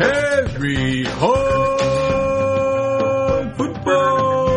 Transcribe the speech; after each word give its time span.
Every 0.00 1.04
home 1.04 1.40
football. 3.54 4.50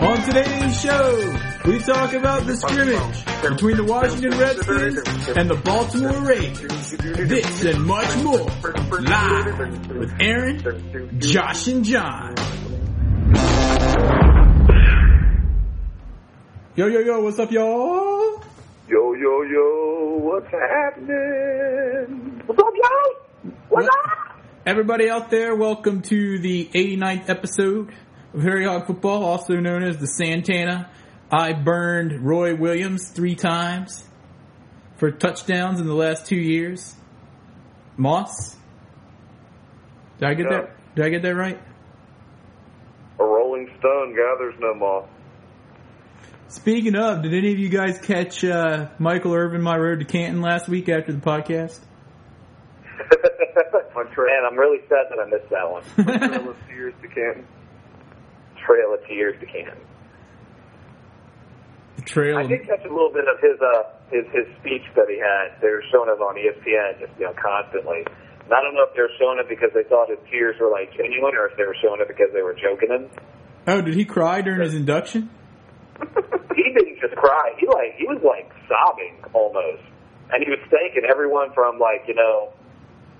On 0.00 0.22
today's 0.22 0.80
show, 0.80 1.38
we 1.66 1.78
talk 1.78 2.12
about 2.14 2.46
the 2.46 2.56
scrimmage 2.56 3.24
between 3.42 3.76
the 3.76 3.84
Washington 3.84 4.38
Redskins 4.38 5.28
and 5.36 5.50
the 5.50 5.56
Baltimore 5.56 6.20
Ravens. 6.20 6.90
This 6.90 7.64
and 7.64 7.84
much 7.84 8.16
more 8.22 8.50
live 9.00 9.58
with 9.96 10.12
Aaron, 10.20 11.20
Josh, 11.20 11.68
and 11.68 11.84
John. 11.84 12.34
Yo, 16.76 16.86
yo, 16.86 17.00
yo, 17.00 17.20
what's 17.20 17.38
up, 17.40 17.50
y'all? 17.50 18.40
Yo, 18.88 19.14
yo, 19.14 19.42
yo, 19.42 20.18
what's 20.20 20.46
happening? 20.50 22.40
What's 22.46 22.60
up, 22.60 22.72
y'all? 22.76 23.52
What's 23.70 23.88
up? 23.88 24.38
Everybody 24.64 25.10
out 25.10 25.30
there, 25.30 25.56
welcome 25.56 26.02
to 26.02 26.38
the 26.38 26.66
89th 26.72 27.28
episode 27.28 27.92
of 28.32 28.42
Harry 28.42 28.64
Hog 28.64 28.86
Football, 28.86 29.24
also 29.24 29.54
known 29.54 29.82
as 29.82 29.96
the 29.98 30.06
Santana. 30.06 30.88
I 31.32 31.52
burned 31.52 32.24
Roy 32.24 32.54
Williams 32.54 33.10
three 33.10 33.34
times 33.34 34.04
for 34.98 35.10
touchdowns 35.10 35.80
in 35.80 35.86
the 35.88 35.94
last 35.94 36.26
two 36.26 36.36
years. 36.36 36.94
Moss? 37.96 38.54
Did 40.20 40.28
I 40.28 40.34
get 40.34 40.44
No. 40.44 40.50
that? 40.50 40.76
Did 40.94 41.04
I 41.06 41.08
get 41.08 41.22
that 41.22 41.34
right? 41.34 41.60
A 43.66 43.68
rolling 43.68 43.78
stone 43.78 44.14
gathers 44.14 44.54
no 44.60 44.74
moss. 44.74 45.08
Speaking 46.48 46.94
of, 46.94 47.22
did 47.22 47.34
any 47.34 47.52
of 47.52 47.58
you 47.58 47.68
guys 47.68 47.98
catch 47.98 48.44
uh, 48.44 48.88
Michael 48.98 49.34
Irvin, 49.34 49.62
My 49.62 49.76
Road 49.76 49.98
to 50.00 50.04
Canton 50.04 50.40
last 50.40 50.68
week 50.68 50.88
after 50.88 51.12
the 51.12 51.20
podcast? 51.20 51.80
My 53.94 54.04
Man, 54.04 54.44
I'm 54.50 54.56
really 54.56 54.80
sad 54.88 55.06
that 55.10 55.18
I 55.18 55.28
missed 55.28 55.50
that 55.50 55.70
one. 55.70 55.82
trail 55.94 56.50
of 56.50 56.56
tears 56.68 56.94
to 57.02 57.08
Canton. 57.08 57.46
Trail 58.64 58.94
of 58.94 59.06
Tears 59.06 59.38
to 59.40 59.46
Canton. 59.46 59.78
the 61.96 62.02
trail. 62.02 62.38
I 62.38 62.42
of- 62.42 62.48
did 62.48 62.66
catch 62.66 62.84
a 62.84 62.88
little 62.92 63.12
bit 63.12 63.24
of 63.28 63.38
his 63.40 63.60
uh 63.60 63.82
his 64.10 64.24
his 64.32 64.46
speech 64.60 64.82
that 64.94 65.08
he 65.08 65.18
had. 65.18 65.60
They 65.60 65.68
were 65.68 65.82
showing 65.90 66.08
it 66.10 66.20
on 66.20 66.36
ESPN 66.36 67.00
just 67.00 67.12
you 67.18 67.26
know 67.26 67.34
constantly. 67.34 68.04
And 68.44 68.52
I 68.54 68.62
don't 68.62 68.74
know 68.74 68.84
if 68.88 68.94
they 68.94 69.02
were 69.02 69.10
showing 69.18 69.38
it 69.38 69.48
because 69.48 69.70
they 69.74 69.82
thought 69.84 70.08
his 70.08 70.18
tears 70.30 70.56
were 70.60 70.70
like 70.70 70.94
genuine, 70.96 71.34
or 71.34 71.46
if 71.48 71.56
they 71.56 71.64
were 71.64 71.76
showing 71.82 72.00
it 72.00 72.08
because 72.08 72.30
they 72.32 72.42
were 72.42 72.54
joking 72.54 72.90
him. 72.90 73.10
Oh, 73.66 73.80
did 73.80 73.94
he 73.94 74.04
cry 74.04 74.40
during 74.42 74.60
his 74.60 74.74
induction? 74.74 75.30
He 76.56 76.72
didn't 76.72 76.98
just 77.00 77.14
cry. 77.16 77.52
He 77.58 77.66
like 77.66 77.96
he 77.98 78.06
was 78.06 78.18
like 78.24 78.50
sobbing 78.66 79.22
almost, 79.34 79.82
and 80.32 80.42
he 80.42 80.48
was 80.48 80.58
thanking 80.70 81.04
everyone 81.08 81.52
from 81.52 81.78
like 81.78 82.04
you 82.08 82.14
know 82.14 82.48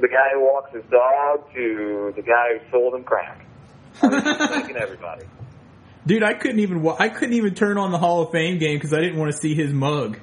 the 0.01 0.09
guy 0.09 0.31
who 0.33 0.41
walks 0.41 0.75
his 0.75 0.83
dog 0.91 1.53
to 1.55 2.13
the 2.17 2.23
guy 2.23 2.59
who 2.59 2.71
sold 2.71 2.95
him 2.95 3.05
crack. 3.05 3.45
I 4.03 4.09
mean, 4.09 4.23
he 4.23 4.29
was 4.29 4.49
thanking 4.49 4.77
everybody. 4.77 5.27
Dude, 6.07 6.23
I 6.23 6.33
couldn't 6.35 6.61
even 6.61 6.83
wa- 6.83 6.97
I 6.99 7.11
couldn't 7.11 7.35
even 7.35 7.55
turn 7.55 7.77
on 7.77 7.93
the 7.93 7.99
Hall 7.99 8.23
of 8.23 8.33
Fame 8.33 8.59
game 8.59 8.77
because 8.77 8.95
I 8.95 9.01
didn't 9.01 9.19
want 9.19 9.33
to 9.33 9.37
see 9.39 9.55
his 9.55 9.71
mug. 9.71 10.19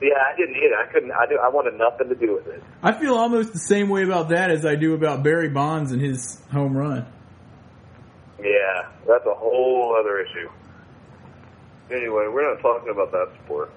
Yeah, 0.00 0.10
I 0.14 0.36
didn't 0.36 0.56
either. 0.56 0.76
I 0.76 0.92
couldn't. 0.92 1.10
I 1.10 1.26
do. 1.26 1.38
I 1.42 1.48
wanted 1.48 1.74
nothing 1.74 2.08
to 2.10 2.14
do 2.14 2.34
with 2.34 2.46
it. 2.46 2.62
I 2.80 2.92
feel 2.92 3.14
almost 3.14 3.52
the 3.52 3.58
same 3.58 3.88
way 3.88 4.04
about 4.04 4.28
that 4.28 4.52
as 4.52 4.64
I 4.64 4.76
do 4.76 4.94
about 4.94 5.24
Barry 5.24 5.48
Bonds 5.48 5.90
and 5.90 6.00
his 6.00 6.40
home 6.52 6.76
run. 6.76 7.06
Yeah, 8.40 8.88
that's 9.06 9.26
a 9.26 9.34
whole 9.34 9.96
other 9.98 10.20
issue. 10.20 10.48
Anyway, 11.90 12.28
we're 12.28 12.52
not 12.54 12.60
talking 12.60 12.90
about 12.90 13.10
that 13.12 13.28
sport. 13.44 13.72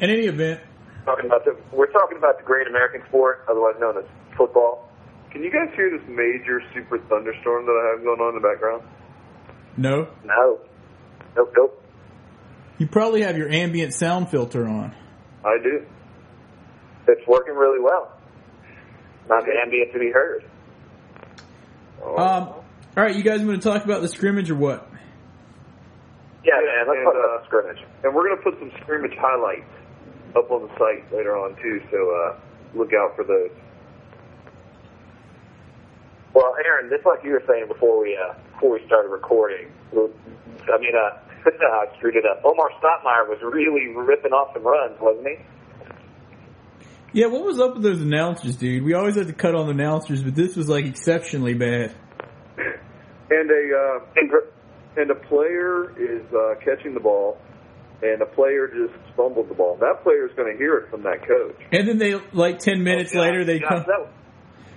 In 0.00 0.10
any 0.10 0.26
event, 0.26 0.60
Talking 1.04 1.26
about 1.26 1.44
the, 1.44 1.56
we're 1.72 1.90
talking 1.90 2.18
about 2.18 2.38
the 2.38 2.44
great 2.44 2.66
American 2.66 3.02
sport, 3.08 3.44
otherwise 3.48 3.74
known 3.80 3.96
as 3.96 4.04
football. 4.36 4.88
Can 5.30 5.42
you 5.42 5.50
guys 5.50 5.68
hear 5.74 5.90
this 5.90 6.06
major 6.08 6.62
super 6.74 6.98
thunderstorm 6.98 7.64
that 7.66 7.72
I 7.72 7.94
have 7.94 8.04
going 8.04 8.20
on 8.20 8.36
in 8.36 8.42
the 8.42 8.48
background? 8.48 8.82
no. 9.76 10.08
No, 10.24 10.58
nope, 11.36 11.52
nope. 11.56 11.82
You 12.78 12.86
probably 12.86 13.22
have 13.22 13.36
your 13.38 13.48
ambient 13.50 13.94
sound 13.94 14.28
filter 14.28 14.66
on. 14.68 14.94
I 15.44 15.58
do. 15.62 15.86
It's 17.08 17.26
working 17.26 17.54
really 17.54 17.80
well. 17.80 18.12
Not 19.28 19.44
the 19.44 19.52
ambient 19.62 19.92
to 19.92 19.98
be 19.98 20.10
heard. 20.10 20.44
Um, 22.16 22.54
all 22.96 23.04
right, 23.04 23.14
you 23.14 23.22
guys 23.22 23.40
want 23.42 23.62
to 23.62 23.68
talk 23.68 23.84
about 23.84 24.02
the 24.02 24.08
scrimmage 24.08 24.50
or 24.50 24.56
what? 24.56 24.88
Yeah, 26.44 26.54
Yeah, 26.54 26.84
man. 26.84 26.88
Let's 26.88 26.98
and, 26.98 27.04
talk 27.04 27.14
about 27.14 27.30
uh, 27.30 27.40
the 27.40 27.46
scrimmage. 27.46 27.78
and 28.04 28.14
we're 28.14 28.28
gonna 28.28 28.42
put 28.42 28.58
some 28.58 28.72
scrimmage 28.82 29.16
highlights 29.18 29.70
up 30.36 30.50
on 30.50 30.62
the 30.62 30.72
site 30.78 31.12
later 31.12 31.36
on 31.36 31.54
too, 31.56 31.80
so 31.90 31.98
uh, 32.10 32.38
look 32.74 32.92
out 32.94 33.14
for 33.16 33.24
those. 33.24 33.50
Well, 36.32 36.54
Aaron, 36.64 36.90
just 36.90 37.04
like 37.04 37.24
you 37.24 37.32
were 37.32 37.42
saying 37.46 37.66
before 37.68 38.00
we 38.00 38.16
uh, 38.16 38.34
before 38.54 38.72
we 38.72 38.86
started 38.86 39.08
recording, 39.08 39.68
I 39.92 40.78
mean, 40.78 40.94
uh, 40.94 41.18
I 41.46 41.86
screwed 41.98 42.16
it 42.16 42.24
up. 42.24 42.42
Omar 42.44 42.70
Stoutmire 42.80 43.28
was 43.28 43.38
really 43.42 43.88
ripping 43.88 44.32
off 44.32 44.54
some 44.54 44.62
runs, 44.62 44.98
wasn't 45.00 45.26
he? 45.26 45.36
Yeah, 47.12 47.26
what 47.26 47.44
was 47.44 47.58
up 47.58 47.74
with 47.74 47.82
those 47.82 48.00
announcers, 48.00 48.54
dude? 48.56 48.84
We 48.84 48.94
always 48.94 49.16
had 49.16 49.26
to 49.26 49.32
cut 49.32 49.56
on 49.56 49.66
the 49.66 49.72
announcers, 49.72 50.22
but 50.22 50.36
this 50.36 50.54
was 50.54 50.68
like 50.68 50.84
exceptionally 50.84 51.54
bad. 51.54 51.92
And 53.30 53.50
a 53.50 53.76
uh, 53.76 54.04
And 54.96 55.10
a 55.10 55.14
player 55.14 55.90
is 55.98 56.22
uh, 56.34 56.54
catching 56.64 56.94
the 56.94 57.00
ball, 57.00 57.38
and 58.02 58.20
a 58.22 58.26
player 58.26 58.66
just 58.68 58.92
fumbled 59.16 59.48
the 59.48 59.54
ball. 59.54 59.76
That 59.80 60.02
player 60.02 60.26
is 60.28 60.34
going 60.36 60.52
to 60.52 60.58
hear 60.58 60.78
it 60.78 60.90
from 60.90 61.02
that 61.04 61.26
coach. 61.26 61.56
And 61.72 61.88
then 61.88 61.98
they 61.98 62.14
like 62.32 62.58
ten 62.58 62.82
minutes 62.82 63.12
Oh, 63.14 63.20
later 63.20 63.44
they 63.44 63.60
come 63.60 63.84
that- 63.86 64.08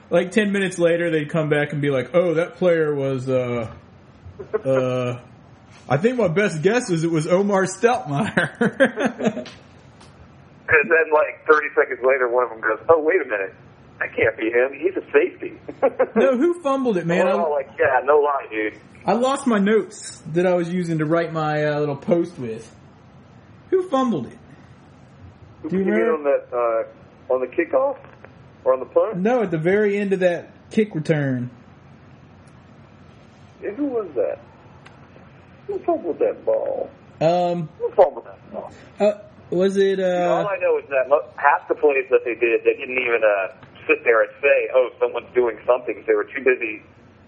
like 0.10 0.32
ten 0.32 0.52
minutes 0.52 0.78
later 0.78 1.10
they'd 1.10 1.30
come 1.30 1.50
back 1.50 1.74
and 1.74 1.82
be 1.82 1.90
like, 1.90 2.12
"Oh, 2.14 2.36
that 2.36 2.56
player 2.56 2.94
was 2.94 3.28
uh 3.28 3.74
uh 4.66 5.20
I 5.90 5.98
think 5.98 6.18
my 6.18 6.28
best 6.28 6.62
guess 6.62 6.90
is 6.92 7.04
it 7.04 7.10
was 7.12 7.26
Omar 7.28 7.66
Stoutmire." 7.66 9.48
And 10.66 10.90
then, 10.90 11.12
like 11.14 11.46
30 11.46 11.68
seconds 11.76 12.00
later, 12.04 12.30
one 12.30 12.46
of 12.46 12.50
them 12.50 12.62
goes, 12.62 12.80
"Oh, 12.90 13.00
wait 13.04 13.22
a 13.22 13.26
minute, 13.26 13.54
that 14.04 14.16
can't 14.16 14.38
be 14.38 14.50
him. 14.50 14.74
He's 14.74 14.96
a 14.96 15.06
safety." 15.12 15.58
no, 16.16 16.38
who 16.38 16.62
fumbled 16.62 16.98
it, 16.98 17.06
man? 17.06 17.28
All 17.28 17.46
I, 17.48 17.50
like, 17.50 17.70
"Yeah, 17.80 18.02
no 18.04 18.20
lie, 18.20 18.48
dude." 18.50 18.80
I 19.06 19.14
lost 19.14 19.48
my 19.48 19.60
notes 19.60 20.22
that 20.34 20.46
I 20.46 20.54
was 20.54 20.74
using 20.74 21.00
to 21.00 21.06
write 21.06 21.34
my 21.34 21.66
uh, 21.66 21.80
little 21.80 21.96
post 21.98 22.38
with. 22.40 22.74
Who 23.70 23.90
fumbled 23.90 24.28
it? 24.28 24.38
Who 25.64 25.70
Do 25.70 25.78
you 25.78 25.84
remember? 25.84 26.14
on 26.14 26.24
that 26.24 26.90
uh, 27.30 27.34
on 27.34 27.42
the 27.42 27.48
kickoff 27.48 27.98
or 28.64 28.74
on 28.74 28.80
the 28.80 28.86
punt? 28.86 29.18
No, 29.18 29.42
at 29.44 29.52
the 29.52 29.58
very 29.58 29.98
end 29.98 30.14
of 30.14 30.20
that 30.20 30.52
kick 30.72 30.94
return. 30.96 31.50
Yeah, 33.62 33.72
who 33.72 33.86
was 33.86 34.08
that? 34.16 34.40
Who 35.68 35.80
fumbled 35.80 36.20
that 36.20 36.44
ball? 36.46 36.90
Um, 37.22 37.70
Who 37.80 37.90
fumbled 37.92 38.26
that 38.26 38.52
ball? 38.52 38.72
uh, 39.00 39.14
was 39.50 39.78
it 39.78 40.00
all 40.00 40.06
uh 40.06 40.50
I 40.50 40.58
know 40.58 40.78
is 40.80 40.86
that 40.90 41.08
half 41.38 41.68
the 41.68 41.76
plays 41.76 42.06
that 42.10 42.22
they 42.26 42.36
did, 42.36 42.62
they 42.64 42.74
didn't 42.74 42.98
even 42.98 43.22
uh, 43.24 43.54
sit 43.88 44.04
there 44.04 44.22
and 44.24 44.32
say, 44.42 44.70
"Oh, 44.74 44.90
someone's 45.00 45.34
doing 45.34 45.58
something." 45.66 45.96
because 45.96 46.08
They 46.08 46.16
were 46.16 46.26
too 46.26 46.44
busy 46.44 46.84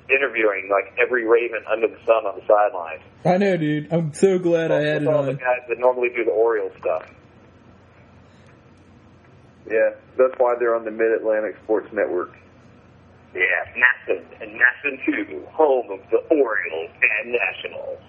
interviewing 0.09 0.69
like 0.69 0.93
every 1.01 1.25
Raven 1.25 1.63
under 1.71 1.87
the 1.87 1.97
sun 2.05 2.25
on 2.25 2.39
the 2.39 2.45
sidelines. 2.45 3.01
I 3.23 3.37
know, 3.37 3.57
dude. 3.57 3.91
I'm 3.91 4.13
so 4.13 4.37
glad 4.37 4.71
I 4.71 4.81
had 4.81 5.01
With 5.01 5.09
it 5.09 5.13
all 5.13 5.23
the 5.23 5.33
guys 5.33 5.65
that 5.67 5.79
normally 5.79 6.09
do 6.15 6.23
the 6.23 6.31
Orioles 6.31 6.73
stuff. 6.79 7.09
Yeah, 9.69 9.91
that's 10.17 10.33
why 10.37 10.55
they're 10.59 10.75
on 10.75 10.85
the 10.85 10.91
Mid 10.91 11.11
Atlantic 11.11 11.55
Sports 11.63 11.89
Network. 11.91 12.35
Yeah, 13.33 13.41
MASN 13.75 14.23
and 14.41 14.51
MASN 14.51 15.05
too, 15.05 15.45
home 15.51 15.89
of 15.91 15.99
the 16.11 16.17
Orioles 16.35 16.91
and 17.21 17.31
Nationals. 17.33 17.99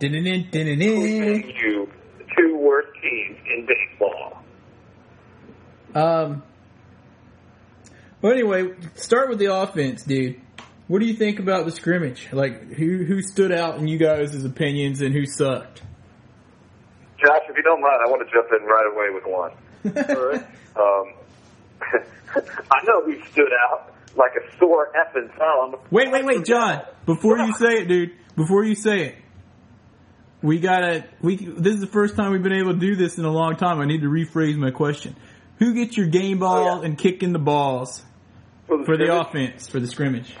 You 0.00 1.88
the 2.18 2.24
two 2.36 2.56
worst 2.58 2.88
teams 3.00 3.38
in 3.46 3.66
baseball. 3.66 4.42
Um. 5.94 6.42
Well, 8.24 8.32
anyway, 8.32 8.70
start 8.94 9.28
with 9.28 9.38
the 9.38 9.54
offense, 9.54 10.02
dude. 10.02 10.40
What 10.88 11.00
do 11.00 11.04
you 11.04 11.12
think 11.12 11.40
about 11.40 11.66
the 11.66 11.70
scrimmage? 11.70 12.28
Like, 12.32 12.72
who 12.72 13.04
who 13.04 13.20
stood 13.20 13.52
out 13.52 13.76
in 13.76 13.86
you 13.86 13.98
guys' 13.98 14.42
opinions 14.46 15.02
and 15.02 15.12
who 15.14 15.26
sucked? 15.26 15.82
Josh, 17.22 17.42
if 17.50 17.54
you 17.54 17.62
don't 17.62 17.82
mind, 17.82 17.98
I 18.02 18.08
want 18.08 18.26
to 18.26 18.32
jump 18.32 18.48
in 18.58 18.66
right 18.66 18.86
away 18.90 19.10
with 19.12 19.24
one. 19.26 19.50
All 20.16 20.26
right. 20.26 20.42
Um, 20.74 22.42
I 22.72 22.84
know 22.86 23.02
who 23.04 23.22
stood 23.30 23.50
out 23.70 23.92
like 24.16 24.32
a 24.36 24.58
sore 24.58 24.90
effing 24.96 25.30
thumb. 25.36 25.76
Wait, 25.90 26.10
wait, 26.10 26.24
wait, 26.24 26.46
John. 26.46 26.80
Before 27.04 27.36
you 27.36 27.52
say 27.52 27.82
it, 27.82 27.88
dude. 27.88 28.12
Before 28.36 28.64
you 28.64 28.74
say 28.74 29.00
it, 29.08 29.14
we 30.40 30.60
gotta. 30.60 31.04
We 31.20 31.36
this 31.36 31.74
is 31.74 31.80
the 31.82 31.86
first 31.88 32.16
time 32.16 32.32
we've 32.32 32.42
been 32.42 32.54
able 32.54 32.72
to 32.72 32.80
do 32.80 32.96
this 32.96 33.18
in 33.18 33.26
a 33.26 33.30
long 33.30 33.56
time. 33.56 33.80
I 33.82 33.84
need 33.84 34.00
to 34.00 34.08
rephrase 34.08 34.56
my 34.56 34.70
question. 34.70 35.14
Who 35.58 35.74
gets 35.74 35.94
your 35.94 36.06
game 36.06 36.38
ball 36.38 36.56
Oh, 36.56 36.80
yeah. 36.80 36.86
and 36.86 36.96
kicking 36.96 37.34
the 37.34 37.38
balls 37.38 38.02
For 38.66 38.78
the, 38.78 38.84
for 38.84 38.96
the 38.96 39.14
offense 39.20 39.68
for 39.68 39.80
the 39.80 39.86
scrimmage? 39.86 40.34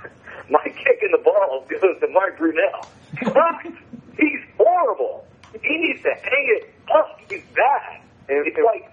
My 0.50 0.62
kicking 0.64 1.10
the 1.12 1.22
ball 1.24 1.66
goes 1.70 2.00
to 2.00 2.08
Mark 2.08 2.38
Brunell. 2.38 2.84
He's 4.18 4.40
horrible. 4.58 5.26
He 5.62 5.76
needs 5.78 6.02
to 6.02 6.10
hang 6.10 6.58
it 6.60 6.74
up. 6.94 7.18
He's 7.28 7.42
bad. 7.54 8.00
And- 8.28 8.46
it's 8.46 8.56
like 8.64 8.90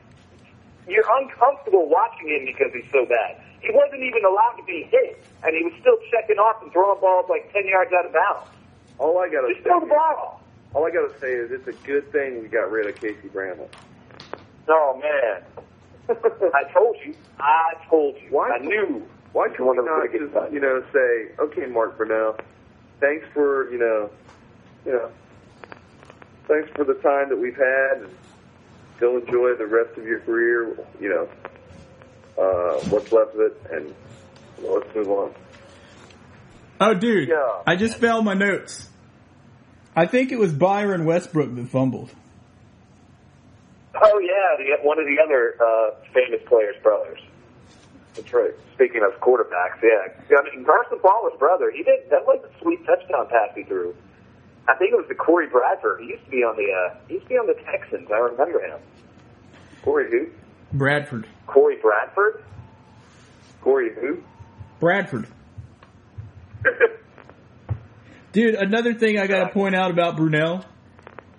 you're 0.88 1.04
uncomfortable 1.20 1.90
watching 1.90 2.30
him 2.30 2.46
because 2.46 2.72
he's 2.74 2.90
so 2.94 3.06
bad. 3.06 3.42
He 3.60 3.70
wasn't 3.74 4.04
even 4.04 4.24
allowed 4.24 4.56
to 4.58 4.64
be 4.64 4.88
hit, 4.90 5.22
and 5.44 5.54
he 5.54 5.64
was 5.64 5.74
still 5.82 5.98
checking 6.12 6.38
off 6.38 6.62
and 6.64 6.72
throwing 6.72 7.00
balls 7.02 7.26
like 7.30 7.52
ten 7.52 7.68
yards 7.68 7.92
out 7.92 8.06
of 8.06 8.14
bounds. 8.14 8.48
All 9.00 9.20
I 9.20 9.28
gotta 9.28 9.50
Just 9.50 9.64
say, 9.66 9.70
throw 9.70 9.80
the 9.82 9.88
ball. 9.88 10.42
all 10.74 10.86
I 10.88 10.92
gotta 10.92 11.12
say 11.20 11.34
is 11.34 11.52
it's 11.52 11.68
a 11.68 11.74
good 11.86 12.10
thing 12.14 12.42
we 12.42 12.48
got 12.48 12.72
rid 12.72 12.88
of 12.88 12.96
Casey 12.96 13.28
Bramlet. 13.34 13.68
Oh 14.70 15.00
man, 15.04 15.44
I 16.54 16.64
told 16.74 16.96
you. 17.06 17.14
I 17.40 17.74
told 17.90 18.16
you. 18.16 18.28
Why- 18.32 18.52
I 18.52 18.58
knew. 18.60 19.06
Why 19.34 19.50
can 19.50 19.66
One 19.66 19.76
we 19.76 19.80
of 19.80 19.86
the 19.86 19.92
not 19.92 20.12
just, 20.20 20.34
times. 20.34 20.54
you 20.54 20.60
know, 20.60 20.84
say, 20.94 21.32
okay, 21.40 21.66
Mark 21.68 21.98
Brunell, 21.98 22.40
thanks 23.00 23.26
for, 23.34 23.70
you 23.72 23.78
know, 23.78 24.10
you 24.86 24.94
know, 24.94 25.12
thanks 26.48 26.70
for 26.76 26.84
the 26.86 26.96
time 26.96 27.30
that 27.30 27.38
we've 27.38 27.56
had, 27.56 28.04
and 28.04 28.16
go 29.00 29.18
enjoy 29.18 29.54
the 29.56 29.68
rest 29.68 29.98
of 29.98 30.06
your 30.06 30.22
career, 30.22 30.78
you 31.00 31.10
know, 31.10 31.28
uh, 32.42 32.80
what's 32.90 33.12
left 33.12 33.36
of 33.36 33.42
it, 33.42 33.62
and 33.72 33.94
let's 34.64 34.96
move 34.96 35.10
on. 35.10 35.34
Oh, 36.80 36.94
dude, 36.94 37.30
Yeah. 37.30 37.62
I 37.68 37.76
just 37.76 37.98
found 38.00 38.26
my 38.26 38.34
notes. 38.34 38.90
I 39.96 40.06
think 40.06 40.32
it 40.32 40.40
was 40.40 40.54
Byron 40.54 41.06
Westbrook 41.06 41.54
that 41.56 41.68
fumbled. 41.68 42.12
Oh 44.02 44.20
yeah, 44.20 44.58
the, 44.58 44.88
one 44.88 45.00
of 45.00 45.06
the 45.06 45.18
other 45.24 45.56
uh, 45.60 45.96
famous 46.14 46.42
players' 46.48 46.76
brothers. 46.84 47.20
That's 48.16 48.34
right. 48.34 48.54
Speaking 48.74 49.02
of 49.04 49.20
quarterbacks, 49.22 49.82
yeah, 49.82 50.38
I 50.38 50.44
mean 50.44 50.66
Carson 50.66 51.00
Palmer's 51.00 51.38
brother. 51.40 51.72
He 51.72 51.84
did 51.84 52.10
that 52.10 52.26
was 52.26 52.44
a 52.44 52.62
sweet 52.62 52.86
touchdown 52.86 53.28
pass 53.30 53.50
he 53.56 53.64
threw. 53.64 53.96
I 54.68 54.76
think 54.76 54.92
it 54.92 54.98
was 54.98 55.08
the 55.08 55.16
Corey 55.16 55.48
Bradford. 55.48 56.02
He 56.02 56.08
used 56.08 56.26
to 56.26 56.32
be 56.32 56.44
on 56.44 56.56
the 56.58 56.72
uh, 56.72 56.98
he 57.08 57.16
used 57.16 57.26
to 57.26 57.30
be 57.30 57.36
on 57.36 57.48
the 57.48 57.56
Texans. 57.72 58.10
I 58.12 58.18
remember 58.18 58.60
him. 58.60 58.80
Corey 59.84 60.10
who? 60.12 60.28
Bradford. 60.74 61.28
Corey 61.46 61.78
Bradford. 61.82 62.44
Corey 63.62 63.94
who? 63.94 64.22
Bradford. 64.80 65.28
Dude, 68.32 68.56
another 68.56 68.94
thing 68.94 69.18
I 69.18 69.28
gotta 69.28 69.50
point 69.50 69.76
out 69.76 69.92
about 69.92 70.18
Brunell, 70.18 70.66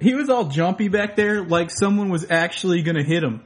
he 0.00 0.14
was 0.14 0.28
all 0.28 0.44
jumpy 0.44 0.88
back 0.88 1.16
there 1.16 1.42
like 1.42 1.70
someone 1.70 2.08
was 2.10 2.30
actually 2.30 2.82
gonna 2.82 3.02
hit 3.02 3.22
him. 3.22 3.42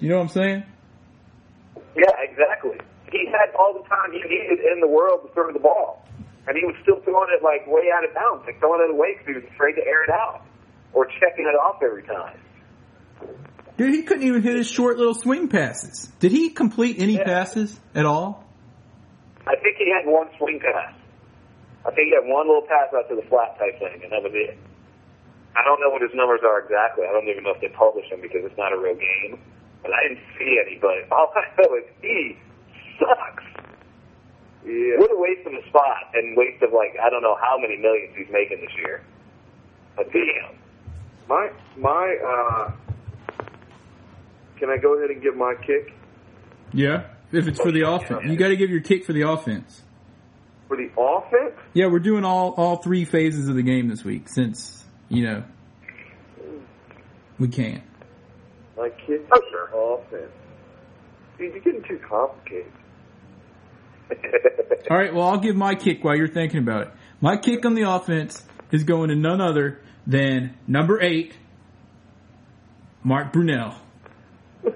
You 0.00 0.08
know 0.08 0.16
what 0.16 0.22
I'm 0.22 0.28
saying? 0.30 0.64
Yeah, 1.96 2.10
exactly. 2.20 2.78
He 3.10 3.26
had 3.26 3.54
all 3.56 3.74
the 3.74 3.88
time 3.88 4.10
he 4.12 4.18
needed 4.22 4.64
in 4.72 4.80
the 4.80 4.88
world 4.88 5.20
to 5.26 5.32
throw 5.34 5.52
the 5.52 5.58
ball, 5.60 6.04
and 6.48 6.56
he 6.56 6.64
was 6.64 6.74
still 6.82 7.00
throwing 7.02 7.28
it 7.36 7.42
like 7.42 7.66
way 7.66 7.84
out 7.94 8.04
of 8.04 8.14
bounds, 8.14 8.44
like 8.46 8.58
throwing 8.58 8.80
it 8.88 8.90
away 8.90 9.12
because 9.12 9.26
he 9.26 9.34
was 9.34 9.44
afraid 9.54 9.74
to 9.74 9.86
air 9.86 10.02
it 10.04 10.10
out 10.10 10.42
or 10.92 11.06
checking 11.06 11.46
it 11.46 11.54
off 11.56 11.80
every 11.82 12.02
time. 12.02 12.38
Dude, 13.76 13.94
he 13.94 14.02
couldn't 14.02 14.24
even 14.26 14.42
hit 14.42 14.56
his 14.56 14.68
short 14.68 14.98
little 14.98 15.14
swing 15.14 15.48
passes. 15.48 16.10
Did 16.20 16.32
he 16.32 16.50
complete 16.50 16.96
any 16.98 17.14
Yeah. 17.14 17.24
passes 17.24 17.78
at 17.94 18.04
all? 18.04 18.44
I 19.46 19.56
think 19.56 19.76
he 19.76 19.90
had 19.90 20.06
one 20.06 20.28
swing 20.38 20.60
pass. 20.60 20.92
I 21.84 21.90
think 21.90 22.08
he 22.08 22.14
had 22.14 22.24
one 22.24 22.46
little 22.46 22.62
pass 22.62 22.94
out 22.94 23.08
to 23.10 23.16
the 23.16 23.26
flat 23.26 23.58
type 23.58 23.78
thing, 23.78 24.02
and 24.04 24.12
that 24.12 24.22
was 24.22 24.32
it. 24.34 24.56
I 25.56 25.64
don't 25.64 25.80
know 25.80 25.90
what 25.90 26.00
his 26.00 26.14
numbers 26.14 26.40
are 26.46 26.60
exactly. 26.60 27.04
I 27.04 27.12
don't 27.12 27.28
even 27.28 27.44
know 27.44 27.52
if 27.52 27.60
they 27.60 27.68
publish 27.68 28.08
them 28.08 28.20
because 28.22 28.40
it's 28.44 28.56
not 28.56 28.72
a 28.72 28.78
real 28.78 28.94
game. 28.94 29.38
But 29.82 29.92
I 29.92 30.08
didn't 30.08 30.24
see 30.38 30.60
any. 30.64 30.78
But 30.80 31.10
all 31.10 31.32
I 31.34 31.44
know 31.60 31.76
is 31.76 31.84
he 32.00 32.38
sucks. 32.98 33.44
Yeah. 34.64 34.96
What 34.96 35.10
a 35.10 35.18
waste 35.18 35.46
of 35.46 35.52
a 35.54 35.68
spot 35.68 36.14
and 36.14 36.36
waste 36.36 36.62
of 36.62 36.72
like 36.72 36.94
I 37.02 37.10
don't 37.10 37.22
know 37.22 37.36
how 37.42 37.58
many 37.58 37.76
millions 37.76 38.14
he's 38.16 38.30
making 38.30 38.60
this 38.60 38.70
year. 38.78 39.02
But 39.96 40.06
damn. 40.12 40.56
My 41.28 41.50
my 41.76 42.16
uh 42.24 42.72
can 44.58 44.70
I 44.70 44.76
go 44.76 44.96
ahead 44.96 45.10
and 45.10 45.20
give 45.20 45.36
my 45.36 45.54
kick 45.66 45.92
Yeah. 46.72 47.04
If 47.32 47.48
it's 47.48 47.58
for 47.58 47.72
the 47.72 47.88
offense, 47.88 48.24
you 48.24 48.36
got 48.36 48.48
to 48.48 48.56
give 48.56 48.70
your 48.70 48.82
kick 48.82 49.04
for 49.04 49.12
the 49.12 49.22
offense. 49.22 49.82
For 50.72 50.76
the 50.76 50.90
offense? 50.98 51.54
Yeah, 51.74 51.86
we're 51.86 51.98
doing 51.98 52.24
all 52.24 52.54
all 52.56 52.76
three 52.76 53.04
phases 53.04 53.48
of 53.48 53.56
the 53.56 53.62
game 53.62 53.88
this 53.88 54.02
week 54.04 54.28
since 54.28 54.82
you 55.08 55.24
know 55.26 55.44
we 57.38 57.48
can't. 57.48 57.82
My 58.76 58.88
kick 59.06 59.20
Oh, 59.32 59.40
sure. 59.50 59.98
offense. 59.98 60.32
Dude, 61.38 61.52
you're 61.52 61.62
getting 61.62 61.82
too 61.86 62.00
complicated. 62.08 62.72
All 64.90 64.96
right, 64.96 65.12
well 65.14 65.28
I'll 65.28 65.38
give 65.40 65.56
my 65.56 65.74
kick 65.74 66.02
while 66.04 66.16
you're 66.16 66.28
thinking 66.28 66.60
about 66.60 66.82
it. 66.82 66.90
My 67.20 67.36
kick 67.36 67.64
on 67.66 67.74
the 67.74 67.82
offense 67.82 68.42
is 68.70 68.84
going 68.84 69.10
to 69.10 69.14
none 69.16 69.40
other 69.40 69.80
than 70.06 70.56
number 70.66 71.00
eight, 71.02 71.36
Mark 73.02 73.32
Brunell. 73.32 73.74
God. 74.64 74.74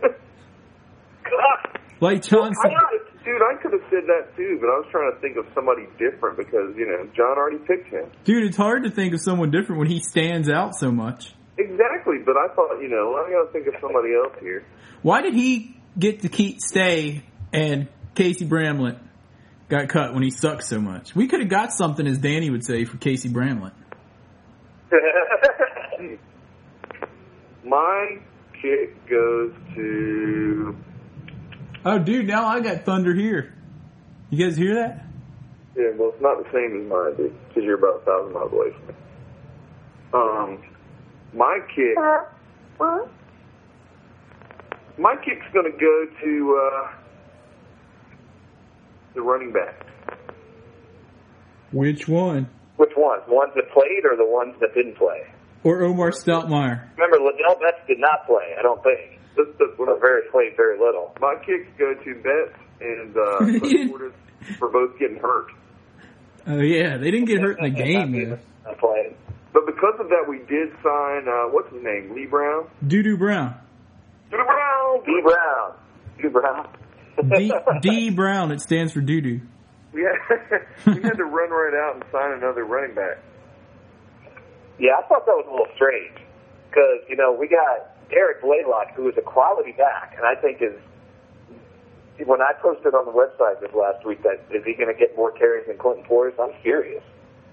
Like 2.00 2.22
John 2.22 2.50
I 2.50 2.62
said, 2.62 2.72
could, 2.90 3.06
dude, 3.26 3.43
I 3.43 3.61
could 3.61 3.73
have 3.73 3.82
said 3.90 4.06
that 4.06 4.34
too, 4.37 4.56
but 4.61 4.69
I 4.70 4.78
was 4.78 4.87
trying 4.90 5.12
to 5.12 5.19
think 5.20 5.37
of 5.37 5.46
somebody 5.52 5.87
different 5.99 6.38
because 6.38 6.75
you 6.76 6.87
know 6.87 7.05
John 7.14 7.37
already 7.37 7.58
picked 7.58 7.88
him. 7.88 8.08
dude, 8.25 8.44
it's 8.44 8.56
hard 8.56 8.84
to 8.84 8.90
think 8.90 9.12
of 9.12 9.20
someone 9.20 9.50
different 9.50 9.81
when 9.81 9.90
he 9.90 9.99
stands 9.99 10.49
out 10.49 10.76
so 10.76 10.93
much. 10.93 11.34
Exactly, 11.58 12.19
but 12.25 12.37
I 12.37 12.49
thought 12.55 12.81
you 12.81 12.88
know 12.88 13.14
I 13.17 13.28
got 13.31 13.46
to 13.46 13.52
think 13.52 13.67
of 13.67 13.75
somebody 13.81 14.14
else 14.14 14.34
here. 14.40 14.64
Why 15.02 15.20
did 15.23 15.34
he 15.34 15.76
get 15.99 16.20
to 16.20 16.28
keep 16.28 16.61
stay 16.61 17.25
and 17.52 17.88
Casey 18.14 18.46
Bramlet 18.46 18.99
got 19.69 19.88
cut 19.88 20.14
when 20.14 20.23
he 20.23 20.31
sucks 20.31 20.69
so 20.69 20.81
much? 20.81 21.14
We 21.14 21.26
could 21.26 21.40
have 21.40 21.49
got 21.49 21.73
something, 21.73 22.06
as 22.06 22.19
Danny 22.19 22.49
would 22.49 22.64
say, 22.64 22.84
for 22.84 22.96
Casey 22.96 23.28
Bramlet. 23.28 23.73
My 27.64 28.19
kick 28.62 29.08
goes 29.08 29.52
to 29.75 30.76
Oh, 31.88 32.00
dude, 32.00 32.27
now 32.27 32.47
I 32.47 32.59
got 32.59 32.85
thunder 32.85 33.15
here. 33.15 33.55
You 34.31 34.44
guys 34.44 34.56
hear 34.56 34.75
that? 34.75 35.05
yeah, 35.77 35.91
well, 35.97 36.11
it's 36.12 36.21
not 36.21 36.43
the 36.43 36.50
same 36.53 36.83
as 36.83 36.88
mine, 36.88 37.15
dude, 37.17 37.49
because 37.49 37.62
you're 37.62 37.79
about 37.79 38.03
a 38.03 38.05
thousand 38.05 38.33
miles 38.33 38.53
away 38.53 38.73
from 38.73 38.87
me. 38.88 38.94
Um, 40.12 40.62
my 41.33 41.61
kick, 41.73 41.97
my 44.99 45.15
kick's 45.25 45.47
gonna 45.55 45.71
go 45.71 46.06
to 46.25 46.61
uh, 46.61 46.91
the 49.14 49.23
running 49.23 49.52
back. 49.52 49.87
Which 51.71 52.09
one? 52.09 52.49
Which 52.78 52.97
ones? 52.97 53.23
The 53.28 53.35
ones 53.35 53.52
that 53.55 53.71
played 53.71 54.05
or 54.11 54.16
the 54.16 54.26
ones 54.26 54.57
that 54.61 54.75
didn't 54.75 54.97
play? 54.97 55.23
Or 55.62 55.83
Omar 55.85 56.11
Stoutmire? 56.11 56.88
Remember, 56.97 57.19
Ladell 57.19 57.61
Betts 57.61 57.87
did 57.87 58.00
not 58.00 58.26
play. 58.26 58.57
I 58.59 58.62
don't 58.62 58.83
think. 58.83 59.15
This, 59.37 59.47
this, 59.59 59.69
Or 59.78 59.99
very 60.00 60.23
played 60.31 60.57
very 60.57 60.78
little. 60.78 61.14
my 61.21 61.35
kicks 61.45 61.69
go 61.78 61.93
to 61.95 62.14
Betts 62.23 62.59
and 62.81 63.16
uh, 63.16 63.21
Portis 63.90 64.12
for 64.59 64.69
both 64.71 64.99
getting 64.99 65.19
hurt. 65.19 65.49
Oh 66.47 66.61
yeah, 66.61 66.97
they 66.97 67.11
didn't 67.11 67.26
get 67.26 67.40
hurt 67.40 67.59
in 67.59 67.64
the 67.64 67.71
game 67.71 68.12
though. 68.12 68.38
Not 68.64 68.78
playing. 68.78 69.14
But 69.52 69.66
because 69.66 69.95
of 69.99 70.09
that, 70.11 70.25
we 70.28 70.38
did 70.38 70.71
sign 70.83 71.28
uh, 71.28 71.49
what's 71.50 71.73
his 71.73 71.83
name, 71.83 72.14
Lee 72.14 72.26
Brown. 72.26 72.69
Doodoo 72.85 73.19
Brown. 73.19 73.55
Lee 74.31 74.38
Brown. 74.38 75.02
D 75.07 75.21
Brown. 75.23 75.75
D 76.21 76.28
Brown. 76.28 76.69
D, 77.38 77.52
D 77.81 78.11
Brown. 78.11 78.52
It 78.52 78.61
stands 78.61 78.93
for 78.93 79.00
Doodoo. 79.00 79.40
We 79.93 80.02
had, 80.02 80.66
we 80.87 81.02
had 81.02 81.16
to 81.16 81.25
run 81.25 81.50
right 81.50 81.73
out 81.75 81.95
and 81.95 82.05
sign 82.12 82.33
another 82.33 82.64
running 82.64 82.95
back. 82.95 83.19
Yeah, 84.78 84.90
I 85.02 85.09
thought 85.09 85.25
that 85.25 85.33
was 85.33 85.47
a 85.49 85.50
little 85.50 85.73
strange 85.75 86.12
because 86.69 87.00
you 87.09 87.16
know 87.16 87.33
we 87.33 87.49
got 87.49 87.96
Derrick 88.10 88.42
Blaylock, 88.42 88.94
who 88.94 89.08
is 89.08 89.14
a 89.18 89.22
quality 89.22 89.72
back, 89.72 90.14
and 90.16 90.25
I 90.25 90.40
think 90.40 90.62
is 90.62 90.75
when 92.25 92.40
I 92.40 92.52
posted 92.62 92.94
on 92.94 93.04
the 93.04 93.12
website 93.12 93.60
this 93.60 93.72
last 93.75 94.06
week 94.06 94.22
that 94.22 94.40
is 94.50 94.64
he 94.64 94.72
going 94.75 94.92
to 94.92 94.98
get 94.98 95.16
more 95.16 95.32
carries 95.32 95.66
than 95.66 95.76
Clinton 95.76 96.04
Portis? 96.08 96.32
I'm 96.40 96.54
serious. 96.62 97.02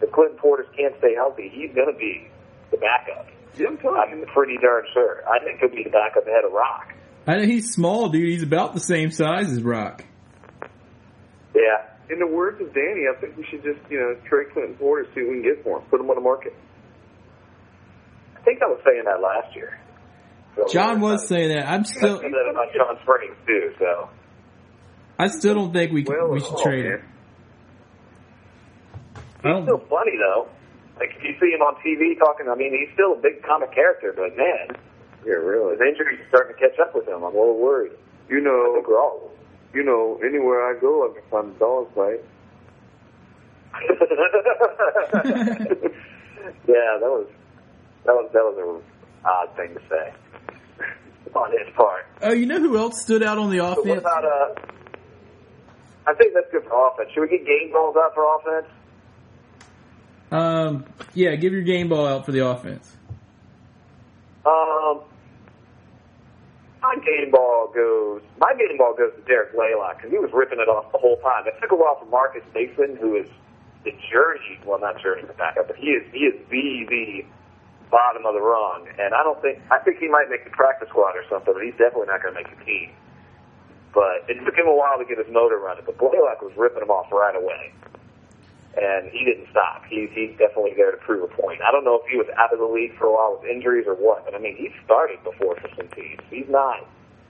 If 0.01 0.12
Clinton 0.12 0.38
Portis 0.38 0.67
can't 0.77 0.95
stay 1.00 1.15
healthy, 1.15 1.50
he's 1.53 1.74
going 1.75 1.91
to 1.91 1.98
be 1.98 2.27
the 2.72 2.77
backup. 2.77 3.27
Yeah, 3.55 3.67
I'm 3.67 3.77
I'm 3.86 4.25
pretty 4.33 4.57
darn 4.57 4.86
sure. 4.93 5.24
I 5.27 5.43
think 5.43 5.60
he'll 5.60 5.69
be 5.69 5.83
the 5.83 5.89
backup 5.89 6.25
ahead 6.25 6.45
of 6.45 6.51
Rock. 6.53 6.93
I 7.27 7.38
know 7.38 7.45
he's 7.45 7.72
small, 7.72 8.10
dude. 8.10 8.27
He's 8.27 8.43
about 8.43 8.74
the 8.74 8.79
same 8.79 9.12
size 9.12 9.51
as 9.51 9.62
Rock. 9.62 10.03
Yeah, 11.55 11.86
In 12.10 12.19
the 12.19 12.27
words 12.27 12.60
of 12.62 12.74
Danny, 12.74 13.05
I 13.07 13.19
think 13.22 13.38
we 13.38 13.45
should 13.45 13.63
just, 13.63 13.79
you 13.89 14.00
know, 14.00 14.15
trade 14.27 14.48
Clinton 14.53 14.75
Porter, 14.75 15.07
see 15.13 15.22
what 15.22 15.29
we 15.29 15.41
can 15.41 15.55
get 15.55 15.63
for 15.63 15.77
him, 15.77 15.86
put 15.89 16.01
him 16.01 16.10
on 16.10 16.15
the 16.15 16.22
market. 16.22 16.53
I 18.36 18.41
think 18.41 18.62
I 18.62 18.65
was 18.65 18.81
saying 18.83 19.03
that 19.05 19.22
last 19.22 19.55
year. 19.55 19.79
So 20.55 20.65
John 20.72 21.01
was 21.01 21.27
saying 21.27 21.50
that. 21.50 21.67
I'm 21.67 21.81
I 21.81 21.83
still. 21.83 22.19
said 22.22 22.31
that 22.31 22.48
about 22.51 22.67
Shawn 22.75 22.98
Springs 23.03 23.36
too. 23.48 23.74
So 23.79 24.10
I 25.17 25.27
still 25.27 25.55
don't 25.55 25.74
think 25.74 25.91
we 25.91 26.03
can, 26.03 26.15
Well, 26.15 26.29
we 26.29 26.41
oh, 26.41 26.43
should 26.43 26.55
oh, 26.57 26.63
trade 26.63 26.86
man. 26.86 27.00
him. 27.00 27.05
He's 29.43 29.63
still 29.65 29.83
funny 29.89 30.13
though. 30.17 30.48
Like 31.00 31.10
if 31.17 31.24
you 31.24 31.33
see 31.41 31.51
him 31.53 31.62
on 31.62 31.75
TV 31.81 32.17
talking, 32.19 32.48
I 32.50 32.55
mean, 32.55 32.72
he's 32.72 32.93
still 32.93 33.13
a 33.13 33.17
big 33.17 33.41
comic 33.43 33.74
character, 33.74 34.13
but 34.15 34.38
man, 34.38 34.77
Yeah, 35.25 35.33
really. 35.41 35.74
his 35.74 35.81
injuries 35.81 36.19
are 36.22 36.27
starting 36.29 36.55
to 36.55 36.60
catch 36.62 36.79
up 36.79 36.93
with 36.95 37.07
him. 37.07 37.15
I'm 37.15 37.24
a 37.24 37.27
little 37.27 37.57
worried. 37.60 37.93
You 38.29 38.38
I 38.38 38.41
know, 38.41 38.74
think 38.75 38.88
we're 38.88 39.00
all. 39.01 39.31
you 39.74 39.83
know, 39.83 40.19
anywhere 40.24 40.63
I 40.69 40.79
go, 40.79 41.10
I 41.10 41.13
can 41.19 41.24
find 41.29 41.55
a 41.55 41.60
dog 41.60 41.93
fight. 41.95 42.22
yeah, 46.67 46.98
that 47.01 47.10
was 47.10 47.27
that 48.05 48.13
was 48.13 48.29
that 48.33 48.43
was 48.43 48.55
an 48.60 48.81
odd 49.25 49.50
thing 49.57 49.74
to 49.74 49.81
say 49.89 50.13
on 51.36 51.52
his 51.52 51.74
part. 51.75 52.06
Oh, 52.22 52.32
you 52.32 52.46
know 52.46 52.60
who 52.60 52.78
else 52.78 53.02
stood 53.02 53.24
out 53.24 53.38
on 53.38 53.50
the 53.50 53.58
But 53.60 53.78
what 53.78 53.98
offense? 53.98 54.02
about 54.02 54.25
uh? 54.25 54.56
I 56.06 56.13
think 56.16 56.34
that's 56.34 56.52
good 56.52 56.63
for 56.63 56.88
offense. 56.88 57.10
Should 57.13 57.22
we 57.22 57.30
get 57.30 57.46
game 57.46 57.72
balls 57.72 57.96
out 57.98 58.13
for 58.13 58.25
offense? 58.38 58.68
Um, 60.32 60.86
yeah, 61.13 61.36
give 61.36 61.54
your 61.54 61.62
game 61.62 61.90
ball 61.90 62.08
out 62.08 62.25
for 62.25 62.32
the 62.32 62.46
offense. 62.46 62.98
Um, 64.46 65.02
my 66.82 66.96
game 67.06 67.32
ball 67.32 67.72
goes. 67.74 68.22
My 68.40 68.54
game 68.58 68.78
ball 68.78 68.94
goes 68.98 69.13
to 69.16 69.22
Derrick 69.22 69.54
Blaylock 69.54 69.98
because 69.98 70.12
he 70.12 70.18
was 70.18 70.32
ripping 70.34 70.60
it 70.60 70.68
off 70.68 70.92
the 70.92 70.98
whole 70.98 71.18
time. 71.18 71.48
It 71.48 71.54
took 71.62 71.72
a 71.72 71.75
while 71.75 71.98
for 72.00 72.06
Marcus 72.08 72.44
Mason, 72.54 72.98
who 73.00 73.16
is 73.16 73.28
the 73.86 73.92
journey. 74.12 74.60
Well, 74.66 74.80
not 74.80 75.02
journey 75.02 75.22
the 75.25 75.34
backup, 75.34 75.68
but 75.68 75.78
he 75.78 75.88
is 75.92 76.04
he 76.12 76.20
is 76.25 76.36
the 76.50 76.86
the 76.90 77.25
bottom 77.94 78.26
of 78.26 78.34
the 78.34 78.42
rung. 78.42 78.90
And 78.98 79.14
I 79.14 79.22
don't 79.22 79.38
think 79.46 79.62
I 79.70 79.78
think 79.86 80.02
he 80.02 80.10
might 80.10 80.26
make 80.34 80.44
the 80.44 80.50
practice 80.50 80.90
squad 80.90 81.14
or 81.14 81.22
something, 81.30 81.54
but 81.54 81.62
he's 81.62 81.78
definitely 81.78 82.10
not 82.10 82.26
going 82.26 82.34
to 82.34 82.42
make 82.42 82.50
the 82.50 82.58
team. 82.66 82.90
But 83.94 84.26
it 84.26 84.42
took 84.42 84.58
him 84.58 84.66
a 84.66 84.74
while 84.74 84.98
to 84.98 85.06
get 85.06 85.22
his 85.22 85.30
motor 85.30 85.62
running. 85.62 85.86
But 85.86 86.02
Blaylock 86.02 86.42
was 86.42 86.58
ripping 86.58 86.82
him 86.82 86.90
off 86.90 87.14
right 87.14 87.38
away. 87.38 87.70
And 88.74 89.14
he 89.14 89.24
didn't 89.24 89.46
stop. 89.54 89.86
He, 89.86 90.10
he's 90.10 90.34
definitely 90.42 90.74
there 90.76 90.90
to 90.90 90.98
prove 90.98 91.22
a 91.22 91.30
point. 91.30 91.62
I 91.62 91.72
don't 91.72 91.86
know 91.86 92.02
if 92.02 92.10
he 92.10 92.18
was 92.18 92.26
out 92.36 92.52
of 92.52 92.58
the 92.58 92.66
league 92.66 92.98
for 92.98 93.06
a 93.06 93.14
while 93.14 93.38
with 93.38 93.46
injuries 93.46 93.86
or 93.86 93.94
what, 93.94 94.26
but 94.26 94.34
I 94.34 94.40
mean, 94.40 94.58
he 94.58 94.74
started 94.84 95.24
before 95.24 95.56
for 95.62 95.70
some 95.78 95.88
teams. 95.90 96.26
He's 96.32 96.50
not, 96.50 96.82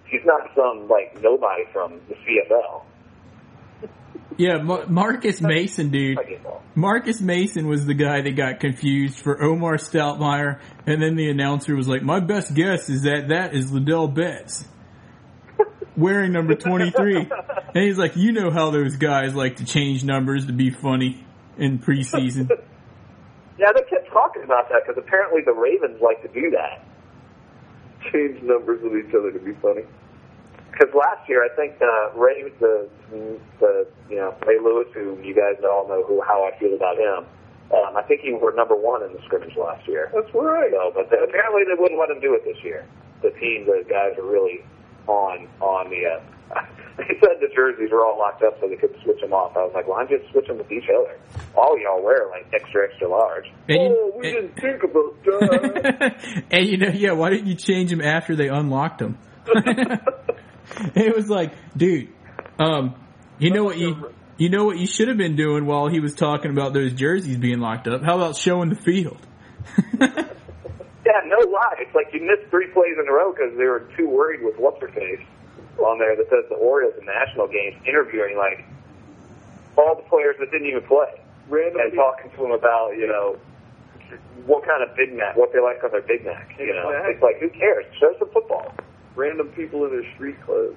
he's 0.07 0.23
not 0.23 0.47
some, 0.55 0.87
like, 0.87 1.21
nobody 1.21 1.65
from 1.73 1.99
the 2.07 2.15
CFL. 2.15 2.83
Yeah, 4.37 4.57
Mar- 4.57 4.87
Marcus 4.87 5.41
Mason, 5.41 5.89
dude. 5.89 6.19
I 6.19 6.23
get 6.23 6.45
all. 6.45 6.61
Marcus 6.75 7.21
Mason 7.21 7.67
was 7.67 7.85
the 7.85 7.93
guy 7.93 8.21
that 8.21 8.35
got 8.35 8.59
confused 8.59 9.19
for 9.19 9.41
Omar 9.43 9.77
Stoutmire, 9.77 10.59
and 10.87 11.01
then 11.01 11.15
the 11.15 11.29
announcer 11.29 11.75
was 11.75 11.87
like, 11.87 12.01
"My 12.01 12.19
best 12.19 12.53
guess 12.55 12.89
is 12.89 13.03
that 13.03 13.29
that 13.29 13.53
is 13.53 13.71
Ladell 13.71 14.13
Betts, 14.13 14.67
wearing 15.95 16.31
number 16.31 16.55
23." 16.55 17.17
and 17.75 17.83
he's 17.83 17.97
like, 17.97 18.15
"You 18.15 18.31
know 18.31 18.49
how 18.49 18.71
those 18.71 18.95
guys 18.95 19.35
like 19.35 19.57
to 19.57 19.65
change 19.65 20.03
numbers 20.03 20.47
to 20.47 20.53
be 20.53 20.71
funny 20.71 21.23
in 21.57 21.79
preseason." 21.79 22.49
Yeah, 23.55 23.67
they 23.71 23.83
kept 23.83 24.09
talking 24.11 24.43
about 24.43 24.67
that 24.69 24.81
because 24.85 24.97
apparently 24.97 25.41
the 25.45 25.53
Ravens 25.53 26.01
like 26.01 26.21
to 26.23 26.27
do 26.27 26.49
that. 26.51 26.83
Change 28.11 28.41
numbers 28.41 28.81
with 28.81 28.93
each 28.97 29.13
other 29.13 29.31
to 29.31 29.39
be 29.39 29.53
funny. 29.61 29.83
Because 30.73 30.93
last 30.95 31.29
year, 31.29 31.45
I 31.45 31.53
think 31.55 31.77
uh, 31.81 32.17
Ray, 32.17 32.49
the 32.59 32.89
the 33.59 33.87
you 34.09 34.17
know 34.17 34.33
Ray 34.45 34.57
Lewis, 34.59 34.87
who 34.93 35.17
you 35.21 35.35
guys 35.35 35.61
all 35.63 35.87
know 35.87 36.03
who 36.03 36.19
how 36.21 36.43
I 36.49 36.57
feel 36.59 36.73
about 36.73 36.97
him. 36.97 37.25
Um, 37.71 37.95
I 37.97 38.01
think 38.03 38.21
he 38.21 38.33
were 38.33 38.53
number 38.53 38.75
one 38.75 39.03
in 39.03 39.13
the 39.13 39.21
scrimmage 39.25 39.55
last 39.55 39.87
year. 39.87 40.11
That's 40.13 40.33
right. 40.33 40.69
So, 40.71 40.91
but 40.93 41.09
they, 41.09 41.17
apparently 41.17 41.63
they 41.65 41.79
wouldn't 41.79 41.99
let 41.99 42.09
him 42.09 42.19
do 42.19 42.33
it 42.35 42.43
this 42.43 42.57
year. 42.63 42.85
The 43.21 43.31
team, 43.39 43.65
the 43.65 43.83
guys 43.89 44.17
are 44.17 44.25
really 44.25 44.65
on 45.07 45.47
on 45.61 45.89
the. 45.89 46.05
Uh, 46.05 46.21
they 46.97 47.17
said 47.21 47.37
the 47.41 47.49
jerseys 47.55 47.89
were 47.91 48.05
all 48.05 48.17
locked 48.19 48.43
up 48.43 48.59
so 48.59 48.67
they 48.67 48.75
could 48.75 48.95
switch 49.03 49.19
them 49.21 49.33
off. 49.33 49.55
I 49.57 49.63
was 49.63 49.71
like, 49.73 49.87
why 49.87 49.99
don't 50.03 50.11
you 50.11 50.19
just 50.19 50.31
switch 50.31 50.45
them 50.47 50.57
with 50.57 50.71
each 50.71 50.89
other? 50.89 51.17
All 51.55 51.79
y'all 51.79 52.03
wear 52.03 52.29
like 52.29 52.45
extra 52.53 52.89
extra 52.89 53.07
large. 53.09 53.45
And 53.69 53.81
you- 53.81 54.11
oh, 54.13 54.19
we 54.19 54.31
didn't 54.31 54.55
think 54.59 54.83
about 54.83 55.23
that. 55.25 56.43
and 56.51 56.65
you 56.67 56.77
know, 56.77 56.89
yeah, 56.93 57.13
why 57.13 57.29
didn't 57.29 57.47
you 57.47 57.55
change 57.55 57.89
them 57.89 58.01
after 58.01 58.35
they 58.35 58.49
unlocked 58.49 58.99
them? 58.99 59.17
it 60.95 61.15
was 61.15 61.29
like, 61.29 61.53
dude, 61.75 62.09
um, 62.59 62.95
you 63.39 63.51
know 63.51 63.63
what 63.63 63.77
you 63.77 64.11
you 64.37 64.49
know 64.49 64.65
what 64.65 64.77
you 64.77 64.87
should 64.87 65.07
have 65.07 65.17
been 65.17 65.35
doing 65.35 65.65
while 65.65 65.87
he 65.87 65.99
was 65.99 66.13
talking 66.15 66.51
about 66.51 66.73
those 66.73 66.93
jerseys 66.93 67.37
being 67.37 67.59
locked 67.59 67.87
up? 67.87 68.03
How 68.03 68.15
about 68.15 68.35
showing 68.35 68.69
the 68.69 68.75
field? 68.75 69.19
Yeah, 71.05 71.19
no 71.25 71.35
lie. 71.51 71.75
It's 71.79 71.93
like 71.93 72.07
you 72.13 72.21
missed 72.21 72.49
three 72.49 72.67
plays 72.71 72.95
in 72.97 73.05
a 73.07 73.11
row 73.11 73.33
because 73.33 73.57
they 73.57 73.65
were 73.65 73.89
too 73.97 74.07
worried 74.07 74.41
with 74.41 74.57
what's 74.57 74.79
her 74.79 74.87
face 74.87 75.19
on 75.77 75.99
there 75.99 76.15
that 76.15 76.29
says 76.29 76.45
the 76.47 76.55
Orioles 76.55 76.93
in 76.97 77.05
national 77.05 77.47
games 77.47 77.75
interviewing 77.85 78.37
like 78.37 78.63
all 79.75 79.95
the 79.95 80.07
players 80.07 80.37
that 80.39 80.49
didn't 80.51 80.67
even 80.67 80.81
play 80.83 81.11
Random 81.49 81.81
and 81.81 81.93
talking 81.93 82.31
to 82.31 82.37
them 82.37 82.51
about 82.51 82.95
you 82.95 83.07
know 83.07 83.37
what 84.45 84.65
kind 84.65 84.81
of 84.81 84.95
Big 84.95 85.13
Mac, 85.13 85.35
what 85.35 85.51
they 85.51 85.59
like 85.59 85.83
on 85.83 85.91
their 85.91 86.01
Big 86.01 86.23
Mac. 86.25 86.55
You 86.57 86.73
know, 86.73 86.89
Exactly. 86.89 87.13
it's 87.13 87.23
like 87.23 87.39
who 87.39 87.49
cares? 87.49 87.85
Show 87.99 88.15
some 88.17 88.29
football. 88.29 88.73
Random 89.15 89.49
people 89.49 89.85
in 89.85 89.91
their 89.91 90.13
street 90.15 90.41
clothes. 90.45 90.75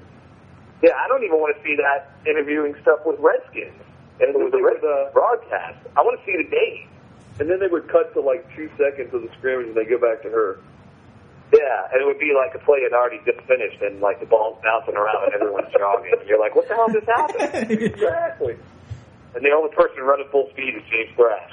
Yeah, 0.83 0.93
I 0.97 1.09
don't 1.09 1.25
even 1.25 1.39
want 1.39 1.57
to 1.57 1.63
see 1.63 1.77
that 1.77 2.13
interviewing 2.29 2.75
stuff 2.83 3.01
with 3.07 3.19
Redskins. 3.19 3.81
And 4.21 4.31
it 4.31 4.37
was 4.39 4.53
a 4.53 4.57
They 4.57 4.63
would, 4.63 4.85
uh, 4.85 5.11
broadcast. 5.13 5.79
I 5.97 6.01
want 6.03 6.21
to 6.21 6.25
see 6.27 6.37
the 6.37 6.49
game. 6.49 6.89
And 7.41 7.51
then 7.51 7.61
they 7.61 7.67
would 7.69 7.89
cut 7.89 8.13
to 8.15 8.21
like 8.21 8.45
two 8.57 8.69
seconds 8.77 9.13
of 9.13 9.23
the 9.23 9.29
scrimmage 9.39 9.69
and 9.69 9.77
they 9.77 9.85
go 9.85 9.99
back 9.99 10.23
to 10.23 10.31
her. 10.31 10.59
Yeah, 11.53 11.93
and 11.93 12.03
it 12.03 12.07
would 12.07 12.19
be 12.19 12.33
like 12.35 12.55
a 12.55 12.65
play 12.65 12.83
had 12.83 12.93
already 12.93 13.21
just 13.25 13.41
finished 13.47 13.81
and 13.83 14.01
like 14.01 14.21
the 14.21 14.27
ball's 14.27 14.59
bouncing 14.65 14.97
around 14.97 15.33
and 15.33 15.35
everyone's 15.35 15.73
jogging. 15.73 16.13
And 16.19 16.29
you're 16.29 16.41
like, 16.41 16.57
what 16.57 16.67
the 16.69 16.75
hell 16.75 16.89
just 16.93 17.07
happened? 17.07 17.71
Exactly. 17.81 18.57
And 19.35 19.45
the 19.45 19.51
only 19.51 19.71
person 19.77 20.03
running 20.03 20.27
full 20.33 20.49
speed 20.51 20.75
is 20.77 20.83
James 20.91 21.15
Thrash. 21.15 21.51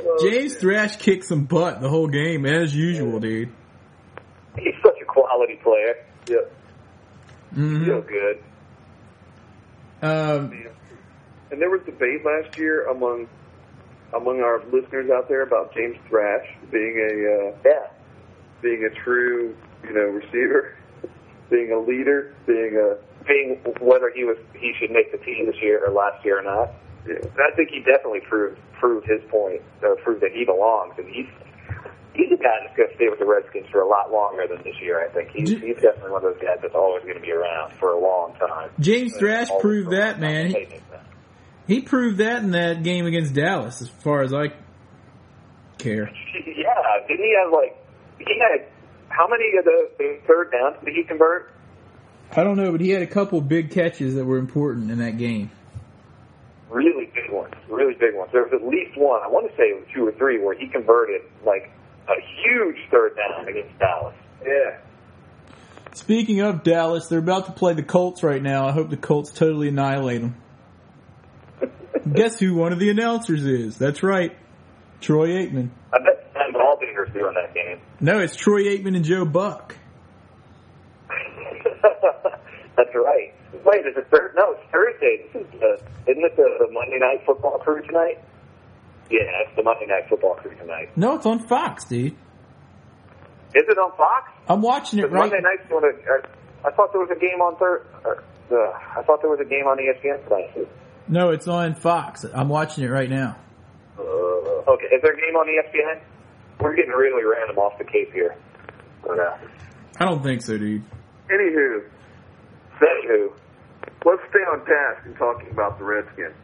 Oh, 0.00 0.18
James 0.30 0.54
Thrash 0.54 0.96
kicked 0.96 1.24
some 1.24 1.44
butt 1.44 1.80
the 1.80 1.88
whole 1.88 2.06
game 2.06 2.46
as 2.46 2.74
usual, 2.74 3.18
dude. 3.18 3.52
He's 4.56 4.74
such 4.82 4.94
a 5.02 5.04
quality 5.04 5.56
player. 5.62 5.96
Yeah. 6.28 6.36
hmm 7.54 7.86
So 7.86 8.02
good. 8.02 8.42
Um, 10.02 10.52
And 11.50 11.60
there 11.60 11.70
was 11.70 11.80
debate 11.86 12.24
last 12.24 12.56
year 12.58 12.86
among 12.88 13.28
among 14.14 14.40
our 14.40 14.62
listeners 14.72 15.10
out 15.10 15.28
there 15.28 15.42
about 15.42 15.74
James 15.74 15.96
Thrash 16.08 16.46
being 16.70 16.96
a 16.98 17.48
uh, 17.48 17.56
Yeah. 17.64 17.86
being 18.62 18.84
a 18.84 18.90
true 19.04 19.56
you 19.84 19.92
know 19.92 20.02
receiver, 20.06 20.74
being 21.50 21.72
a 21.72 21.78
leader, 21.78 22.34
being 22.46 22.76
a 22.76 22.96
Being 23.26 23.56
whether 23.80 24.10
he 24.14 24.24
was 24.24 24.36
he 24.54 24.72
should 24.78 24.90
make 24.90 25.10
the 25.12 25.18
team 25.18 25.46
this 25.46 25.60
year 25.62 25.84
or 25.84 25.90
last 25.92 26.24
year 26.24 26.38
or 26.38 26.42
not. 26.42 26.70
yeah. 27.08 27.14
And 27.22 27.40
I 27.40 27.54
think 27.56 27.70
he 27.70 27.80
definitely 27.80 28.20
proved 28.20 28.58
proved 28.78 29.06
his 29.08 29.22
point, 29.30 29.62
or 29.82 29.96
proved 29.96 30.20
that 30.22 30.32
he 30.32 30.44
belongs, 30.44 30.94
and 30.98 31.08
he's 31.08 31.26
he's 32.16 32.32
a 32.32 32.42
guy 32.42 32.56
that's 32.62 32.76
going 32.76 32.88
to 32.88 32.94
stay 32.96 33.08
with 33.08 33.18
the 33.18 33.26
Redskins 33.26 33.66
for 33.70 33.80
a 33.80 33.88
lot 33.88 34.10
longer 34.10 34.46
than 34.48 34.62
this 34.64 34.74
year. 34.80 35.04
I 35.04 35.12
think 35.12 35.30
he's 35.30 35.50
J- 35.50 35.66
he's 35.66 35.76
definitely 35.76 36.10
one 36.10 36.24
of 36.24 36.34
those 36.34 36.42
guys 36.42 36.58
that's 36.62 36.74
always 36.74 37.02
going 37.04 37.16
to 37.16 37.20
be 37.20 37.32
around 37.32 37.72
for 37.78 37.92
a 37.92 38.00
long 38.00 38.34
time. 38.38 38.70
James 38.80 39.16
Thrash 39.16 39.48
proved 39.60 39.88
for 39.90 39.94
a 39.94 39.98
long 39.98 40.06
that, 40.06 40.20
man. 40.20 40.46
He, 40.50 41.74
he 41.74 41.80
proved 41.80 42.18
that 42.18 42.42
in 42.42 42.52
that 42.52 42.82
game 42.82 43.06
against 43.06 43.34
Dallas, 43.34 43.82
as 43.82 43.88
far 43.88 44.22
as 44.22 44.32
I 44.32 44.48
care. 45.78 46.10
Yeah, 46.46 47.06
didn't 47.06 47.24
he 47.24 47.34
have 47.42 47.52
like 47.52 47.76
he 48.18 48.40
had 48.40 48.66
how 49.08 49.28
many 49.28 49.44
of 49.56 49.64
the 49.64 50.18
third 50.26 50.50
downs 50.50 50.76
did 50.84 50.94
he 50.94 51.04
convert? 51.04 51.52
I 52.34 52.42
don't 52.42 52.56
know, 52.56 52.72
but 52.72 52.80
he 52.80 52.90
had 52.90 53.02
a 53.02 53.06
couple 53.06 53.40
big 53.40 53.70
catches 53.70 54.14
that 54.14 54.24
were 54.24 54.38
important 54.38 54.90
in 54.90 54.98
that 54.98 55.16
game. 55.16 55.50
Really 56.68 57.06
big 57.14 57.30
ones, 57.30 57.54
really 57.68 57.94
big 57.94 58.14
ones. 58.14 58.30
There 58.32 58.42
was 58.42 58.52
at 58.52 58.66
least 58.66 58.96
one. 58.96 59.22
I 59.22 59.28
want 59.28 59.48
to 59.48 59.56
say 59.56 59.64
it 59.64 59.76
was 59.78 59.86
two 59.94 60.06
or 60.06 60.12
three 60.12 60.38
where 60.42 60.54
he 60.58 60.66
converted 60.66 61.22
like 61.44 61.70
a 62.08 62.14
huge 62.42 62.76
third 62.90 63.16
down 63.16 63.48
against 63.48 63.78
Dallas. 63.78 64.14
Yeah. 64.44 64.78
Speaking 65.94 66.40
of 66.40 66.62
Dallas, 66.62 67.08
they're 67.08 67.18
about 67.18 67.46
to 67.46 67.52
play 67.52 67.72
the 67.74 67.82
Colts 67.82 68.22
right 68.22 68.42
now. 68.42 68.66
I 68.68 68.72
hope 68.72 68.90
the 68.90 68.96
Colts 68.98 69.30
totally 69.30 69.68
annihilate 69.68 70.20
them. 70.20 70.36
Guess 72.12 72.38
who 72.38 72.54
one 72.54 72.72
of 72.72 72.78
the 72.78 72.90
announcers 72.90 73.44
is? 73.44 73.78
That's 73.78 74.02
right, 74.02 74.36
Troy 75.00 75.28
Aikman. 75.28 75.70
I 75.92 75.98
bet 75.98 76.30
Sam 76.34 76.52
Ballbinger's 76.52 77.12
doing 77.14 77.34
that 77.34 77.54
game. 77.54 77.80
No, 78.00 78.18
it's 78.20 78.36
Troy 78.36 78.64
Aikman 78.64 78.94
and 78.94 79.04
Joe 79.04 79.24
Buck. 79.24 79.76
That's 82.76 82.94
right. 82.94 83.32
Wait, 83.64 83.86
is 83.86 83.96
it 83.96 84.06
thir- 84.10 84.32
No, 84.36 84.52
it's 84.52 84.70
Thursday. 84.70 85.24
This 85.32 85.42
is 85.42 85.60
the, 85.60 85.80
isn't 86.10 86.24
it 86.24 86.36
the, 86.36 86.66
the 86.66 86.68
Monday 86.72 86.98
Night 86.98 87.24
Football 87.24 87.58
crew 87.58 87.80
tonight? 87.82 88.18
Yeah, 89.10 89.20
it's 89.46 89.54
the 89.56 89.62
Monday 89.62 89.86
Night 89.86 90.08
Football 90.08 90.34
crew 90.36 90.54
tonight. 90.56 90.96
No, 90.96 91.16
it's 91.16 91.26
on 91.26 91.46
Fox, 91.46 91.84
dude. 91.84 92.12
Is 93.54 93.64
it 93.68 93.78
on 93.78 93.96
Fox? 93.96 94.32
I'm 94.48 94.60
watching 94.62 94.98
it 94.98 95.02
Because 95.02 95.14
right. 95.14 95.30
Monday 95.30 95.40
night's 95.42 95.68
doing 95.68 95.84
a. 95.84 96.12
Uh, 96.12 96.68
I 96.68 96.70
thought 96.72 96.92
there 96.92 97.00
was 97.00 97.10
a 97.10 97.18
game 97.20 97.40
on 97.40 97.56
third. 97.56 97.86
Uh, 98.04 98.56
I 98.96 99.02
thought 99.02 99.20
there 99.20 99.30
was 99.30 99.40
a 99.40 99.44
game 99.44 99.66
on 99.66 99.78
ESPN 99.78 100.22
tonight. 100.24 100.68
No, 101.08 101.30
it's 101.30 101.46
on 101.46 101.74
Fox. 101.74 102.24
I'm 102.24 102.48
watching 102.48 102.84
it 102.84 102.88
right 102.88 103.08
now. 103.08 103.36
Uh, 103.98 104.02
okay, 104.02 104.86
is 104.86 105.02
there 105.02 105.12
a 105.12 105.16
game 105.16 105.36
on 105.36 105.48
E 105.48 105.60
ESPN? 105.62 106.00
We're 106.60 106.74
getting 106.74 106.90
really 106.90 107.22
random 107.24 107.58
off 107.58 107.78
the 107.78 107.84
cape 107.84 108.12
here. 108.12 108.34
But, 109.02 109.20
uh, 109.20 109.36
I 110.00 110.04
don't 110.04 110.22
think 110.22 110.42
so, 110.42 110.58
dude. 110.58 110.82
Anywho, 111.30 111.84
anywho, 112.80 113.32
let's 114.04 114.22
stay 114.30 114.40
on 114.40 114.64
task 114.64 115.06
and 115.06 115.16
talking 115.16 115.50
about 115.50 115.78
the 115.78 115.84
Redskins. 115.84 116.34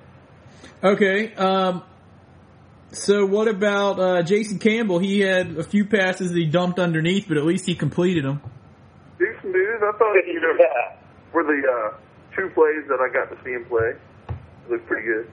Okay. 0.84 1.34
Um. 1.34 1.82
So 2.92 3.24
what 3.24 3.48
about 3.48 3.98
uh, 3.98 4.22
Jason 4.22 4.58
Campbell? 4.58 4.98
He 4.98 5.20
had 5.20 5.56
a 5.56 5.64
few 5.64 5.86
passes 5.86 6.30
that 6.30 6.38
he 6.38 6.46
dumped 6.46 6.78
underneath, 6.78 7.26
but 7.26 7.38
at 7.38 7.44
least 7.44 7.66
he 7.66 7.74
completed 7.74 8.24
them. 8.24 8.42
Decent 9.18 9.44
news. 9.44 9.80
I 9.82 9.92
thought 9.98 10.14
you 10.26 10.40
know 10.40 10.52
yeah, 10.58 10.96
were 11.32 11.42
the 11.42 11.62
uh, 11.66 11.96
two 12.36 12.50
plays 12.50 12.86
that 12.88 13.00
I 13.00 13.12
got 13.12 13.30
to 13.34 13.44
see 13.44 13.52
him 13.52 13.64
play. 13.64 13.94
It 14.28 14.70
looked 14.70 14.86
pretty 14.86 15.06
good. 15.06 15.30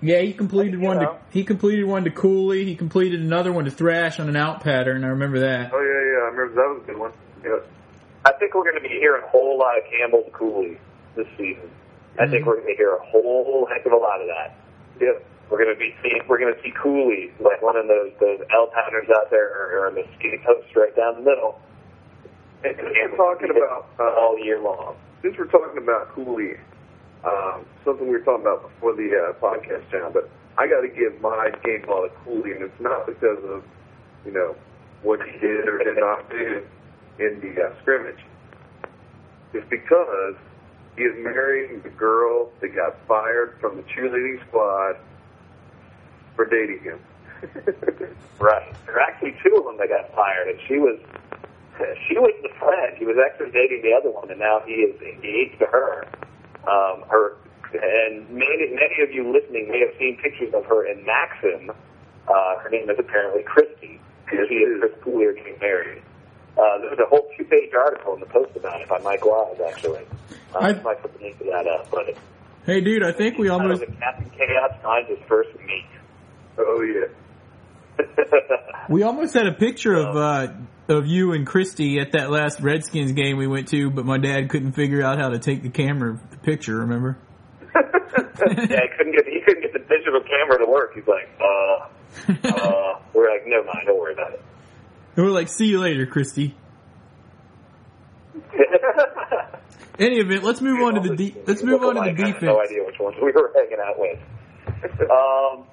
Yeah, 0.00 0.18
he 0.18 0.32
completed 0.32 0.80
one 0.80 0.98
know. 0.98 1.12
to 1.12 1.18
he 1.30 1.44
completed 1.44 1.84
one 1.84 2.02
to 2.04 2.10
Cooley. 2.10 2.64
He 2.64 2.74
completed 2.74 3.20
another 3.20 3.52
one 3.52 3.66
to 3.66 3.70
Thrash 3.70 4.18
on 4.18 4.28
an 4.28 4.34
out 4.34 4.60
pattern. 4.60 5.04
I 5.04 5.08
remember 5.08 5.40
that. 5.40 5.70
Oh 5.72 5.80
yeah, 5.80 5.86
yeah, 5.86 6.26
I 6.26 6.30
remember 6.34 6.54
that 6.56 6.68
was 6.68 6.82
a 6.82 6.86
good 6.86 6.98
one. 6.98 7.12
Yeah. 7.44 7.58
I 8.24 8.32
think 8.38 8.54
we're 8.54 8.64
going 8.64 8.82
to 8.82 8.88
be 8.88 8.88
hearing 8.88 9.22
a 9.24 9.28
whole 9.28 9.58
lot 9.58 9.78
of 9.78 9.84
Campbell 9.90 10.28
Cooley 10.32 10.78
this 11.16 11.26
season. 11.36 11.70
I 12.18 12.28
think 12.28 12.46
we're 12.46 12.56
going 12.56 12.68
to 12.68 12.76
hear 12.76 12.94
a 12.94 13.04
whole 13.04 13.66
heck 13.72 13.86
of 13.86 13.92
a 13.92 13.96
lot 13.96 14.20
of 14.20 14.26
that. 14.28 14.56
Yeah. 15.00 15.12
We're 15.50 15.62
going 15.62 15.74
to 15.74 15.78
be 15.78 15.94
seeing, 16.02 16.22
we're 16.28 16.38
going 16.38 16.54
to 16.54 16.60
see 16.62 16.72
Cooley 16.82 17.30
like 17.40 17.60
one 17.60 17.76
of 17.76 17.86
those 17.86 18.12
those 18.20 18.40
L 18.54 18.68
patterns 18.72 19.10
out 19.10 19.30
there, 19.30 19.52
or, 19.52 19.86
or 19.86 19.90
the 19.90 20.04
skinny 20.18 20.38
post 20.44 20.74
right 20.74 20.94
down 20.96 21.16
the 21.16 21.28
middle. 21.28 21.60
And 22.64 22.76
we're 22.78 23.16
talking 23.16 23.50
about 23.50 23.90
uh, 23.98 24.14
all 24.16 24.38
year 24.38 24.60
long. 24.60 24.96
since 25.20 25.36
we're 25.36 25.50
talking 25.50 25.82
about 25.82 26.14
Cooley, 26.14 26.54
um, 27.24 27.66
something 27.84 28.06
we 28.06 28.12
were 28.12 28.24
talking 28.24 28.46
about 28.46 28.62
before 28.62 28.94
the 28.94 29.10
uh, 29.10 29.32
podcast 29.42 29.90
channel, 29.90 30.10
but 30.12 30.30
I 30.58 30.66
got 30.68 30.82
to 30.82 30.88
give 30.88 31.20
my 31.20 31.50
game 31.64 31.82
ball 31.86 32.08
to 32.08 32.14
Cooley, 32.24 32.52
and 32.52 32.62
it's 32.62 32.80
not 32.80 33.06
because 33.06 33.42
of 33.44 33.64
you 34.24 34.32
know 34.32 34.56
what 35.02 35.20
he 35.22 35.38
did 35.38 35.68
or 35.68 35.78
did 35.78 35.98
not 35.98 36.30
do 36.30 36.62
in 37.18 37.40
the 37.40 37.62
uh, 37.62 37.80
scrimmage. 37.82 38.20
It's 39.52 39.68
because 39.68 40.36
he 40.96 41.02
is 41.02 41.14
marrying 41.18 41.82
the 41.82 41.90
girl 41.90 42.50
that 42.60 42.74
got 42.74 42.96
fired 43.06 43.56
from 43.60 43.76
the 43.76 43.82
cheerleading 43.82 44.46
squad 44.48 44.96
for 46.42 46.50
dating 46.50 46.82
him. 46.82 46.98
Right. 48.38 48.74
There 48.86 48.96
are 48.96 49.00
actually 49.00 49.36
two 49.44 49.54
of 49.56 49.64
them 49.64 49.76
that 49.78 49.88
got 49.88 50.12
fired, 50.16 50.48
and 50.48 50.58
she 50.66 50.74
was 50.78 50.98
she 52.08 52.18
was 52.18 52.34
the 52.42 52.48
friend. 52.58 52.96
He 52.98 53.04
was 53.04 53.14
actually 53.24 53.52
dating 53.52 53.82
the 53.82 53.92
other 53.94 54.10
one, 54.10 54.28
and 54.30 54.40
now 54.40 54.60
he 54.66 54.72
is 54.82 55.00
engaged 55.00 55.60
to 55.60 55.66
her. 55.66 56.04
Um, 56.66 57.04
her 57.08 57.36
and 57.72 58.28
many 58.30 58.74
many 58.74 58.98
of 59.02 59.12
you 59.12 59.30
listening 59.30 59.68
may 59.70 59.78
have 59.86 59.94
seen 59.96 60.16
pictures 60.16 60.52
of 60.54 60.64
her 60.66 60.84
in 60.84 61.04
Maxim. 61.06 61.70
Uh, 62.26 62.58
her 62.58 62.68
name 62.68 62.90
is 62.90 62.98
apparently 62.98 63.44
Christy. 63.44 64.00
Yes, 64.32 64.48
she 64.48 64.56
and 64.64 64.74
is. 64.74 64.80
Chris 64.90 64.92
Cooley 65.04 65.32
getting 65.36 65.58
married. 65.60 66.02
Uh, 66.58 66.78
there 66.78 66.90
was 66.90 66.98
a 66.98 67.06
whole 67.06 67.30
two-page 67.38 67.70
article 67.74 68.14
in 68.14 68.20
the 68.20 68.26
Post 68.26 68.56
about 68.56 68.80
it 68.80 68.88
by 68.88 68.98
Mike 69.00 69.24
Wise, 69.24 69.60
actually. 69.68 70.02
Uh, 70.52 70.58
I- 70.58 70.68
I 70.70 70.82
might 70.82 71.00
put 71.00 71.16
the 71.16 71.22
link 71.24 71.38
to 71.38 71.44
that 71.44 71.68
up, 71.68 71.88
but 71.92 72.16
Hey, 72.66 72.80
dude, 72.80 73.04
I 73.04 73.12
think 73.12 73.38
we 73.38 73.48
almost 73.50 73.84
Captain 74.00 74.30
Chaos 74.36 74.72
finds 74.82 75.08
his 75.08 75.18
first 75.28 75.50
meet. 75.60 75.86
Oh 76.58 76.82
yeah. 76.82 78.04
we 78.88 79.02
almost 79.02 79.34
had 79.34 79.46
a 79.46 79.52
picture 79.52 79.94
of 79.94 80.16
uh, 80.16 80.48
of 80.88 81.06
you 81.06 81.32
and 81.32 81.46
Christy 81.46 81.98
at 81.98 82.12
that 82.12 82.30
last 82.30 82.60
Redskins 82.60 83.12
game 83.12 83.36
we 83.36 83.46
went 83.46 83.68
to, 83.68 83.90
but 83.90 84.04
my 84.04 84.18
dad 84.18 84.48
couldn't 84.50 84.72
figure 84.72 85.02
out 85.02 85.18
how 85.18 85.30
to 85.30 85.38
take 85.38 85.62
the 85.62 85.70
camera 85.70 86.18
the 86.30 86.38
picture. 86.38 86.76
Remember? 86.78 87.18
yeah, 87.74 87.80
he 88.36 88.88
couldn't 88.96 89.12
get 89.12 89.26
he 89.26 89.40
couldn't 89.44 89.62
get 89.62 89.72
the 89.72 89.78
digital 89.78 90.20
camera 90.22 90.58
to 90.58 90.70
work. 90.70 90.94
He's 90.94 91.06
like, 91.06 91.28
uh, 91.40 91.88
uh, 92.48 93.00
we're 93.14 93.30
like, 93.30 93.46
never 93.46 93.64
mind, 93.64 93.80
don't 93.86 93.98
worry 93.98 94.14
about 94.14 94.32
it. 94.32 94.42
And 95.16 95.26
we're 95.26 95.32
like, 95.32 95.48
"See 95.48 95.66
you 95.66 95.80
later, 95.80 96.06
Christy." 96.06 96.54
Any 99.98 100.20
event, 100.20 100.42
let's 100.42 100.62
move 100.62 100.80
on 100.82 100.94
to 100.94 101.00
the 101.00 101.14
de- 101.14 101.36
let's 101.46 101.62
move 101.62 101.82
on 101.82 101.96
to 101.96 102.00
the 102.00 102.12
defense. 102.12 102.42
No 102.42 102.60
idea 102.62 102.82
which 102.84 102.98
ones 102.98 103.16
we 103.22 103.30
were 103.32 103.52
hanging 103.54 103.78
out 103.84 103.98
with. 103.98 104.18
Um, 105.02 105.64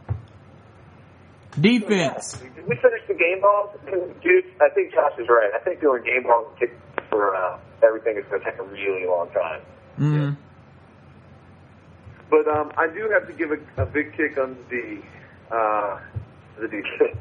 Defense. 1.62 2.34
did 2.34 2.68
we 2.68 2.76
finish 2.76 3.02
the 3.08 3.14
game 3.14 3.42
balls? 3.42 3.70
Dude, 4.22 4.46
I 4.62 4.70
think 4.74 4.94
Josh 4.94 5.14
is 5.18 5.28
right. 5.28 5.52
I 5.54 5.60
think 5.64 5.82
doing 5.82 6.04
game 6.04 6.24
balls 6.24 6.48
and 6.50 6.60
kicks 6.60 6.76
for 7.10 7.36
uh, 7.36 7.60
everything 7.84 8.18
is 8.18 8.26
going 8.30 8.42
to 8.42 8.52
take 8.52 8.60
a 8.60 8.64
really 8.64 9.06
long 9.06 9.30
time. 9.32 9.62
Mm. 10.00 10.38
But 12.30 12.48
um, 12.48 12.72
I 12.78 12.88
do 12.88 13.10
have 13.12 13.28
to 13.28 13.34
give 13.34 13.52
a, 13.52 13.82
a 13.82 13.86
big 13.86 14.16
kick 14.16 14.38
on 14.38 14.58
the 14.70 15.02
uh, 15.54 16.00
the 16.60 16.68
defense. 16.68 17.18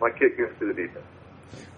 My 0.00 0.10
kick 0.10 0.38
goes 0.38 0.50
to 0.60 0.66
the 0.66 0.74
defense. 0.74 1.04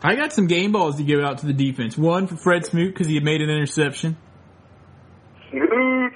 I 0.02 0.14
got 0.16 0.32
some 0.32 0.46
game 0.46 0.72
balls 0.72 0.96
to 0.96 1.02
give 1.02 1.20
out 1.20 1.38
to 1.38 1.46
the 1.46 1.52
defense. 1.52 1.96
One 1.96 2.26
for 2.26 2.36
Fred 2.36 2.66
Smoot 2.66 2.92
because 2.92 3.06
he 3.06 3.14
had 3.14 3.24
made 3.24 3.40
an 3.40 3.50
interception, 3.50 4.16
Smooth. 5.50 6.12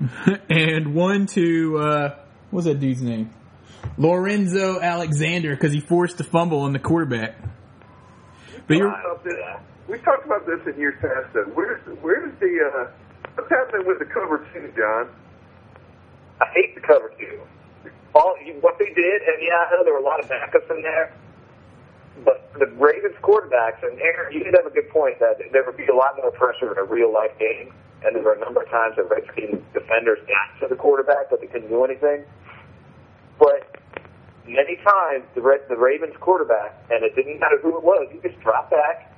and 0.50 0.94
one 0.94 1.26
to 1.26 1.78
uh, 1.78 2.23
what's 2.54 2.66
that 2.66 2.78
dude's 2.78 3.02
name? 3.02 3.30
Lorenzo 3.98 4.80
Alexander 4.80 5.50
because 5.54 5.72
he 5.72 5.80
forced 5.80 6.20
a 6.20 6.24
fumble 6.24 6.60
on 6.60 6.72
the 6.72 6.78
quarterback. 6.78 7.36
But 8.66 8.76
you're, 8.78 8.94
We 9.88 9.98
talked 9.98 10.24
about 10.24 10.46
this 10.46 10.60
in 10.66 10.80
years 10.80 10.94
past. 11.00 11.34
Though. 11.34 11.50
Where's 11.52 11.82
where's 12.00 12.32
the 12.40 12.52
uh, 12.64 12.90
what's 13.34 13.50
happening 13.50 13.86
with 13.86 13.98
the 13.98 14.06
cover 14.06 14.46
two, 14.54 14.72
John? 14.76 15.10
I 16.40 16.46
hate 16.54 16.74
the 16.74 16.80
cover 16.80 17.12
two. 17.18 17.40
All 18.14 18.36
what 18.60 18.78
they 18.78 18.94
did, 18.94 19.22
and 19.22 19.42
yeah, 19.42 19.66
I 19.68 19.74
know 19.74 19.84
there 19.84 19.92
were 19.92 19.98
a 19.98 20.02
lot 20.02 20.20
of 20.22 20.30
backups 20.30 20.70
in 20.70 20.82
there, 20.82 21.12
but 22.24 22.52
the 22.54 22.66
Ravens 22.78 23.16
quarterbacks, 23.20 23.82
and 23.82 24.00
Aaron, 24.00 24.32
you 24.32 24.44
did 24.44 24.54
have 24.54 24.66
a 24.66 24.70
good 24.70 24.88
point 24.88 25.18
that 25.18 25.36
there 25.52 25.64
would 25.64 25.76
be 25.76 25.86
a 25.86 25.94
lot 25.94 26.16
more 26.16 26.30
pressure 26.30 26.70
in 26.70 26.78
a 26.78 26.84
real 26.84 27.12
life 27.12 27.36
game, 27.38 27.74
and 28.04 28.14
there 28.14 28.22
were 28.22 28.34
a 28.34 28.40
number 28.40 28.62
of 28.62 28.70
times 28.70 28.96
that 28.96 29.10
Redskins 29.10 29.60
defenders 29.74 30.20
got 30.28 30.60
to 30.60 30.68
the 30.68 30.76
quarterback, 30.76 31.28
but 31.28 31.40
they 31.40 31.48
couldn't 31.48 31.68
do 31.68 31.84
anything. 31.84 32.24
But 33.44 33.76
many 34.48 34.76
times 34.80 35.24
the 35.34 35.42
Red, 35.42 35.60
the 35.68 35.76
Ravens 35.76 36.14
quarterback, 36.20 36.72
and 36.90 37.04
it 37.04 37.14
didn't 37.14 37.40
matter 37.40 37.58
who 37.60 37.76
it 37.76 37.84
was, 37.84 38.08
you 38.08 38.20
just 38.24 38.40
drop 38.40 38.70
back 38.70 39.12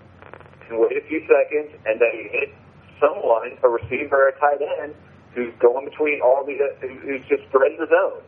and 0.69 0.81
wait 0.81 0.99
a 0.99 1.07
few 1.07 1.23
seconds, 1.31 1.71
and 1.87 2.01
then 2.01 2.11
you 2.19 2.27
hit 2.35 2.51
someone, 2.99 3.55
a 3.63 3.69
receiver, 3.69 4.27
or 4.27 4.29
a 4.35 4.39
tight 4.41 4.59
end, 4.83 4.95
who's 5.35 5.55
going 5.61 5.85
between 5.89 6.21
all 6.23 6.43
the, 6.45 6.59
who's 6.81 7.23
just 7.29 7.45
spreading 7.49 7.79
the 7.79 7.87
zone. 7.87 8.23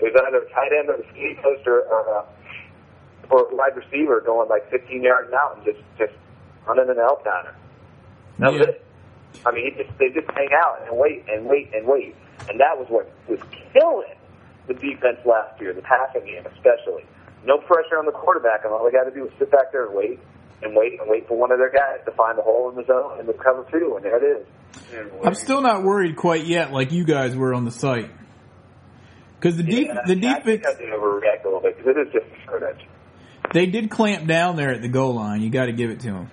It 0.00 0.10
was 0.10 0.18
either 0.26 0.42
a 0.42 0.50
tight 0.50 0.72
end 0.76 0.88
or 0.90 0.98
a 0.98 1.06
speed 1.14 1.38
poster 1.40 1.82
or 1.86 2.00
a, 2.10 2.24
or 3.30 3.46
a 3.46 3.54
wide 3.54 3.76
receiver 3.76 4.20
going 4.20 4.48
like 4.48 4.68
15 4.70 5.02
yards 5.02 5.32
out 5.32 5.56
and 5.56 5.64
just 5.64 5.78
just 5.96 6.12
running 6.66 6.90
an 6.90 6.98
L 6.98 7.20
pattern. 7.22 7.54
That 8.38 8.52
was 8.52 8.60
Yeah. 8.62 8.68
it. 8.74 8.82
I 9.46 9.52
mean, 9.52 9.64
he 9.72 9.82
just 9.82 9.96
they 9.98 10.08
just 10.10 10.28
hang 10.32 10.48
out 10.52 10.82
and 10.88 10.96
wait 10.98 11.24
and 11.28 11.46
wait 11.46 11.70
and 11.74 11.86
wait, 11.86 12.14
and 12.48 12.58
that 12.60 12.76
was 12.76 12.88
what 12.88 13.10
was 13.28 13.40
killing 13.72 14.15
the 14.66 14.74
defense 14.74 15.18
last 15.24 15.60
year, 15.60 15.72
the 15.72 15.82
passing 15.82 16.24
game 16.24 16.44
especially. 16.46 17.04
No 17.44 17.58
pressure 17.58 17.98
on 17.98 18.06
the 18.06 18.12
quarterback, 18.12 18.64
and 18.64 18.72
all 18.72 18.84
they 18.84 18.90
got 18.90 19.04
to 19.04 19.14
do 19.14 19.26
is 19.26 19.32
sit 19.38 19.50
back 19.50 19.70
there 19.72 19.86
and 19.86 19.94
wait 19.94 20.18
and 20.62 20.74
wait 20.74 20.98
and 21.00 21.08
wait 21.08 21.28
for 21.28 21.36
one 21.36 21.52
of 21.52 21.58
their 21.58 21.70
guys 21.70 22.00
to 22.06 22.10
find 22.12 22.36
the 22.38 22.42
hole 22.42 22.68
in 22.70 22.76
the 22.76 22.84
zone 22.86 23.20
and 23.20 23.28
the 23.28 23.34
cover 23.34 23.64
two, 23.70 23.94
and 23.96 24.04
there 24.04 24.16
it 24.16 24.40
is. 24.40 24.46
I'm 25.24 25.34
still 25.34 25.60
not 25.62 25.82
worried 25.82 26.16
quite 26.16 26.46
yet, 26.46 26.72
like 26.72 26.92
you 26.92 27.04
guys 27.04 27.36
were 27.36 27.54
on 27.54 27.64
the 27.64 27.70
site. 27.70 28.10
Because 29.38 29.56
the 29.56 29.62
def- 29.62 29.86
Yeah, 29.86 29.94
the 30.06 30.28
I 30.28 30.40
think 30.40 30.62
defense 30.62 30.78
I 30.80 30.84
overreact 30.96 31.42
a 31.44 31.46
little 31.46 31.60
bit 31.60 31.76
because 31.76 31.94
it 31.96 32.06
is 32.08 32.12
just 32.12 32.26
a 32.26 32.42
scrimmage. 32.44 32.86
they 33.52 33.66
did 33.66 33.90
clamp 33.90 34.26
down 34.26 34.56
there 34.56 34.72
at 34.72 34.82
the 34.82 34.88
goal 34.88 35.14
line. 35.14 35.42
You 35.42 35.50
got 35.50 35.66
to 35.66 35.72
give 35.72 35.90
it 35.90 36.00
to 36.00 36.06
them. 36.08 36.30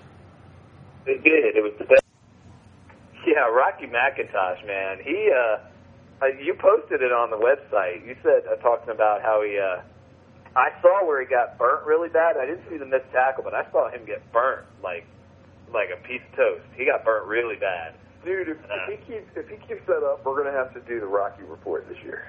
It 1.05 1.21
did. 1.23 1.55
It 1.55 1.61
was 1.63 1.73
the 1.77 1.85
best. 1.85 2.01
Yeah, 3.27 3.47
Rocky 3.49 3.85
McIntosh, 3.87 4.65
man. 4.65 4.97
He, 5.03 5.29
uh, 5.31 5.57
uh, 6.23 6.27
you 6.39 6.53
posted 6.55 7.01
it 7.01 7.11
on 7.11 7.29
the 7.29 7.37
website. 7.37 8.05
You 8.07 8.15
said 8.23 8.43
uh, 8.47 8.55
talking 8.63 8.89
about 8.89 9.21
how 9.21 9.41
he. 9.43 9.59
uh 9.59 9.81
I 10.55 10.69
saw 10.83 11.03
where 11.03 11.19
he 11.19 11.25
got 11.27 11.57
burnt 11.57 11.83
really 11.85 12.09
bad. 12.09 12.37
I 12.37 12.45
didn't 12.45 12.69
see 12.69 12.77
the 12.77 12.85
missed 12.85 13.11
tackle, 13.11 13.43
but 13.43 13.55
I 13.55 13.65
saw 13.71 13.89
him 13.89 14.05
get 14.05 14.21
burnt 14.31 14.65
like, 14.83 15.03
like 15.73 15.89
a 15.89 15.97
piece 16.07 16.21
of 16.29 16.35
toast. 16.37 16.61
He 16.77 16.85
got 16.85 17.03
burnt 17.03 17.25
really 17.25 17.55
bad. 17.55 17.95
Dude, 18.23 18.47
if, 18.49 18.57
if 18.69 18.87
he 18.87 18.97
keeps 19.11 19.25
if 19.35 19.49
he 19.49 19.57
keeps 19.67 19.81
that 19.87 20.03
up, 20.05 20.23
we're 20.23 20.37
gonna 20.41 20.55
have 20.55 20.71
to 20.75 20.79
do 20.81 20.99
the 20.99 21.07
Rocky 21.07 21.41
report 21.43 21.89
this 21.89 21.97
year, 22.05 22.23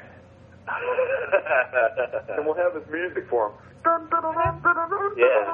and 0.66 2.46
we'll 2.46 2.54
have 2.57 2.74
his 2.74 2.87
music 2.90 3.28
for 3.28 3.48
him. 3.48 3.54
Yeah. 5.18 5.44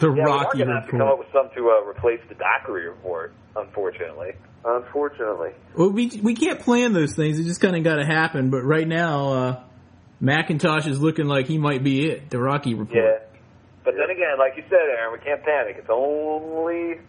The 0.00 0.08
yeah, 0.08 0.12
we 0.14 0.20
are 0.20 0.26
Rocky 0.26 0.58
gonna 0.58 0.74
have 0.80 0.86
to 0.86 0.90
come 0.92 1.02
up 1.02 1.18
with 1.18 1.28
some 1.32 1.50
to 1.54 1.70
uh, 1.70 1.88
replace 1.88 2.20
the 2.28 2.34
Dockery 2.34 2.88
report. 2.88 3.32
Unfortunately. 3.56 4.32
Unfortunately, 4.64 5.50
Well, 5.74 5.90
we 5.90 6.08
we 6.22 6.34
can't 6.34 6.60
plan 6.60 6.92
those 6.92 7.14
things. 7.14 7.38
It 7.38 7.44
just 7.44 7.60
kind 7.62 7.76
of 7.76 7.82
got 7.82 7.96
to 7.96 8.04
happen. 8.04 8.50
But 8.50 8.62
right 8.62 8.86
now, 8.86 9.32
uh, 9.32 9.60
McIntosh 10.22 10.86
is 10.86 11.00
looking 11.00 11.26
like 11.26 11.46
he 11.46 11.56
might 11.56 11.82
be 11.82 12.06
it. 12.10 12.28
The 12.28 12.38
Rocky 12.38 12.74
report. 12.74 12.94
Yeah. 12.96 13.18
But 13.84 13.94
then 13.96 14.10
again, 14.10 14.38
like 14.38 14.56
you 14.56 14.62
said, 14.68 14.78
Aaron, 14.78 15.12
we 15.18 15.24
can't 15.24 15.42
panic. 15.42 15.76
It's 15.78 15.88
only 15.90 17.00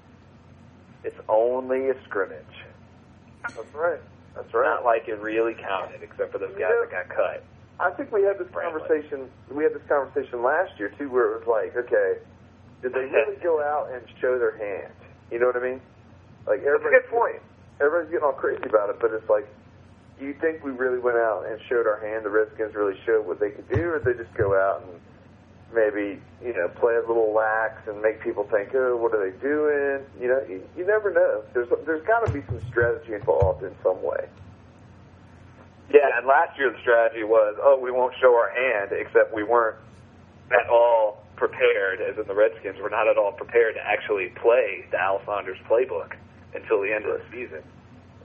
it's 1.03 1.19
only 1.27 1.89
a 1.89 2.03
scrimmage. 2.05 2.45
that's 3.43 3.73
right. 3.73 3.99
That's 4.35 4.53
right. 4.53 4.63
not 4.75 4.85
like 4.85 5.07
it 5.09 5.19
really 5.19 5.53
counted, 5.55 6.01
except 6.03 6.31
for 6.31 6.37
those 6.37 6.51
guys 6.51 6.59
Yeah. 6.61 6.85
that 6.89 7.07
got 7.09 7.15
cut. 7.15 7.43
I 7.81 7.89
think 7.91 8.11
we 8.13 8.23
had 8.23 8.37
this 8.39 8.47
Frankly. 8.53 8.79
conversation. 8.79 9.29
We 9.49 9.63
had 9.63 9.73
this 9.73 9.81
conversation 9.89 10.41
last 10.41 10.79
year 10.79 10.93
too, 10.97 11.09
where 11.09 11.33
it 11.35 11.39
was 11.45 11.47
like, 11.47 11.75
okay, 11.75 12.19
did 12.81 12.93
they 12.93 13.05
really 13.05 13.35
go 13.43 13.61
out 13.61 13.91
and 13.93 14.01
show 14.19 14.37
their 14.39 14.57
hand? 14.57 14.93
You 15.31 15.39
know 15.39 15.47
what 15.47 15.55
I 15.55 15.61
mean? 15.61 15.81
Like 16.47 16.63
That's 16.63 16.81
a 16.81 16.89
good 16.89 17.07
point. 17.09 17.41
everybody's 17.79 18.11
getting 18.11 18.25
all 18.25 18.33
crazy 18.33 18.63
about 18.65 18.89
it, 18.89 18.97
but 18.99 19.11
it's 19.11 19.29
like, 19.29 19.47
do 20.19 20.25
you 20.25 20.33
think 20.33 20.63
we 20.63 20.71
really 20.71 20.99
went 20.99 21.17
out 21.17 21.45
and 21.47 21.59
showed 21.69 21.87
our 21.87 21.99
hand? 21.99 22.25
The 22.25 22.29
Redskins 22.29 22.75
really 22.75 22.97
showed 23.05 23.25
what 23.25 23.39
they 23.39 23.51
could 23.51 23.69
do, 23.69 23.89
or 23.89 23.99
did 23.99 24.17
they 24.17 24.23
just 24.23 24.33
go 24.35 24.53
out 24.55 24.83
and 24.83 24.99
maybe 25.73 26.19
you 26.43 26.53
know 26.53 26.67
play 26.67 26.95
a 26.95 26.99
little 27.07 27.33
lax 27.33 27.87
and 27.87 28.01
make 28.01 28.21
people 28.21 28.43
think, 28.51 28.69
oh, 28.75 28.97
what 28.97 29.13
are 29.15 29.31
they 29.31 29.37
doing? 29.39 30.05
You 30.19 30.27
know, 30.27 30.45
you, 30.47 30.61
you 30.77 30.85
never 30.85 31.11
know. 31.11 31.43
There's 31.53 31.69
there's 31.85 32.05
got 32.05 32.25
to 32.25 32.31
be 32.31 32.41
some 32.47 32.61
strategy 32.69 33.13
involved 33.13 33.63
in 33.63 33.73
some 33.83 34.01
way. 34.03 34.27
Yeah, 35.93 36.07
and 36.17 36.25
last 36.27 36.57
year 36.57 36.71
the 36.71 36.79
strategy 36.79 37.23
was, 37.23 37.57
oh, 37.61 37.77
we 37.81 37.91
won't 37.91 38.13
show 38.21 38.33
our 38.33 38.49
hand, 38.49 38.91
except 38.93 39.33
we 39.33 39.43
weren't 39.43 39.75
at 40.51 40.69
all 40.69 41.20
prepared, 41.41 41.97
as 42.05 42.13
in 42.21 42.29
the 42.29 42.37
Redskins, 42.37 42.77
were 42.77 42.93
not 42.93 43.09
at 43.09 43.17
all 43.17 43.33
prepared 43.33 43.73
to 43.73 43.81
actually 43.81 44.29
play 44.37 44.85
the 44.93 45.01
Al 45.01 45.17
Saunders 45.25 45.57
playbook 45.65 46.13
until 46.53 46.77
the 46.85 46.93
end 46.93 47.09
of 47.09 47.17
the 47.17 47.25
season. 47.33 47.65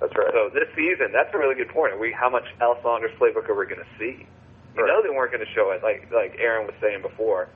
That's 0.05 0.13
right. 0.13 0.29
So 0.37 0.53
this 0.53 0.69
season, 0.77 1.17
that's 1.17 1.33
a 1.33 1.39
really 1.41 1.57
good 1.57 1.73
point. 1.73 1.97
We 1.97 2.13
how 2.13 2.29
much 2.29 2.45
Al 2.61 2.77
Saunders 2.85 3.17
playbook 3.17 3.49
are 3.49 3.57
we 3.57 3.65
going 3.65 3.81
to 3.81 3.93
see? 3.97 4.29
You 4.77 4.85
Right. 4.85 4.93
know 4.93 5.01
they 5.01 5.09
weren't 5.09 5.33
going 5.33 5.41
to 5.45 5.53
show 5.57 5.73
it, 5.73 5.81
like 5.81 6.13
like 6.13 6.37
Aaron 6.37 6.69
was 6.69 6.77
saying 6.85 7.01
before, 7.01 7.49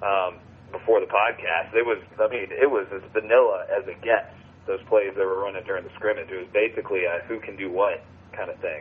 um, 0.00 0.40
before 0.72 1.00
the 1.04 1.10
podcast. 1.12 1.76
It 1.76 1.84
was, 1.84 2.00
I 2.16 2.32
mean, 2.32 2.48
it 2.48 2.72
was 2.72 2.88
as 2.88 3.04
vanilla 3.12 3.68
as 3.68 3.84
it 3.84 4.00
gets. 4.00 4.32
Those 4.64 4.80
plays 4.88 5.12
they 5.12 5.28
were 5.28 5.44
running 5.44 5.62
during 5.68 5.84
the 5.84 5.92
scrimmage. 6.00 6.32
It 6.32 6.40
was 6.40 6.48
basically 6.56 7.04
a 7.04 7.20
who 7.28 7.36
can 7.44 7.56
do 7.60 7.68
what 7.70 8.00
kind 8.32 8.48
of 8.48 8.56
thing. 8.64 8.80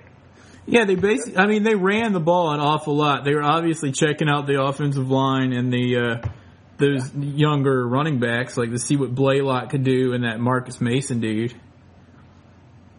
Yeah, 0.65 0.85
they 0.85 0.95
basically. 0.95 1.37
I 1.37 1.47
mean, 1.47 1.63
they 1.63 1.75
ran 1.75 2.13
the 2.13 2.19
ball 2.19 2.51
an 2.53 2.59
awful 2.59 2.95
lot. 2.95 3.25
They 3.25 3.33
were 3.33 3.43
obviously 3.43 3.91
checking 3.91 4.29
out 4.29 4.47
the 4.47 4.61
offensive 4.61 5.09
line 5.09 5.51
and 5.51 5.71
the 5.71 5.97
uh, 5.97 6.27
those 6.77 7.13
younger 7.15 7.85
running 7.87 8.19
backs, 8.19 8.57
like 8.57 8.71
to 8.71 8.79
see 8.79 8.95
what 8.95 9.13
Blaylock 9.13 9.69
could 9.69 9.83
do 9.83 10.13
and 10.13 10.23
that 10.23 10.39
Marcus 10.39 10.79
Mason 10.79 11.19
dude. 11.19 11.53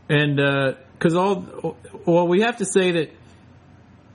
And 0.09 0.37
because 0.92 1.14
all, 1.14 1.77
well, 2.05 2.29
we 2.29 2.42
have 2.42 2.59
to 2.59 2.66
say 2.66 2.92
that 2.92 3.11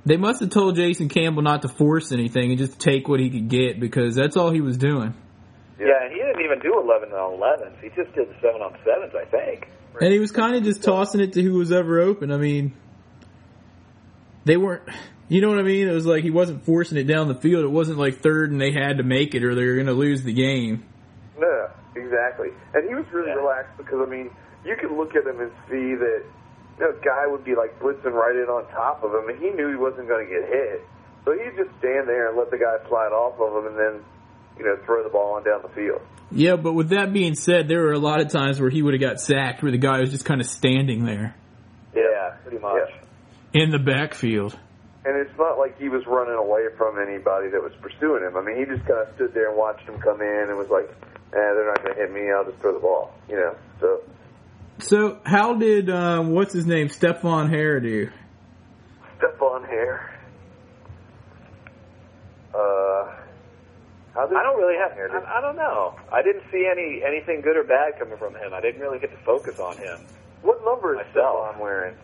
they 0.06 0.18
must 0.18 0.40
have 0.40 0.50
told 0.50 0.76
Jason 0.76 1.10
Campbell 1.10 1.42
not 1.42 1.64
to 1.64 1.68
force 1.68 2.12
anything 2.12 2.52
and 2.52 2.58
just 2.58 2.80
take 2.80 3.08
what 3.08 3.20
he 3.20 3.30
could 3.30 3.50
get 3.50 3.80
because 3.80 4.16
that's 4.16 4.38
all 4.38 4.52
he 4.52 4.62
was 4.62 4.78
doing. 4.78 5.14
Yeah, 5.80 6.04
and 6.04 6.12
he 6.12 6.20
didn't 6.20 6.42
even 6.44 6.60
do 6.60 6.80
11 6.80 7.12
on 7.12 7.40
11s. 7.40 7.82
He 7.82 7.90
just 7.90 8.14
did 8.14 8.28
7 8.42 8.62
on 8.62 8.74
7s, 8.86 9.16
I 9.16 9.26
think. 9.26 9.70
And 10.02 10.12
he 10.12 10.20
was 10.20 10.32
kind 10.32 10.56
of 10.56 10.64
just 10.64 10.84
tossing 10.84 11.22
it 11.22 11.34
to 11.34 11.42
who 11.42 11.54
was 11.54 11.72
ever 11.72 12.00
open. 12.00 12.32
I 12.32 12.38
mean, 12.38 12.74
they 14.50 14.58
weren't. 14.58 14.84
You 15.28 15.42
know 15.42 15.50
what 15.50 15.60
I 15.60 15.64
mean? 15.64 15.88
It 15.88 15.94
was 15.94 16.08
like 16.08 16.24
he 16.24 16.32
wasn't 16.32 16.66
forcing 16.66 16.98
it 16.98 17.04
down 17.04 17.28
the 17.28 17.36
field. 17.36 17.64
It 17.64 17.70
wasn't 17.70 18.00
like 18.00 18.18
third 18.22 18.52
and 18.52 18.60
they 18.60 18.72
had 18.72 18.98
to 18.98 19.04
make 19.04 19.36
it 19.36 19.44
or 19.44 19.54
they 19.54 19.64
were 19.64 19.76
going 19.76 19.86
to 19.86 19.94
lose 19.94 20.24
the 20.24 20.34
game. 20.34 20.84
No, 21.38 21.70
exactly. 21.96 22.50
And 22.74 22.88
he 22.90 22.96
was 22.96 23.06
really 23.14 23.28
Yeah. 23.30 23.36
relaxed 23.36 23.78
because 23.78 24.00
I 24.06 24.10
mean, 24.10 24.32
you 24.66 24.76
could 24.76 24.92
look 24.92 25.16
at 25.16 25.26
him 25.28 25.40
and 25.40 25.52
see 25.70 25.94
that 25.96 26.24
you 26.80 26.86
know, 26.86 26.94
guy 27.04 27.28
would 27.28 27.44
be 27.44 27.56
like 27.56 27.80
blitzing 27.80 28.12
right 28.14 28.36
in 28.36 28.50
on 28.50 28.66
top 28.72 29.04
of 29.04 29.14
him, 29.14 29.30
and 29.30 29.38
he 29.38 29.52
knew 29.52 29.70
he 29.70 29.76
wasn't 29.76 30.08
going 30.08 30.26
to 30.26 30.32
get 30.32 30.50
hit. 30.50 30.82
So 31.26 31.34
he'd 31.34 31.56
just 31.58 31.70
stand 31.80 32.08
there 32.08 32.30
and 32.30 32.38
let 32.38 32.50
the 32.50 32.58
guy 32.58 32.78
slide 32.88 33.12
off 33.12 33.40
of 33.40 33.64
him, 33.64 33.72
and 33.72 33.78
then 33.78 34.02
you 34.58 34.66
know 34.66 34.78
throw 34.86 35.04
the 35.04 35.10
ball 35.10 35.34
on 35.36 35.44
down 35.44 35.62
the 35.62 35.70
field. 35.70 36.02
Yeah, 36.32 36.56
but 36.56 36.74
with 36.74 36.90
that 36.90 37.12
being 37.14 37.36
said, 37.36 37.68
there 37.68 37.82
were 37.82 37.92
a 37.94 38.00
lot 38.00 38.20
of 38.22 38.30
times 38.30 38.60
where 38.62 38.70
he 38.70 38.82
would 38.82 38.94
have 38.94 39.02
got 39.02 39.20
sacked 39.20 39.62
where 39.62 39.72
the 39.72 39.78
guy 39.78 40.00
was 40.00 40.10
just 40.12 40.26
kind 40.26 40.40
of 40.42 40.48
standing 40.48 41.04
there 41.06 41.36
Yeah, 41.96 42.36
pretty 42.44 42.60
much. 42.60 42.82
Yeah. 42.90 42.96
In 43.54 43.72
the 43.72 43.80
backfield. 43.80 44.58
And 45.06 45.16
it's 45.18 45.36
not 45.40 45.58
like 45.58 45.78
he 45.80 45.90
was 45.90 46.06
running 46.06 46.36
away 46.36 46.68
from 46.78 47.00
anybody 47.00 47.50
that 47.50 47.62
was 47.64 47.72
pursuing 47.82 48.24
him. 48.24 48.36
I 48.38 48.42
mean, 48.42 48.58
he 48.58 48.66
just 48.66 48.86
kind 48.86 49.00
of 49.08 49.16
stood 49.16 49.34
there 49.34 49.50
and 49.50 49.58
watched 49.58 49.88
him 49.88 49.98
come 50.00 50.22
in 50.22 50.46
and 50.50 50.58
was 50.58 50.70
like, 50.70 50.90
"Eh, 50.90 51.32
they're 51.34 51.68
not 51.68 51.82
going 51.84 51.96
to 51.96 52.02
hit 52.02 52.12
me. 52.12 52.30
I'll 52.32 52.44
just 52.46 52.60
throw 52.60 52.74
the 52.74 52.80
ball." 52.80 53.14
You 53.30 53.38
know. 53.38 53.56
So 53.80 54.02
So, 54.80 55.20
how 55.26 55.56
did 55.56 55.90
um, 55.90 56.32
what's 56.32 56.54
his 56.54 56.66
name, 56.68 56.90
Stephon 56.90 57.50
Heyer 57.50 57.82
do? 57.82 58.10
Stephon 59.20 59.68
Heyer. 59.68 60.10
Uh, 62.54 63.16
how 64.14 64.26
did 64.28 64.36
I 64.38 64.44
don't 64.44 64.58
really 64.58 64.78
have. 64.78 64.94
Here, 64.94 65.08
did- 65.08 65.24
I, 65.24 65.38
I 65.38 65.42
don't 65.42 65.56
know. 65.56 65.96
I 66.12 66.22
didn't 66.22 66.44
see 66.52 66.68
any 66.70 67.02
anything 67.06 67.42
good 67.42 67.56
or 67.58 67.64
bad 67.64 67.98
coming 67.98 68.18
from 68.18 68.36
him. 68.36 68.54
I 68.54 68.62
didn't 68.62 68.82
really 68.82 69.00
get 69.00 69.12
to 69.12 69.18
focus 69.24 69.60
on 69.60 69.78
him. 69.78 70.00
What 70.42 70.64
number 70.66 71.00
is 71.00 71.06
Myself. 71.08 71.56
Stephon 71.56 71.60
wearing? 71.60 71.96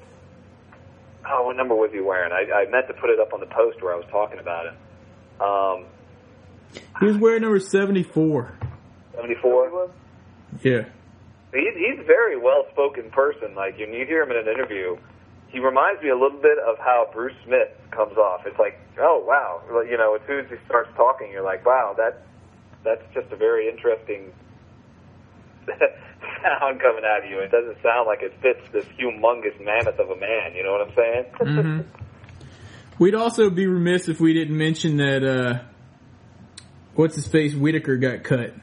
Oh, 1.27 1.45
what 1.45 1.55
number 1.57 1.75
was 1.75 1.91
he 1.91 1.99
wearing? 2.01 2.31
I, 2.31 2.51
I 2.51 2.69
meant 2.69 2.88
to 2.88 2.93
put 2.93 3.09
it 3.09 3.19
up 3.19 3.33
on 3.33 3.39
the 3.39 3.45
post 3.47 3.81
where 3.81 3.93
I 3.93 3.97
was 3.97 4.05
talking 4.11 4.39
about 4.39 4.67
him. 4.67 4.75
Um, 5.41 5.85
He 6.99 7.05
was 7.05 7.17
wearing 7.17 7.41
number 7.41 7.59
seventy-four. 7.59 8.53
74. 9.15 9.89
Yeah. 10.63 10.85
He's 11.53 11.73
he's 11.75 11.99
a 11.99 12.03
very 12.03 12.38
well 12.38 12.65
spoken 12.71 13.09
person. 13.11 13.55
Like 13.55 13.77
when 13.79 13.93
you 13.93 14.05
hear 14.05 14.21
him 14.23 14.31
in 14.31 14.38
an 14.38 14.47
interview, 14.47 14.97
he 15.47 15.59
reminds 15.59 16.01
me 16.03 16.09
a 16.09 16.15
little 16.17 16.39
bit 16.41 16.57
of 16.59 16.77
how 16.79 17.07
Bruce 17.13 17.35
Smith 17.45 17.69
comes 17.91 18.17
off. 18.17 18.41
It's 18.45 18.59
like, 18.59 18.77
oh 18.99 19.23
wow, 19.25 19.61
Like, 19.73 19.89
you 19.89 19.97
know, 19.97 20.15
as 20.15 20.21
soon 20.27 20.45
as 20.45 20.49
he 20.51 20.57
starts 20.65 20.89
talking, 20.97 21.31
you're 21.31 21.43
like, 21.43 21.65
wow, 21.65 21.95
that 21.97 22.23
that's 22.83 23.03
just 23.13 23.31
a 23.31 23.35
very 23.38 23.69
interesting 23.69 24.31
sound 26.45 26.79
coming 26.79 27.03
out 27.05 27.23
of 27.23 27.29
you. 27.29 27.39
It 27.39 27.51
doesn't 27.51 27.81
sound 27.81 28.08
like 28.08 28.21
it 28.21 28.34
fits 28.41 28.62
this 28.71 28.86
humongous 28.99 29.60
mammoth 29.63 29.99
of 29.99 30.10
a 30.10 30.15
man. 30.15 30.53
You 30.55 30.63
know 30.63 30.71
what 30.71 30.88
I'm 30.88 30.95
saying? 30.95 31.25
hmm 31.39 31.81
We'd 32.97 33.15
also 33.15 33.49
be 33.49 33.67
remiss 33.67 34.08
if 34.08 34.21
we 34.21 34.34
didn't 34.34 34.58
mention 34.58 34.97
that 34.97 35.21
uh, 35.23 35.63
what's 36.93 37.15
his 37.15 37.27
face 37.27 37.53
Whitaker 37.53 37.97
got 37.97 38.23
cut. 38.23 38.53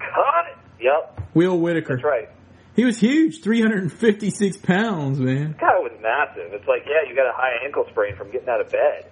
Cut 0.00 0.46
it. 0.50 0.82
Yep, 0.82 1.28
Will 1.34 1.56
Whitaker. 1.58 1.94
that's 1.94 2.04
right. 2.04 2.28
He 2.74 2.84
was 2.84 2.98
huge, 2.98 3.42
356 3.42 4.56
pounds, 4.58 5.18
man. 5.20 5.54
guy 5.58 5.78
was 5.78 5.92
massive. 6.02 6.52
It's 6.52 6.66
like, 6.68 6.82
yeah, 6.86 7.08
you 7.08 7.14
got 7.16 7.26
a 7.26 7.32
high 7.32 7.64
ankle 7.64 7.86
sprain 7.90 8.16
from 8.16 8.30
getting 8.32 8.48
out 8.48 8.60
of 8.60 8.70
bed. 8.70 9.06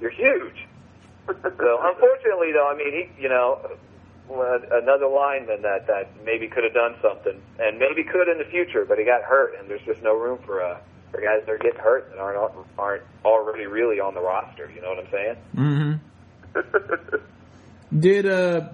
You're 0.00 0.10
huge. 0.10 0.66
so 1.28 1.78
unfortunately, 1.82 2.52
though, 2.52 2.66
I 2.68 2.74
mean, 2.76 2.90
he, 2.90 3.22
you 3.22 3.28
know, 3.28 3.60
well, 3.62 3.78
another 4.30 5.06
lineman 5.06 5.62
that 5.62 5.86
that 5.86 6.08
maybe 6.24 6.48
could 6.48 6.64
have 6.64 6.74
done 6.74 6.96
something, 7.02 7.40
and 7.58 7.78
maybe 7.78 8.04
could 8.04 8.28
in 8.28 8.38
the 8.38 8.44
future, 8.50 8.84
but 8.84 8.98
he 8.98 9.04
got 9.04 9.22
hurt, 9.22 9.54
and 9.58 9.68
there's 9.68 9.82
just 9.82 10.02
no 10.02 10.14
room 10.16 10.38
for 10.44 10.62
uh 10.62 10.78
for 11.10 11.20
guys 11.20 11.42
that 11.46 11.50
are 11.52 11.58
getting 11.58 11.80
hurt 11.80 12.10
and 12.10 12.20
aren't 12.20 12.52
aren't 12.78 13.02
already 13.24 13.66
really 13.66 14.00
on 14.00 14.14
the 14.14 14.20
roster. 14.20 14.70
You 14.74 14.82
know 14.82 14.94
what 14.94 14.98
I'm 14.98 15.10
saying? 15.10 15.36
hmm 15.54 17.20
Did 17.98 18.26
uh 18.26 18.68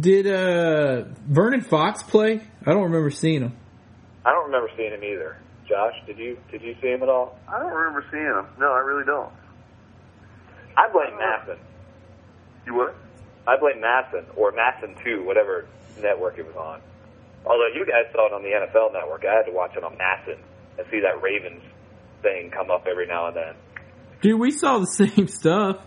did 0.00 0.26
uh 0.26 1.04
Vernon 1.26 1.60
Fox 1.60 2.02
play? 2.02 2.40
I 2.66 2.72
don't 2.72 2.84
remember 2.84 3.10
seeing 3.10 3.42
him. 3.42 3.56
I 4.24 4.32
don't 4.32 4.46
remember 4.46 4.70
seeing 4.76 4.92
him 4.92 5.04
either. 5.04 5.38
Josh, 5.68 5.94
did 6.06 6.18
you 6.18 6.38
did 6.50 6.62
you 6.62 6.74
see 6.80 6.88
him 6.88 7.02
at 7.02 7.08
all? 7.08 7.38
I 7.46 7.58
don't 7.58 7.72
remember 7.72 8.04
seeing 8.10 8.24
him. 8.24 8.46
No, 8.58 8.72
I 8.72 8.80
really 8.80 9.04
don't. 9.04 9.32
I 10.76 10.88
blame 10.92 11.18
MASN. 11.18 11.58
You 12.66 12.74
what? 12.74 12.94
I 13.48 13.56
blame 13.56 13.80
MASN 13.80 14.36
or 14.36 14.52
MASN 14.52 15.02
Two, 15.02 15.24
whatever 15.24 15.66
network 16.00 16.38
it 16.38 16.46
was 16.46 16.56
on. 16.56 16.80
Although 17.46 17.68
you 17.74 17.86
guys 17.86 18.12
saw 18.12 18.26
it 18.26 18.32
on 18.32 18.42
the 18.42 18.50
NFL 18.50 18.92
Network, 18.92 19.24
I 19.24 19.36
had 19.36 19.46
to 19.46 19.52
watch 19.52 19.74
it 19.76 19.82
on 19.82 19.96
MASN 19.96 20.38
and 20.76 20.86
see 20.90 21.00
that 21.00 21.22
Ravens 21.22 21.62
thing 22.20 22.50
come 22.50 22.70
up 22.70 22.86
every 22.86 23.06
now 23.06 23.28
and 23.28 23.36
then. 23.36 23.54
Dude, 24.20 24.38
we 24.38 24.50
saw 24.50 24.78
the 24.78 24.86
same 24.86 25.28
stuff. 25.28 25.78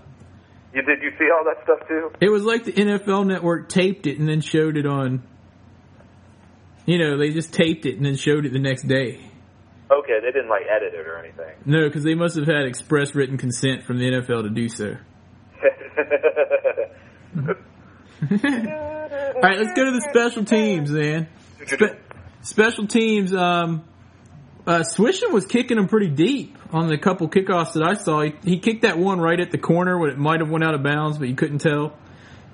You 0.73 0.81
did 0.81 1.03
you 1.03 1.11
see 1.19 1.27
all 1.29 1.43
that 1.45 1.63
stuff 1.63 1.87
too? 1.87 2.11
It 2.19 2.29
was 2.29 2.43
like 2.43 2.63
the 2.63 2.73
NFL 2.73 3.27
network 3.27 3.69
taped 3.69 4.07
it 4.07 4.17
and 4.17 4.27
then 4.27 4.41
showed 4.41 4.77
it 4.77 4.85
on 4.85 5.21
you 6.85 6.97
know, 6.97 7.17
they 7.17 7.29
just 7.29 7.53
taped 7.53 7.85
it 7.85 7.97
and 7.97 8.05
then 8.05 8.15
showed 8.15 8.45
it 8.45 8.53
the 8.53 8.59
next 8.59 8.83
day. 8.87 9.19
Okay, 9.91 10.19
they 10.21 10.31
didn't 10.31 10.49
like 10.49 10.63
edit 10.69 10.93
it 10.93 11.05
or 11.05 11.17
anything. 11.17 11.55
No, 11.65 11.87
because 11.87 12.03
they 12.03 12.15
must 12.15 12.35
have 12.37 12.47
had 12.47 12.65
express 12.65 13.13
written 13.13 13.37
consent 13.37 13.83
from 13.83 13.99
the 13.99 14.05
NFL 14.05 14.43
to 14.43 14.49
do 14.49 14.69
so. 14.69 14.95
All 17.35 17.47
right, 19.41 19.57
let's 19.59 19.73
go 19.73 19.85
to 19.85 19.91
the 19.91 20.07
special 20.09 20.45
teams, 20.45 20.91
man. 20.91 21.27
Spe- 21.65 21.97
special 22.41 22.87
teams. 22.87 23.33
Um, 23.33 23.83
uh, 24.67 24.79
Suisham 24.79 25.31
was 25.31 25.45
kicking 25.45 25.77
them 25.77 25.87
pretty 25.87 26.09
deep 26.09 26.57
on 26.71 26.87
the 26.87 26.97
couple 26.97 27.27
kickoffs 27.29 27.73
that 27.73 27.83
I 27.83 27.95
saw. 27.95 28.21
He, 28.21 28.33
he 28.43 28.59
kicked 28.59 28.83
that 28.83 28.97
one 28.97 29.19
right 29.19 29.39
at 29.39 29.51
the 29.51 29.57
corner 29.57 29.97
when 29.97 30.11
it 30.11 30.17
might 30.17 30.39
have 30.39 30.49
went 30.49 30.63
out 30.63 30.75
of 30.75 30.83
bounds, 30.83 31.17
but 31.17 31.27
you 31.29 31.35
couldn't 31.35 31.59
tell. 31.59 31.93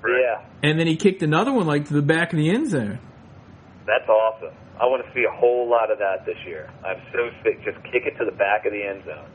yeah, 0.06 0.42
And 0.62 0.78
then 0.80 0.86
he 0.86 0.96
kicked 0.96 1.22
another 1.22 1.52
one 1.52 1.66
like 1.66 1.86
to 1.88 1.94
the 1.94 2.02
back 2.02 2.32
of 2.32 2.38
the 2.38 2.48
end 2.50 2.70
zone. 2.70 2.98
that's 3.86 4.08
awesome. 4.08 4.54
I 4.80 4.86
want 4.86 5.04
to 5.04 5.12
see 5.12 5.24
a 5.24 5.34
whole 5.36 5.68
lot 5.68 5.90
of 5.90 5.98
that 5.98 6.24
this 6.24 6.38
year. 6.46 6.70
I'm 6.86 7.02
so 7.12 7.30
sick. 7.42 7.62
Just 7.64 7.82
kick 7.92 8.06
it 8.06 8.16
to 8.18 8.24
the 8.24 8.30
back 8.36 8.64
of 8.64 8.72
the 8.72 8.82
end 8.82 9.04
zone. 9.04 9.28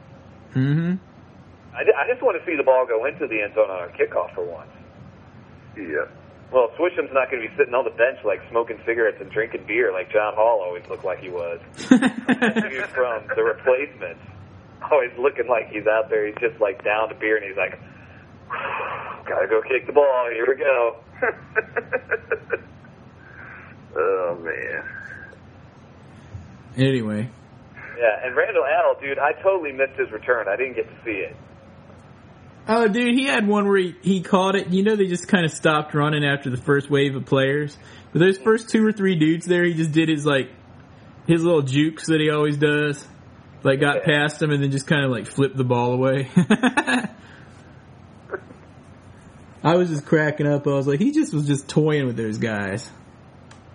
Mm-hmm. 0.56 1.76
I, 1.76 1.82
I 1.82 2.08
just 2.08 2.24
want 2.24 2.40
to 2.40 2.46
see 2.50 2.56
the 2.56 2.64
ball 2.64 2.86
go 2.88 3.06
into 3.06 3.28
the 3.28 3.42
end 3.42 3.54
zone 3.54 3.70
on 3.70 3.90
a 3.90 3.92
kickoff 3.92 4.34
for 4.34 4.46
once. 4.46 4.72
Yeah. 5.78 6.06
Well, 6.52 6.70
Suisham's 6.78 7.12
not 7.14 7.32
going 7.32 7.42
to 7.42 7.50
be 7.50 7.56
sitting 7.58 7.74
on 7.74 7.84
the 7.84 7.90
bench 7.90 8.20
like 8.24 8.40
smoking 8.52 8.80
cigarettes 8.86 9.18
and 9.20 9.32
drinking 9.32 9.66
beer 9.66 9.92
like 9.92 10.12
John 10.12 10.36
Hall 10.36 10.62
always 10.64 10.88
looked 10.88 11.04
like 11.04 11.20
he 11.20 11.30
was. 11.30 11.60
Dude 11.90 12.86
from 12.94 13.24
the 13.36 13.44
replacements, 13.44 14.22
always 14.92 15.10
looking 15.18 15.48
like 15.48 15.70
he's 15.70 15.88
out 15.88 16.10
there. 16.10 16.28
He's 16.28 16.36
just 16.40 16.60
like 16.62 16.84
down 16.84 17.10
to 17.10 17.16
beer 17.16 17.38
and 17.38 17.46
he's 17.46 17.58
like, 17.58 17.80
gotta 19.28 19.48
go 19.48 19.64
kick 19.64 19.88
the 19.88 19.94
ball. 19.94 20.30
Here 20.32 20.46
we 20.48 20.56
go. 20.58 20.98
oh 23.96 24.38
man. 24.44 24.84
anyway, 26.78 27.28
Yeah, 27.98 28.26
and 28.26 28.36
Randle 28.36 28.66
El, 28.66 29.00
dude, 29.02 29.18
I 29.18 29.32
totally 29.42 29.72
missed 29.72 29.98
his 29.98 30.12
return. 30.12 30.48
I 30.48 30.56
didn't 30.56 30.76
get 30.76 30.88
to 30.88 30.96
see 31.04 31.18
it. 31.18 31.36
Oh, 32.68 32.88
dude, 32.88 33.14
he 33.16 33.26
had 33.26 33.46
one 33.48 33.68
where 33.68 33.78
he, 33.78 33.96
he 34.02 34.22
caught 34.22 34.56
it. 34.56 34.68
You 34.70 34.84
know, 34.84 34.96
they 34.96 35.08
just 35.08 35.28
kind 35.28 35.44
of 35.46 35.52
stopped 35.52 35.94
running 35.94 36.24
after 36.24 36.50
the 36.50 36.58
first 36.58 36.90
wave 36.90 37.16
of 37.16 37.26
players. 37.26 37.78
But 38.14 38.20
those 38.20 38.38
first 38.38 38.70
two 38.70 38.86
or 38.86 38.92
three 38.94 39.16
dudes 39.16 39.46
there, 39.46 39.64
he 39.66 39.74
just 39.74 39.92
did 39.92 40.08
his 40.08 40.26
like 40.26 40.50
his 41.28 41.44
little 41.44 41.62
jukes 41.62 42.08
that 42.08 42.22
he 42.22 42.30
always 42.30 42.58
does. 42.58 43.06
Like 43.64 43.80
got 43.82 43.98
Yeah. 43.98 44.06
past 44.06 44.40
them 44.40 44.52
and 44.52 44.62
then 44.64 44.72
just 44.72 44.88
kind 44.88 45.04
of 45.04 45.12
like 45.12 45.28
flipped 45.28 45.58
the 45.58 45.64
ball 45.64 45.94
away. 45.94 46.30
I 49.64 49.76
was 49.78 49.90
just 49.90 50.06
cracking 50.06 50.46
up. 50.48 50.68
I 50.68 50.72
was 50.72 50.88
like, 50.88 51.00
he 51.00 51.12
just 51.12 51.34
was 51.34 51.48
just 51.48 51.70
toying 51.70 52.06
with 52.06 52.18
those 52.18 52.38
guys. 52.38 52.90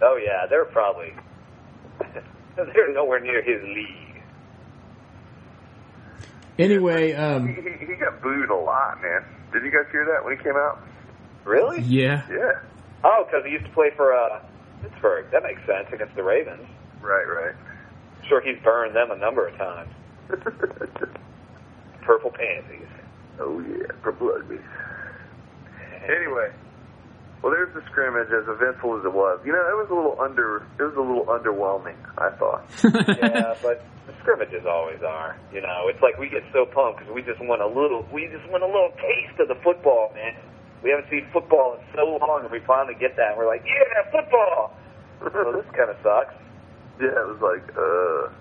Oh 0.03 0.17
yeah, 0.23 0.47
they're 0.49 0.67
probably 0.67 1.13
they're 2.57 2.93
nowhere 2.93 3.21
near 3.21 3.43
his 3.43 3.63
league. 3.65 4.08
Anyway, 6.59 7.09
He, 7.13 7.15
um, 7.15 7.49
he, 7.49 7.87
he 7.87 7.95
got 7.95 8.21
booed 8.23 8.51
a 8.51 8.57
lot, 8.57 9.01
man. 9.03 9.25
Did 9.53 9.63
you 9.65 9.71
guys 9.71 9.91
hear 9.93 10.05
that 10.07 10.25
when 10.25 10.37
he 10.37 10.43
came 10.43 10.57
out? 10.57 10.81
Really? 11.45 11.81
yeah, 11.83 12.23
Yeah. 12.31 12.61
Oh, 13.05 13.25
because 13.25 13.45
he 13.47 13.53
used 13.53 13.65
to 13.65 13.71
play 13.73 13.91
for 13.97 14.13
uh, 14.13 14.41
Pittsburgh. 14.83 15.31
That 15.31 15.43
makes 15.45 15.65
sense 15.67 15.87
against 15.93 16.15
the 16.17 16.23
Ravens. 16.23 16.67
Right, 17.01 17.25
right. 17.25 17.55
I'm 17.55 18.29
sure 18.29 18.41
he's 18.41 18.59
burned 18.63 18.95
them 18.97 19.11
a 19.13 19.17
number 19.17 19.47
of 19.47 19.57
times. 19.57 19.91
Purple 22.03 22.31
pansies. 22.31 22.87
oh 23.39 23.61
yeah, 23.61 23.87
purple 24.03 24.29
blood 24.29 24.49
me. 24.51 24.59
Anyway, 26.09 26.51
well, 27.43 27.53
there's 27.53 27.73
the 27.75 27.83
scrimmage. 27.91 28.29
As 28.35 28.49
eventful 28.49 28.99
as 28.99 29.05
it 29.05 29.13
was, 29.13 29.39
you 29.45 29.53
know, 29.53 29.63
it 29.63 29.79
was 29.79 29.89
a 29.91 29.95
little 29.95 30.19
under. 30.21 30.67
It 30.79 30.83
was 30.83 30.97
a 30.99 31.05
little 31.05 31.27
underwhelming. 31.27 31.97
I 32.19 32.31
thought. 32.35 32.67
yeah, 33.23 33.55
but 33.63 33.85
the 34.07 34.15
scrimmages 34.21 34.67
always 34.67 35.03
are. 35.03 35.39
You 35.53 35.61
know, 35.61 35.87
it's 35.87 36.03
like 36.03 36.19
we 36.19 36.29
get 36.29 36.43
so 36.53 36.67
pumped 36.67 36.99
because 36.99 37.15
we 37.15 37.23
just 37.23 37.39
want 37.39 37.63
a 37.63 37.71
little, 37.71 38.03
we 38.11 38.27
just 38.27 38.49
want 38.51 38.63
a 38.63 38.67
little 38.67 38.91
taste 38.99 39.39
of 39.39 39.49
the 39.49 39.59
football, 39.63 40.11
man. 40.15 40.35
We 40.83 40.91
haven't 40.91 41.11
seen 41.11 41.27
football 41.33 41.79
in 41.79 41.83
so 41.95 42.19
long, 42.23 42.43
and 42.43 42.51
we 42.51 42.61
finally 42.67 42.95
get 42.99 43.15
that. 43.17 43.35
And 43.35 43.39
we're 43.39 43.51
like, 43.51 43.63
yeah, 43.67 44.11
football. 44.11 44.75
well, 45.23 45.53
this 45.53 45.67
kind 45.75 45.91
of 45.91 45.99
sucks. 46.03 46.35
Yeah, 46.99 47.15
it 47.15 47.29
was 47.39 47.43
like, 47.43 47.67
uh. 47.75 48.35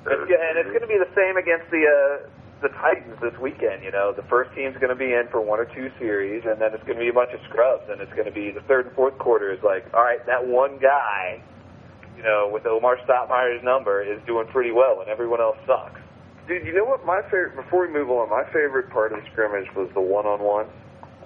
It's, 0.00 0.30
yeah, 0.32 0.40
and 0.48 0.56
it's 0.56 0.72
going 0.72 0.80
to 0.80 0.88
be 0.88 0.96
the 0.96 1.12
same 1.12 1.36
against 1.36 1.68
the 1.68 1.84
uh, 1.84 2.24
the 2.62 2.68
Titans 2.68 3.16
this 3.20 3.36
weekend. 3.40 3.82
You 3.82 3.90
know, 3.90 4.12
the 4.12 4.22
first 4.28 4.54
team's 4.54 4.76
going 4.76 4.92
to 4.92 4.98
be 4.98 5.12
in 5.12 5.28
for 5.30 5.40
one 5.40 5.58
or 5.58 5.64
two 5.64 5.90
series, 5.98 6.44
and 6.44 6.60
then 6.60 6.72
it's 6.74 6.84
going 6.84 6.96
to 6.96 7.04
be 7.04 7.08
a 7.08 7.12
bunch 7.12 7.32
of 7.32 7.40
scrubs, 7.48 7.84
and 7.88 8.00
it's 8.00 8.12
going 8.12 8.26
to 8.26 8.32
be 8.32 8.50
the 8.50 8.60
third 8.68 8.86
and 8.86 8.94
fourth 8.94 9.16
quarter 9.18 9.52
is 9.52 9.62
like, 9.62 9.86
all 9.94 10.02
right, 10.02 10.24
that 10.26 10.46
one 10.46 10.78
guy, 10.78 11.42
you 12.16 12.22
know, 12.22 12.50
with 12.52 12.66
Omar 12.66 12.98
Stoutmire's 13.04 13.62
number 13.64 14.02
is 14.02 14.20
doing 14.26 14.46
pretty 14.48 14.70
well, 14.70 15.00
and 15.00 15.08
everyone 15.08 15.40
else 15.40 15.56
sucks. 15.66 16.00
Dude, 16.48 16.66
you 16.66 16.74
know 16.74 16.84
what? 16.84 17.04
My 17.06 17.22
favorite. 17.22 17.56
Before 17.56 17.86
we 17.86 17.92
move 17.92 18.10
on, 18.10 18.28
my 18.28 18.44
favorite 18.52 18.90
part 18.90 19.12
of 19.12 19.22
the 19.22 19.30
scrimmage 19.32 19.68
was 19.76 19.88
the 19.94 20.00
one-on-one, 20.00 20.66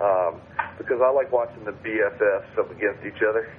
um, 0.00 0.40
because 0.78 1.00
I 1.02 1.10
like 1.10 1.32
watching 1.32 1.64
the 1.64 1.72
BFFs 1.72 2.58
up 2.58 2.70
against 2.70 3.04
each 3.04 3.22
other. 3.22 3.50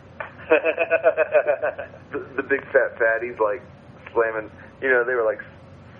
The, 2.12 2.20
the 2.38 2.44
big 2.44 2.62
fat 2.72 2.96
fatties 2.96 3.40
like 3.42 3.62
slamming. 4.14 4.50
You 4.80 4.90
know, 4.90 5.04
they 5.04 5.16
were 5.16 5.26
like 5.26 5.42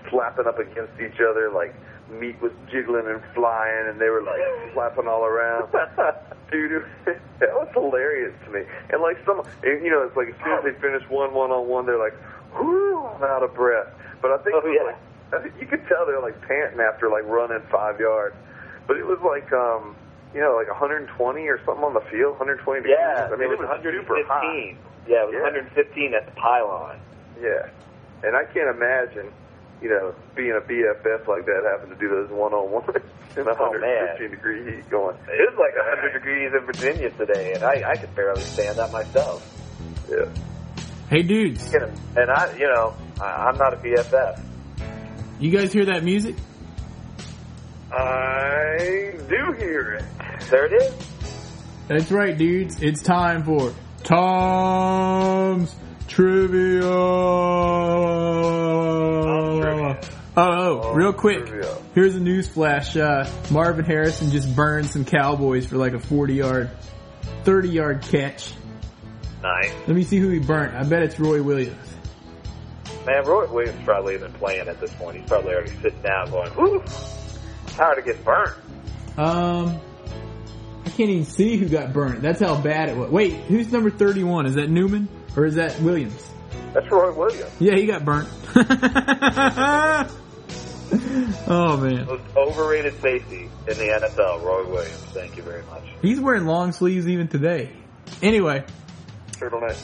slapping 0.10 0.48
up 0.48 0.60
against 0.60 1.00
each 1.00 1.20
other, 1.22 1.50
like 1.52 1.74
meat 2.20 2.40
was 2.42 2.52
jiggling 2.72 3.08
and 3.08 3.22
flying, 3.34 3.88
and 3.88 4.00
they 4.00 4.10
were 4.10 4.22
like 4.22 4.40
slapping 4.74 5.08
all 5.08 5.26
around. 5.26 5.72
Dude, 6.52 6.86
that 7.06 7.54
was 7.54 7.68
hilarious 7.74 8.34
to 8.46 8.52
me. 8.52 8.62
And 8.92 9.02
like 9.02 9.18
some, 9.26 9.42
you 9.64 9.90
know, 9.90 10.04
it's 10.04 10.16
like 10.16 10.30
as 10.30 10.36
soon 10.44 10.54
as 10.60 10.64
they 10.64 10.74
finish 10.80 11.04
one 11.10 11.34
one-on-one, 11.34 11.86
they're 11.86 11.98
like, 12.00 12.14
"Whoo, 12.54 13.00
I'm 13.04 13.24
out 13.24 13.44
of 13.44 13.54
breath." 13.56 13.88
But 14.22 14.32
I 14.32 14.38
think 14.44 14.56
Oh, 14.56 14.68
yeah. 14.70 14.84
like, 14.84 14.98
I 15.34 15.42
think 15.44 15.56
you 15.60 15.66
could 15.68 15.86
tell 15.88 16.06
they're 16.06 16.22
like 16.22 16.40
panting 16.48 16.80
after 16.80 17.10
like 17.10 17.24
running 17.26 17.62
five 17.72 18.00
yards. 18.00 18.36
But 18.88 18.98
it 18.98 19.06
was 19.06 19.18
like, 19.26 19.52
um, 19.52 19.96
you 20.36 20.40
know, 20.42 20.54
like 20.56 20.70
120 20.70 21.10
or 21.48 21.58
something 21.66 21.84
on 21.84 21.96
the 21.96 22.06
field, 22.12 22.38
120 22.38 22.82
degrees. 22.82 22.96
yeah, 23.00 23.26
I 23.32 23.36
mean, 23.36 23.50
it 23.52 23.58
was 23.58 23.68
super 23.82 24.14
115. 24.14 24.28
hot. 24.28 24.78
Yeah, 25.10 25.24
it 25.24 25.26
was 25.26 25.34
Yeah. 25.34 25.42
115 25.50 26.14
at 26.14 26.26
the 26.28 26.32
pylon. 26.40 27.00
Yeah, 27.42 27.68
and 28.24 28.36
I 28.36 28.46
can't 28.46 28.70
imagine, 28.70 29.34
you 29.86 29.92
know, 29.92 30.16
being 30.36 30.50
a 30.52 30.62
BFF 30.66 31.28
like 31.28 31.46
that, 31.46 31.62
having 31.78 31.96
to 31.96 32.00
do 32.02 32.10
those 32.10 32.32
one-on-one 32.32 32.84
in 33.38 33.46
115 33.46 34.26
oh, 34.26 34.28
degree 34.32 34.66
heat, 34.66 34.90
going, 34.90 35.16
It 35.28 35.54
was 35.54 35.60
like 35.60 35.76
100 35.78 36.14
degrees 36.14 36.52
in 36.58 36.66
Virginia 36.66 37.12
today, 37.12 37.54
and 37.54 37.64
I, 37.64 37.92
I 37.92 37.96
could 37.96 38.16
barely 38.16 38.42
stand 38.42 38.80
up 38.80 38.92
myself. 38.92 39.46
yeah. 40.10 40.26
hey 41.12 41.22
dudes, 41.22 41.72
And 41.76 42.32
I, 42.32 42.52
you 42.58 42.66
know, 42.66 42.96
I, 43.22 43.26
I'm 43.48 43.58
not 43.60 43.76
a 43.76 43.78
BFF. 43.78 44.42
you 45.40 45.52
guys 45.52 45.72
hear 45.72 45.86
that 45.86 46.04
music? 46.04 46.36
I 47.92 49.14
do 49.30 49.54
hear 49.60 49.94
it. 49.94 50.06
There 50.50 50.66
it 50.66 50.82
is. 50.82 50.94
That's 51.88 52.12
right, 52.12 52.36
dudes. 52.36 52.82
It's 52.82 53.04
time 53.04 53.44
for 53.44 53.72
Tom's 54.04 55.76
Trivia. 56.08 56.82
trivia. 59.62 60.00
Oh, 60.38 60.82
oh, 60.84 60.94
real 60.94 61.14
quick. 61.14 61.46
trivia. 61.48 61.78
Here's 61.94 62.16
a 62.16 62.20
news 62.20 62.48
flash. 62.48 62.96
Uh, 62.96 63.30
Marvin 63.50 63.86
Harrison 63.86 64.32
just 64.32 64.54
burned 64.56 64.90
some 64.90 65.06
Cowboys 65.06 65.66
for 65.66 65.78
like 65.78 65.94
a 65.94 66.00
40 66.00 66.34
yard, 66.34 66.72
30 67.44 67.70
yard 67.70 68.02
catch. 68.04 68.54
Nice. 69.42 69.72
Let 69.88 69.96
me 69.96 70.04
see 70.04 70.18
who 70.18 70.30
he 70.30 70.40
burnt. 70.40 70.74
I 70.76 70.84
bet 70.84 71.04
it's 71.04 71.20
Roy 71.20 71.42
Williams. 71.42 71.78
Man, 73.06 73.24
Roy 73.26 73.48
Williams 73.48 73.84
probably 73.86 74.16
isn't 74.16 74.34
playing 74.34 74.68
at 74.68 74.80
this 74.82 74.92
point. 74.94 75.18
He's 75.18 75.28
probably 75.28 75.54
already 75.54 75.72
sitting 75.82 76.02
down 76.02 76.32
going, 76.32 76.52
whew, 76.52 76.84
tired 77.68 78.00
of 78.00 78.06
getting 78.06 78.24
burnt. 78.24 78.54
Um, 79.18 79.80
I 80.86 80.90
can't 80.90 81.10
even 81.10 81.26
see 81.26 81.58
who 81.58 81.70
got 81.70 81.94
burnt. 81.94 82.22
That's 82.22 82.40
how 82.40 82.60
bad 82.60 82.90
it 82.90 82.98
was. 82.98 83.12
Wait, 83.12 83.34
who's 83.34 83.72
number 83.72 83.92
31? 83.92 84.48
Is 84.48 84.56
that 84.56 84.70
Newman 84.70 85.08
or 85.36 85.46
is 85.46 85.56
that 85.56 85.80
Williams? 85.82 86.30
That's 86.74 86.90
Roy 86.92 87.14
Williams. 87.14 87.52
Yeah, 87.60 87.76
he 87.76 87.86
got 87.86 88.04
burnt. 88.06 88.28
oh 91.48 91.78
man, 91.78 92.06
Most 92.06 92.24
overrated 92.36 93.00
safety 93.02 93.50
in 93.68 93.78
the 93.78 94.00
NFL, 94.02 94.44
Roy 94.44 94.66
Williams. 94.70 94.98
Thank 95.14 95.38
you 95.38 95.44
very 95.44 95.64
much. 95.64 95.84
he's 96.02 96.20
wearing 96.20 96.46
long 96.46 96.72
sleeves 96.72 97.08
even 97.08 97.28
today. 97.28 97.72
Anyway, 98.22 98.64
Turtleneck. 99.32 99.78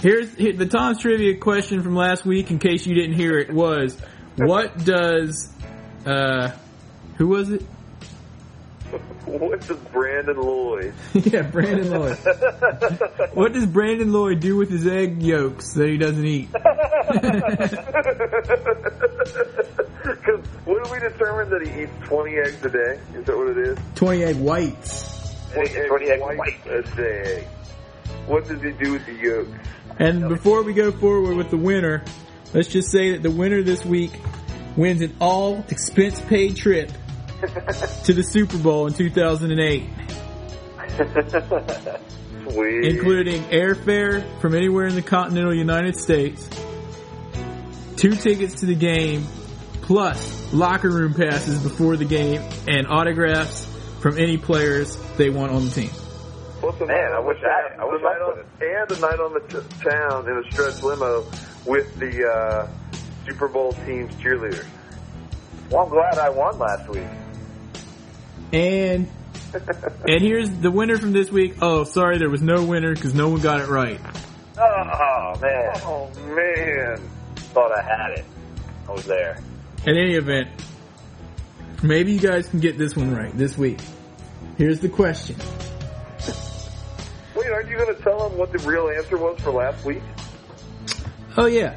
here's 0.00 0.34
here, 0.34 0.52
the 0.54 0.66
Tom's 0.66 1.00
trivia 1.00 1.36
question 1.38 1.82
from 1.82 1.94
last 1.94 2.24
week. 2.24 2.50
In 2.50 2.58
case 2.58 2.86
you 2.86 2.94
didn't 2.94 3.14
hear 3.16 3.38
it, 3.38 3.52
was 3.52 3.96
what 4.36 4.84
does 4.84 5.52
uh 6.06 6.50
who 7.16 7.28
was 7.28 7.50
it? 7.50 7.62
What 9.24 9.66
does 9.66 9.76
Brandon 9.92 10.36
Lloyd? 10.36 10.92
yeah, 11.14 11.42
Brandon 11.42 11.90
Lloyd. 11.90 12.18
What 13.34 13.52
does 13.52 13.66
Brandon 13.66 14.12
Lloyd 14.12 14.40
do 14.40 14.56
with 14.56 14.70
his 14.70 14.86
egg 14.86 15.22
yolks 15.22 15.72
that 15.74 15.88
he 15.88 15.96
doesn't 15.96 16.24
eat? 16.24 16.52
Because 16.52 17.72
what 20.64 20.82
did 20.84 20.92
we 20.92 20.98
determine 21.00 21.50
that 21.50 21.66
he 21.66 21.82
eats 21.82 21.92
20 22.04 22.36
eggs 22.36 22.64
a 22.64 22.70
day? 22.70 23.00
Is 23.14 23.24
that 23.26 23.36
what 23.36 23.48
it 23.48 23.58
is? 23.58 23.78
Twenty 23.94 24.24
egg 24.24 24.36
whites. 24.36 25.50
20 25.52 25.70
egg 26.10 26.20
whites 26.20 26.38
whites. 26.38 26.66
a 26.66 26.82
day. 26.96 27.46
What 28.26 28.46
does 28.46 28.62
he 28.62 28.72
do 28.72 28.92
with 28.92 29.06
the 29.06 29.14
yolks? 29.14 29.50
And 29.98 30.28
before 30.28 30.62
we 30.62 30.72
go 30.74 30.92
forward 30.92 31.36
with 31.36 31.50
the 31.50 31.56
winner, 31.56 32.04
let's 32.52 32.68
just 32.68 32.90
say 32.90 33.12
that 33.12 33.22
the 33.22 33.30
winner 33.30 33.62
this 33.62 33.84
week 33.84 34.12
wins 34.76 35.00
an 35.02 35.14
all 35.20 35.64
expense 35.70 36.20
paid 36.20 36.56
trip 36.56 36.90
to 38.04 38.12
the 38.12 38.22
Super 38.22 38.58
Bowl 38.58 38.86
in 38.86 38.94
2008, 38.94 39.84
Sweet. 42.50 42.84
including 42.84 43.42
airfare 43.44 44.24
from 44.40 44.54
anywhere 44.54 44.86
in 44.86 44.94
the 44.94 45.02
continental 45.02 45.54
United 45.54 45.96
States, 45.96 46.48
two 47.96 48.14
tickets 48.14 48.60
to 48.60 48.66
the 48.66 48.74
game, 48.74 49.24
plus 49.82 50.52
locker 50.52 50.90
room 50.90 51.14
passes 51.14 51.62
before 51.62 51.96
the 51.96 52.04
game, 52.04 52.42
and 52.68 52.86
autographs 52.86 53.66
from 54.00 54.18
any 54.18 54.36
players 54.36 54.96
they 55.16 55.30
want 55.30 55.52
on 55.52 55.64
the 55.64 55.70
team. 55.70 55.90
Plus 56.60 56.78
Man, 56.80 57.12
I 57.12 57.18
on 57.18 57.26
wish 57.26 57.38
I- 57.42 57.68
town- 57.76 57.80
I 57.80 57.84
wish 57.84 58.00
I 58.00 58.04
night 58.04 58.22
on- 58.22 58.44
and 58.60 58.92
a 58.92 59.00
night 59.00 59.20
on 59.20 59.34
the 59.34 59.40
t- 59.40 59.90
town 59.90 60.28
in 60.28 60.36
a 60.38 60.50
stretch 60.52 60.82
limo 60.82 61.24
with 61.66 61.94
the 61.98 62.26
uh, 62.26 62.66
Super 63.26 63.48
Bowl 63.48 63.72
team's 63.86 64.14
cheerleaders. 64.16 64.66
Well, 65.70 65.84
I'm 65.84 65.88
glad 65.90 66.18
I 66.18 66.28
won 66.30 66.58
last 66.58 66.88
week. 66.90 67.04
And 68.54 69.10
and 70.06 70.22
here's 70.22 70.50
the 70.50 70.70
winner 70.70 70.96
from 70.96 71.12
this 71.12 71.30
week. 71.30 71.56
Oh, 71.60 71.84
sorry, 71.84 72.18
there 72.18 72.30
was 72.30 72.42
no 72.42 72.64
winner 72.64 72.94
because 72.94 73.14
no 73.14 73.28
one 73.28 73.40
got 73.40 73.60
it 73.60 73.68
right. 73.68 74.00
Oh, 74.56 75.38
man. 75.40 75.72
Oh 75.84 76.10
man! 76.34 76.98
Thought 77.36 77.72
I 77.72 77.82
had 77.82 78.18
it. 78.18 78.24
I 78.88 78.92
was 78.92 79.04
there. 79.06 79.40
In 79.86 79.96
any 79.96 80.14
event, 80.14 80.48
maybe 81.82 82.12
you 82.12 82.20
guys 82.20 82.48
can 82.48 82.60
get 82.60 82.78
this 82.78 82.96
one 82.96 83.14
right 83.14 83.36
this 83.36 83.58
week. 83.58 83.80
Here's 84.56 84.78
the 84.80 84.88
question. 84.88 85.36
Wait, 87.34 87.50
aren't 87.50 87.68
you 87.68 87.76
going 87.76 87.94
to 87.94 88.02
tell 88.02 88.28
them 88.28 88.38
what 88.38 88.52
the 88.52 88.58
real 88.60 88.88
answer 88.88 89.16
was 89.16 89.40
for 89.40 89.50
last 89.50 89.84
week? 89.84 90.02
Oh 91.36 91.46
yeah, 91.46 91.76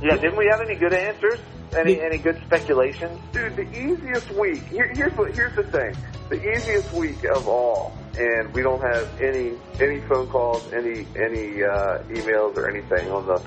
Yeah, 0.00 0.14
didn't 0.16 0.36
we 0.36 0.46
have 0.46 0.60
any 0.60 0.76
good 0.76 0.92
answers? 0.92 1.40
Any 1.76 2.00
any 2.00 2.18
good 2.18 2.40
speculations? 2.46 3.20
Dude, 3.32 3.56
the 3.56 3.68
easiest 3.68 4.30
week. 4.40 4.64
Here, 4.70 4.88
here's 4.94 5.12
what. 5.16 5.34
Here's 5.34 5.54
the 5.56 5.64
thing. 5.64 5.96
The 6.28 6.40
easiest 6.40 6.92
week 6.94 7.22
of 7.36 7.46
all, 7.46 7.92
and 8.16 8.52
we 8.54 8.62
don't 8.62 8.80
have 8.80 9.08
any 9.20 9.54
any 9.78 10.00
phone 10.08 10.26
calls, 10.26 10.62
any 10.72 11.04
any 11.14 11.62
uh, 11.62 12.02
emails 12.10 12.56
or 12.56 12.68
anything 12.68 13.10
on 13.12 13.26
the 13.26 13.38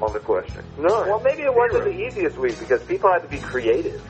on 0.00 0.12
the 0.12 0.20
question. 0.20 0.64
None. 0.78 1.08
Well, 1.08 1.20
maybe 1.22 1.42
it 1.42 1.54
wasn't 1.54 1.84
the 1.84 1.96
easiest 1.96 2.38
week 2.38 2.58
because 2.58 2.80
people 2.88 3.10
had 3.12 3.20
to 3.20 3.28
be 3.28 3.38
creative. 3.38 4.00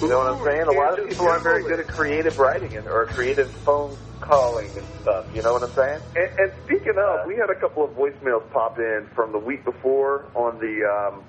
You 0.00 0.08
know 0.08 0.18
what 0.18 0.32
I'm 0.32 0.44
saying? 0.46 0.64
A 0.64 0.72
lot 0.72 0.98
of 0.98 1.08
people 1.08 1.26
aren't 1.26 1.42
very 1.42 1.62
good 1.62 1.80
at 1.80 1.88
creative 1.88 2.38
writing 2.38 2.76
and, 2.76 2.86
or 2.86 3.06
creative 3.06 3.50
phone 3.66 3.98
calling 4.20 4.72
and 4.76 4.86
stuff. 5.02 5.26
You 5.34 5.42
know 5.42 5.52
what 5.52 5.62
I'm 5.62 5.76
saying? 5.76 6.00
And, 6.16 6.30
and 6.38 6.52
speaking 6.64 6.96
of, 6.96 7.26
we 7.26 7.36
had 7.36 7.50
a 7.50 7.58
couple 7.60 7.84
of 7.84 7.90
voicemails 7.92 8.48
pop 8.52 8.78
in 8.78 9.08
from 9.14 9.32
the 9.32 9.38
week 9.38 9.64
before 9.64 10.24
on 10.34 10.56
the 10.56 10.84
um, 10.88 11.20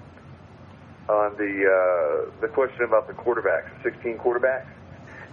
on 1.12 1.36
the 1.38 1.52
uh, 1.68 2.32
the 2.42 2.48
question 2.48 2.84
about 2.84 3.08
the 3.08 3.14
quarterbacks, 3.14 3.70
16 3.84 4.18
quarterbacks, 4.18 4.68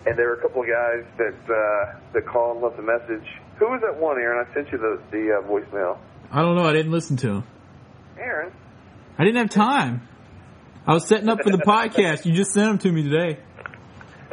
and 0.06 0.16
there 0.18 0.28
were 0.28 0.34
a 0.34 0.42
couple 0.42 0.62
of 0.62 0.68
guys 0.68 1.04
that 1.18 1.34
uh, 1.52 1.98
that 2.12 2.26
called 2.26 2.56
and 2.56 2.64
left 2.64 2.78
a 2.78 2.82
message. 2.82 3.26
Who 3.58 3.66
was 3.66 3.80
that 3.82 3.96
one, 3.98 4.18
Aaron? 4.18 4.46
I 4.48 4.54
sent 4.54 4.70
you 4.72 4.78
the 4.78 5.00
the 5.10 5.38
uh, 5.38 5.48
voicemail. 5.48 5.98
I 6.30 6.42
don't 6.42 6.56
know. 6.56 6.64
I 6.64 6.72
didn't 6.72 6.92
listen 6.92 7.16
to 7.18 7.28
him. 7.28 7.44
Aaron, 8.18 8.52
I 9.18 9.24
didn't 9.24 9.38
have 9.38 9.50
time. 9.50 10.06
I 10.86 10.92
was 10.94 11.06
setting 11.06 11.28
up 11.28 11.42
for 11.42 11.50
the 11.50 11.58
podcast. 11.66 12.24
You 12.24 12.32
just 12.34 12.52
sent 12.52 12.66
them 12.68 12.78
to 12.78 12.92
me 12.92 13.02
today. 13.02 13.38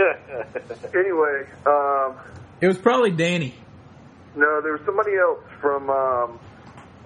anyway, 0.93 1.47
um, 1.65 2.15
It 2.61 2.67
was 2.67 2.77
probably 2.77 3.11
Danny. 3.11 3.55
no, 4.35 4.61
there 4.61 4.73
was 4.73 4.81
somebody 4.85 5.15
else 5.15 5.43
from 5.61 5.89
um, 5.89 6.39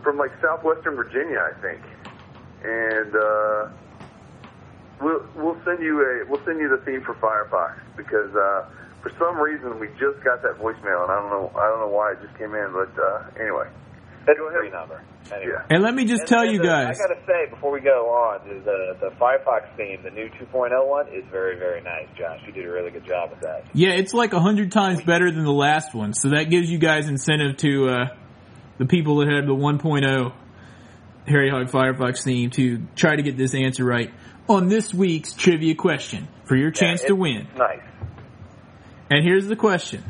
from 0.04 0.17
like 0.17 0.32
southwestern 0.41 0.95
Virginia, 0.95 1.39
I 1.39 1.62
think, 1.62 1.82
and 2.63 3.15
uh, 3.15 3.69
we'll 5.01 5.25
we'll 5.35 5.57
send 5.65 5.79
you 5.81 5.99
a 6.01 6.29
we'll 6.29 6.43
send 6.45 6.59
you 6.59 6.69
the 6.69 6.83
theme 6.85 7.01
for 7.03 7.13
Firefox 7.15 7.79
because 7.97 8.33
uh, 8.35 8.69
for 9.01 9.12
some 9.19 9.38
reason 9.38 9.79
we 9.79 9.88
just 9.99 10.23
got 10.23 10.41
that 10.43 10.57
voicemail 10.59 11.03
and 11.03 11.12
I 11.12 11.19
don't 11.21 11.29
know 11.29 11.51
I 11.55 11.67
don't 11.69 11.79
know 11.79 11.93
why 11.95 12.13
it 12.13 12.21
just 12.21 12.38
came 12.38 12.53
in, 12.55 12.71
but 12.73 12.91
uh, 13.01 13.39
anyway, 13.39 13.67
That's 14.25 14.39
a 14.39 14.51
free 14.51 14.69
number. 14.69 15.01
Anyway. 15.31 15.51
yeah. 15.53 15.65
And 15.75 15.83
let 15.83 15.93
me 15.93 16.05
just 16.05 16.21
And- 16.21 16.29
tell 16.29 16.41
and 16.41 16.51
you 16.51 16.57
the- 16.59 16.63
guys. 16.65 16.97
I 16.99 17.07
gotta 17.07 17.21
say 17.27 17.49
before 17.49 17.71
we 17.71 17.81
go 17.81 18.09
on, 18.09 18.47
the 18.47 18.55
the, 18.59 19.09
the 19.09 19.15
Firefox 19.15 19.75
theme, 19.77 20.01
the 20.03 20.09
new 20.12 20.27
2.0 20.29 20.88
one, 20.88 21.07
is 21.09 21.23
very 21.31 21.57
very 21.57 21.81
nice. 21.81 22.07
Josh, 22.17 22.39
you 22.45 22.51
did 22.51 22.65
a 22.65 22.71
really 22.71 22.91
good 22.91 23.05
job 23.05 23.29
with 23.31 23.41
that. 23.41 23.65
Yeah, 23.73 23.89
it's 23.91 24.13
like 24.13 24.33
a 24.33 24.39
hundred 24.39 24.71
times 24.71 25.01
better 25.03 25.29
than 25.31 25.43
the 25.43 25.51
last 25.51 25.93
one. 25.93 26.13
So 26.13 26.29
that 26.29 26.49
gives 26.49 26.69
you 26.69 26.77
guys 26.79 27.07
incentive 27.07 27.57
to 27.57 27.89
uh, 27.89 28.05
the 28.79 28.85
people 28.85 29.17
that 29.17 29.27
have 29.29 29.45
the 29.45 29.53
1.0 29.55 30.33
Harry 31.27 31.49
Hog 31.49 31.67
Firefox 31.69 32.23
theme 32.23 32.49
to 32.51 32.88
try 32.95 33.15
to 33.15 33.21
get 33.21 33.38
this 33.38 33.53
answer 33.53 33.84
right 33.84 34.12
on 34.47 34.67
this 34.67 34.93
week's 34.93 35.34
trivia 35.34 35.75
question 35.75 36.27
for 36.45 36.55
your 36.55 36.71
chance 36.71 37.01
Yeah, 37.03 37.10
to 37.10 37.15
win. 37.15 37.47
Nice. 37.55 37.82
And 39.12 39.23
here's 39.23 39.47
the 39.47 39.55
question: 39.55 40.03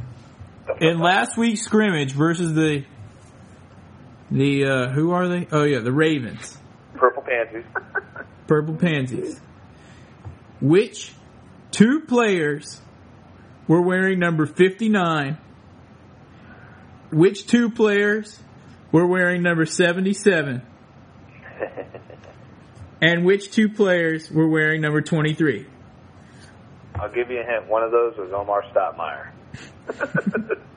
In 0.79 0.99
last 0.99 1.37
week's 1.37 1.61
scrimmage 1.61 2.13
versus 2.13 2.53
the 2.53 2.85
the 4.31 4.65
uh, 4.65 4.89
who 4.89 5.11
are 5.11 5.27
they? 5.27 5.47
Oh 5.51 5.63
yeah, 5.63 5.79
the 5.79 5.91
Ravens, 5.91 6.57
Purple 6.95 7.23
Pansies. 7.23 7.65
Purple 8.47 8.75
Pansies. 8.75 9.39
Which 10.61 11.13
two 11.71 12.01
players 12.01 12.81
were 13.67 13.81
wearing 13.81 14.19
number 14.19 14.45
59? 14.45 15.37
Which 17.11 17.47
two 17.47 17.69
players 17.69 18.39
were 18.91 19.05
wearing 19.07 19.41
number 19.41 19.65
77? 19.65 20.61
And 23.01 23.23
which 23.23 23.51
two 23.51 23.69
players 23.69 24.29
were 24.29 24.49
wearing 24.49 24.81
number 24.81 24.99
23? 25.01 25.65
I'll 26.95 27.09
give 27.09 27.31
you 27.31 27.39
a 27.39 27.45
hint. 27.45 27.69
One 27.69 27.81
of 27.81 27.91
those 27.91 28.17
was 28.17 28.29
Omar 28.33 28.61
Stoutmire. 28.73 29.31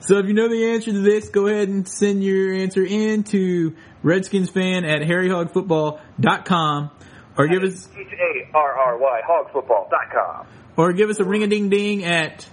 So 0.00 0.18
if 0.18 0.26
you 0.26 0.32
know 0.32 0.48
the 0.48 0.72
answer 0.72 0.92
to 0.92 1.00
this, 1.00 1.28
go 1.30 1.46
ahead 1.48 1.68
and 1.68 1.86
send 1.88 2.22
your 2.22 2.52
answer 2.52 2.84
in 2.84 3.24
to 3.24 3.74
RedskinsFan 4.04 4.88
at 4.88 5.02
harryhogfootball.com 5.02 6.90
or 7.36 7.46
give 7.48 7.62
us 7.62 7.88
H 7.96 8.06
A 8.12 8.56
R 8.56 8.78
R 8.78 8.98
Y 8.98 9.20
hogfootball.com. 9.28 10.46
or 10.76 10.92
give 10.92 11.10
us 11.10 11.18
a 11.20 11.24
ring 11.24 11.42
a 11.42 11.46
ding 11.46 11.68
ding 11.68 12.04
at 12.04 12.48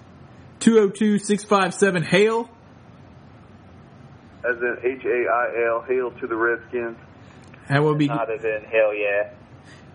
202-657 0.61 2.03
hail 2.05 2.49
As 4.43 4.57
in 4.57 4.77
H 4.83 5.05
A 5.05 5.29
I 5.31 5.67
L, 5.67 5.81
hail 5.87 6.11
to 6.11 6.27
the 6.27 6.35
Redskins. 6.35 6.97
And 7.69 7.83
we'll 7.83 7.95
be 7.95 8.07
Not 8.07 8.31
as 8.31 8.43
in 8.43 8.63
hell 8.63 8.93
yeah. 8.93 9.31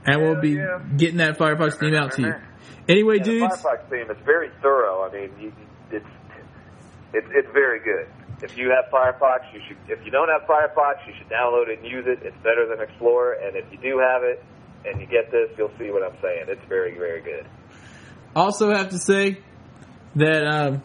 and 0.06 0.22
we'll 0.22 0.40
be 0.40 0.50
yeah. 0.50 0.80
getting 0.96 1.18
that 1.18 1.38
Firefox 1.38 1.78
theme 1.78 1.94
out 1.94 2.12
to 2.12 2.22
you. 2.22 2.34
Anyway, 2.88 3.18
Yeah, 3.18 3.24
the 3.24 3.40
Firefox 3.40 3.88
theme 3.90 4.10
is 4.10 4.16
very 4.24 4.50
thorough. 4.62 5.08
I 5.08 5.12
mean, 5.12 5.30
you, 5.38 5.52
it's 5.90 6.06
it's 7.12 7.26
it's 7.30 7.48
very 7.52 7.80
good. 7.80 8.08
If 8.42 8.56
you 8.56 8.70
have 8.70 8.90
Firefox, 8.90 9.52
you 9.52 9.60
should. 9.68 9.76
If 9.88 10.04
you 10.04 10.10
don't 10.10 10.28
have 10.28 10.48
Firefox, 10.48 11.06
you 11.06 11.12
should 11.18 11.28
download 11.28 11.68
it 11.68 11.80
and 11.80 11.88
use 11.88 12.06
it. 12.06 12.20
It's 12.22 12.36
better 12.38 12.66
than 12.66 12.80
Explorer. 12.80 13.34
And 13.34 13.56
if 13.56 13.70
you 13.70 13.78
do 13.78 13.98
have 13.98 14.22
it 14.22 14.42
and 14.86 15.00
you 15.00 15.06
get 15.06 15.30
this, 15.30 15.50
you'll 15.58 15.72
see 15.78 15.90
what 15.90 16.02
I'm 16.02 16.16
saying. 16.22 16.46
It's 16.48 16.64
very 16.68 16.96
very 16.96 17.20
good. 17.20 17.46
also 18.34 18.70
have 18.70 18.88
to 18.90 18.98
say 18.98 19.38
that 20.16 20.46
um, 20.46 20.82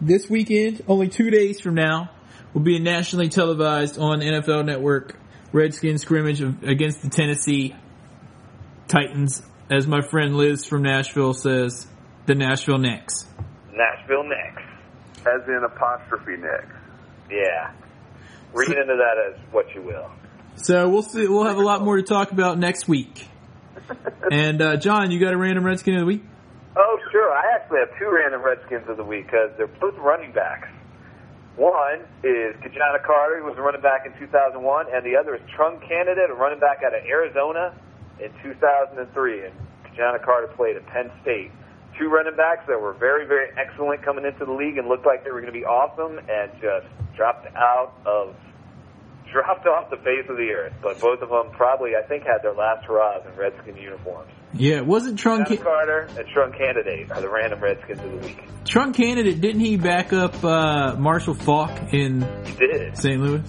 this 0.00 0.28
weekend, 0.28 0.82
only 0.86 1.08
two 1.08 1.30
days 1.30 1.60
from 1.60 1.74
now, 1.74 2.10
will 2.52 2.62
be 2.62 2.78
nationally 2.78 3.28
televised 3.28 3.98
on 3.98 4.20
NFL 4.20 4.66
Network 4.66 5.16
Redskin 5.52 5.98
scrimmage 5.98 6.40
against 6.40 7.02
the 7.02 7.10
Tennessee 7.10 7.74
Titans. 8.88 9.42
As 9.70 9.86
my 9.86 10.00
friend 10.02 10.36
Liz 10.36 10.64
from 10.64 10.82
Nashville 10.82 11.32
says, 11.32 11.86
the 12.26 12.34
Nashville 12.34 12.78
Necks. 12.78 13.26
Nashville 13.72 14.24
next. 14.24 14.64
As 15.20 15.48
in 15.48 15.62
apostrophe 15.64 16.36
next. 16.36 16.74
Yeah. 17.30 17.72
Read 18.52 18.68
into 18.68 18.96
that 18.96 19.32
as 19.32 19.40
what 19.50 19.74
you 19.74 19.82
will. 19.82 20.10
So 20.56 20.88
we'll 20.88 21.02
see. 21.02 21.26
We'll 21.26 21.46
have 21.46 21.56
a 21.56 21.62
lot 21.62 21.82
more 21.82 21.96
to 21.96 22.02
talk 22.02 22.32
about 22.32 22.58
next 22.58 22.88
week. 22.88 23.28
And 24.30 24.62
uh, 24.62 24.76
John, 24.76 25.10
you 25.10 25.20
got 25.20 25.34
a 25.34 25.36
random 25.36 25.64
Redskin 25.64 25.94
of 25.94 26.00
the 26.00 26.06
week? 26.06 26.22
Oh, 26.76 26.98
sure. 27.10 27.32
I 27.32 27.54
actually 27.54 27.80
have 27.80 27.98
two 27.98 28.08
random 28.10 28.40
Redskins 28.42 28.88
of 28.88 28.96
the 28.96 29.04
week 29.04 29.26
because 29.26 29.50
they're 29.58 29.66
both 29.66 29.96
running 29.98 30.32
backs. 30.32 30.68
One 31.56 32.00
is 32.24 32.56
Ki-Jana 32.64 33.04
Carter, 33.04 33.40
who 33.40 33.44
was 33.44 33.58
a 33.58 33.62
running 33.62 33.82
back 33.82 34.06
in 34.06 34.12
2001, 34.18 34.86
and 34.88 35.04
the 35.04 35.16
other 35.16 35.34
is 35.34 35.42
Trung 35.52 35.80
Canidate, 35.86 36.30
a 36.30 36.34
running 36.34 36.60
back 36.60 36.80
out 36.84 36.94
of 36.94 37.04
Arizona 37.04 37.74
in 38.18 38.32
2003. 38.42 39.44
And 39.44 39.54
Ki-Jana 39.84 40.18
Carter 40.24 40.48
played 40.48 40.76
at 40.76 40.86
Penn 40.86 41.10
State. 41.20 41.50
Two 41.98 42.08
running 42.08 42.36
backs 42.36 42.64
that 42.68 42.80
were 42.80 42.94
very, 42.94 43.26
very 43.26 43.50
excellent 43.58 44.02
coming 44.02 44.24
into 44.24 44.46
the 44.46 44.52
league 44.52 44.78
and 44.78 44.88
looked 44.88 45.04
like 45.04 45.24
they 45.24 45.30
were 45.30 45.42
going 45.42 45.52
to 45.52 45.58
be 45.58 45.66
awesome, 45.66 46.18
and 46.24 46.50
just 46.56 46.88
dropped 47.14 47.46
out 47.54 47.92
of 48.06 48.34
dropped 49.30 49.66
off 49.66 49.88
the 49.90 49.96
face 49.96 50.28
of 50.28 50.36
the 50.36 50.50
earth. 50.52 50.72
But 50.82 51.00
both 51.00 51.20
of 51.20 51.28
them 51.28 51.50
probably, 51.52 51.96
I 51.96 52.02
think, 52.02 52.24
had 52.24 52.42
their 52.42 52.54
last 52.54 52.84
hurrahs 52.86 53.24
in 53.26 53.36
Redskin 53.36 53.76
uniforms. 53.76 54.32
Yeah, 54.54 54.76
it 54.76 54.86
wasn't 54.86 55.18
Trunk 55.18 55.48
Ki-Jana 55.48 55.64
Carter 55.64 56.00
and 56.16 56.28
Trung 56.28 56.56
Canidate 56.56 57.10
are 57.10 57.20
the 57.20 57.28
random 57.28 57.60
Redskins 57.60 58.00
of 58.00 58.10
the 58.10 58.26
week. 58.26 58.42
Trung 58.64 58.94
Canidate? 58.94 59.40
Didn't 59.40 59.60
he 59.60 59.76
back 59.76 60.12
up 60.12 60.44
uh, 60.44 60.94
Marshall 60.98 61.34
Faulk 61.34 61.70
in 61.92 62.20
He 62.44 62.52
did. 62.54 62.96
St. 62.96 63.20
Louis? 63.20 63.42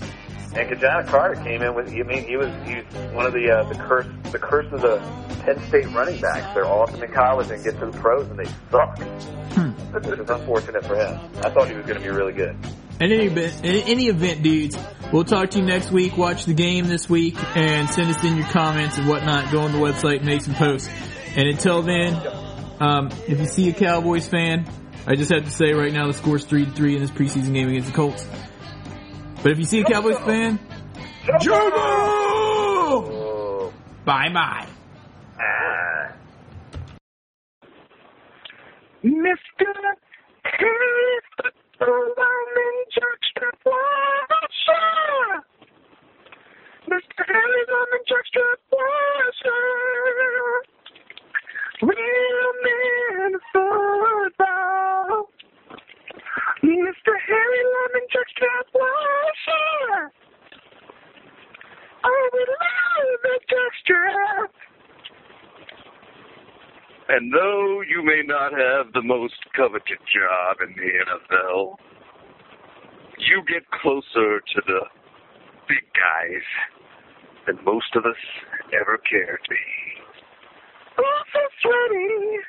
And 0.55 0.69
Ki-Jana 0.69 1.05
Carter 1.07 1.41
came 1.43 1.61
in 1.61 1.73
with. 1.75 1.89
I 1.89 2.03
mean, 2.03 2.25
he 2.27 2.37
was 2.37 2.49
he 2.65 2.75
was 2.75 2.85
one 3.13 3.25
of 3.25 3.33
the 3.33 3.49
uh, 3.49 3.63
the 3.69 3.75
curse 3.75 4.05
the 4.31 4.39
curse 4.39 4.71
of 4.71 4.81
the 4.81 4.97
Penn 5.43 5.59
State 5.67 5.89
running 5.93 6.21
backs. 6.21 6.53
They're 6.53 6.65
awesome 6.65 7.01
in 7.01 7.11
college 7.11 7.49
and 7.49 7.63
get 7.63 7.79
to 7.79 7.87
the 7.87 7.97
pros 7.97 8.27
and 8.29 8.39
they 8.39 8.49
suck. 8.71 8.99
This 9.93 10.19
is 10.19 10.27
unfortunate 10.27 10.83
for 10.85 10.95
him. 10.95 11.19
I 11.43 11.51
thought 11.51 11.67
he 11.69 11.75
was 11.75 11.85
going 11.85 11.99
to 11.99 12.03
be 12.03 12.09
really 12.09 12.33
good. 12.33 12.57
In 12.99 13.11
any 13.11 13.25
event, 13.25 13.65
in 13.65 13.75
any 13.87 14.07
event, 14.07 14.43
dudes, 14.43 14.77
we'll 15.11 15.23
talk 15.23 15.49
to 15.51 15.59
you 15.59 15.65
next 15.65 15.91
week. 15.91 16.15
Watch 16.15 16.45
the 16.45 16.53
game 16.53 16.87
this 16.87 17.09
week 17.09 17.35
and 17.57 17.89
send 17.89 18.09
us 18.09 18.23
in 18.23 18.37
your 18.37 18.47
comments 18.47 18.97
and 18.97 19.07
whatnot. 19.07 19.51
Go 19.51 19.61
on 19.61 19.71
the 19.71 19.79
website, 19.79 20.17
and 20.17 20.25
make 20.25 20.41
some 20.41 20.53
posts. 20.55 20.89
And 21.35 21.47
until 21.49 21.81
then, 21.81 22.13
um, 22.79 23.09
if 23.27 23.39
you 23.39 23.45
see 23.45 23.69
a 23.69 23.73
Cowboys 23.73 24.27
fan, 24.27 24.67
I 25.07 25.15
just 25.15 25.31
have 25.31 25.43
to 25.45 25.51
say 25.51 25.73
right 25.73 25.91
now 25.91 26.07
the 26.07 26.13
score's 26.13 26.45
three 26.45 26.65
to 26.65 26.71
three 26.71 26.95
in 26.95 27.01
this 27.01 27.11
preseason 27.11 27.53
game 27.53 27.67
against 27.67 27.87
the 27.87 27.93
Colts. 27.93 28.25
But 29.41 29.51
if 29.51 29.57
you 29.57 29.65
see 29.65 29.81
a 29.81 29.83
Cowboys 29.83 30.19
fan! 30.19 30.59
Oh, 31.49 33.73
Bye 34.05 34.29
bye. 34.33 34.67
Mr. 39.03 39.65
Oh, 62.05 62.29
we 62.33 62.39
love 62.39 63.19
the 63.23 63.39
jockstrap. 63.47 64.49
And 67.13 67.31
though 67.31 67.81
you 67.81 68.01
may 68.01 68.23
not 68.25 68.53
have 68.53 68.91
the 68.93 69.03
most 69.03 69.37
coveted 69.55 70.01
job 70.09 70.57
in 70.65 70.73
the 70.73 70.89
NFL, 71.05 71.77
you 73.19 73.43
get 73.47 73.69
closer 73.69 74.39
to 74.41 74.61
the 74.65 74.79
big 75.69 75.85
guys 75.93 76.41
than 77.45 77.63
most 77.63 77.95
of 77.95 78.05
us 78.05 78.17
ever 78.73 78.97
care 78.97 79.37
to 79.37 79.47
be. 79.47 79.61
Oh, 80.97 81.21
so 81.33 81.39
sweaty. 81.61 82.41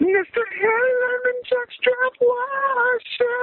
Mr. 0.00 0.40
Harry 0.58 0.92
Lemon 1.04 1.38
Jockstrap 1.44 2.16
Washer. 2.22 3.36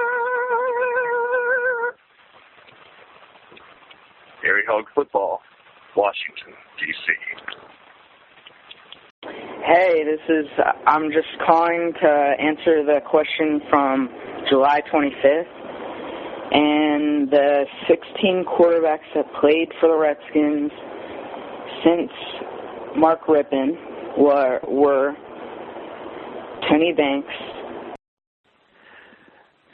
Harry 4.41 4.64
Hog 4.68 4.86
Football, 4.96 5.41
Washington, 5.96 6.54
D.C. 6.80 7.62
Hey, 9.66 10.03
this 10.03 10.20
is, 10.28 10.45
I'm 10.86 11.09
just 11.14 11.30
calling 11.45 11.93
to 12.01 12.34
answer 12.38 12.84
the 12.84 12.99
question 13.09 13.61
from 13.70 14.09
July 14.49 14.82
25th. 14.91 15.47
And 16.51 17.32
the 17.32 17.66
16 17.88 18.43
quarterbacks 18.43 19.07
that 19.16 19.26
played 19.39 19.70
for 19.80 19.88
the 19.88 19.95
Redskins 19.95 20.70
since 21.82 22.11
Mark 22.97 23.26
Rypien 23.28 24.18
were, 24.18 24.59
were 24.68 25.14
Tony 26.70 26.91
Banks, 26.91 27.34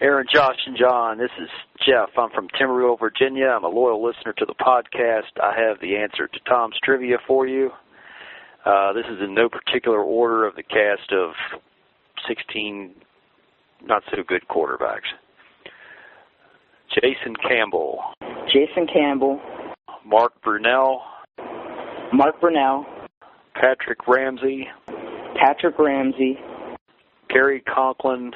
Aaron, 0.02 0.28
Josh, 0.32 0.56
and 0.68 0.78
John, 0.78 1.18
this 1.18 1.32
is 1.42 1.50
Jeff. 1.86 2.10
I'm 2.16 2.30
from 2.30 2.48
Timberville, 2.58 2.96
Virginia. 2.96 3.48
I'm 3.48 3.66
a 3.66 3.70
loyal 3.70 4.06
listener 4.06 4.34
to 4.34 4.46
the 4.46 4.54
podcast. 4.54 5.42
I 5.42 5.60
have 5.60 5.82
the 5.82 5.98
answer 5.98 6.28
to 6.28 6.40
Tom's 6.48 6.76
trivia 6.84 7.18
for 7.28 7.48
you. 7.48 7.72
Uh, 8.70 8.94
this 8.94 9.06
is 9.10 9.20
in 9.20 9.34
no 9.34 9.50
particular 9.50 10.00
order 10.00 10.46
of 10.46 10.56
the 10.56 10.62
cast 10.62 11.12
of 11.12 11.32
16 12.28 12.94
not 13.84 14.04
so 14.12 14.22
good 14.28 14.44
quarterbacks. 14.48 15.10
Jason 16.94 17.36
Campbell, 17.48 18.00
Jason 18.46 18.86
Campbell, 18.86 19.42
Mark 20.06 20.34
Brunell, 20.46 21.00
Mark 22.14 22.40
Brunell, 22.40 22.86
Patrick 23.56 24.08
Ramsey, 24.08 24.68
Patrick 25.42 25.80
Ramsey, 25.80 26.38
Cary 27.32 27.62
Conklin, 27.62 28.34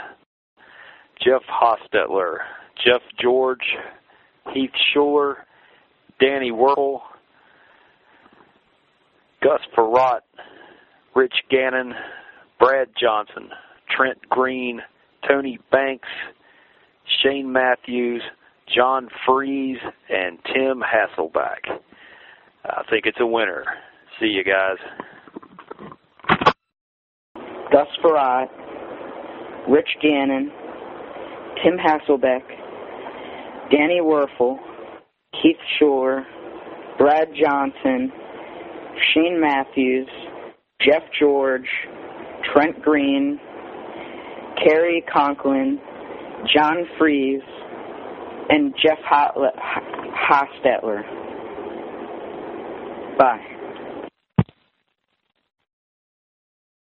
Jeff 1.24 1.44
Hostetler, 1.48 2.38
Jeff 2.84 3.02
George, 3.22 3.76
Heath 4.52 4.72
Shuler, 4.96 5.36
Danny 6.20 6.50
Wuerffel, 6.50 7.02
Gus 9.44 9.60
Frerotte, 9.78 10.22
Rich 11.16 11.34
Gannon, 11.50 11.94
Brad 12.60 12.88
Johnson, 13.00 13.50
Trent 13.96 14.18
Green, 14.30 14.82
Tony 15.28 15.60
Banks, 15.70 16.08
Shane 17.22 17.52
Matthews, 17.52 18.22
John 18.74 19.10
Friesz, 19.28 19.76
and 20.10 20.39
Tim 20.46 20.82
Hasselbeck. 20.82 21.80
I 22.66 22.84
think 22.89 23.06
it's 23.06 23.20
a 23.20 23.28
winner. 23.28 23.66
See 24.20 24.28
you 24.28 24.46
guys. 24.46 24.78
Gus 27.70 27.88
Frerotte, 28.02 28.48
Rich 29.68 29.89
Gannon, 30.02 30.52
Tim 31.62 31.78
Hasselbeck, 31.78 32.44
Danny 33.72 34.00
Wuerffel, 34.02 34.58
Keith 35.41 35.58
Shore, 35.80 36.26
Brad 36.98 37.28
Johnson, 37.36 38.12
Shane 39.14 39.39
Matthews, 39.39 40.08
Jeff 40.82 41.04
George, 41.20 41.68
Trent 42.54 42.82
Green, 42.82 43.39
Cary 44.64 45.04
Conklin, 45.12 45.80
John 46.54 46.86
Friesz, 47.00 47.41
and 48.50 48.74
Jeff 48.82 49.00
Hostetler. 50.30 51.04
Bye. 53.18 53.53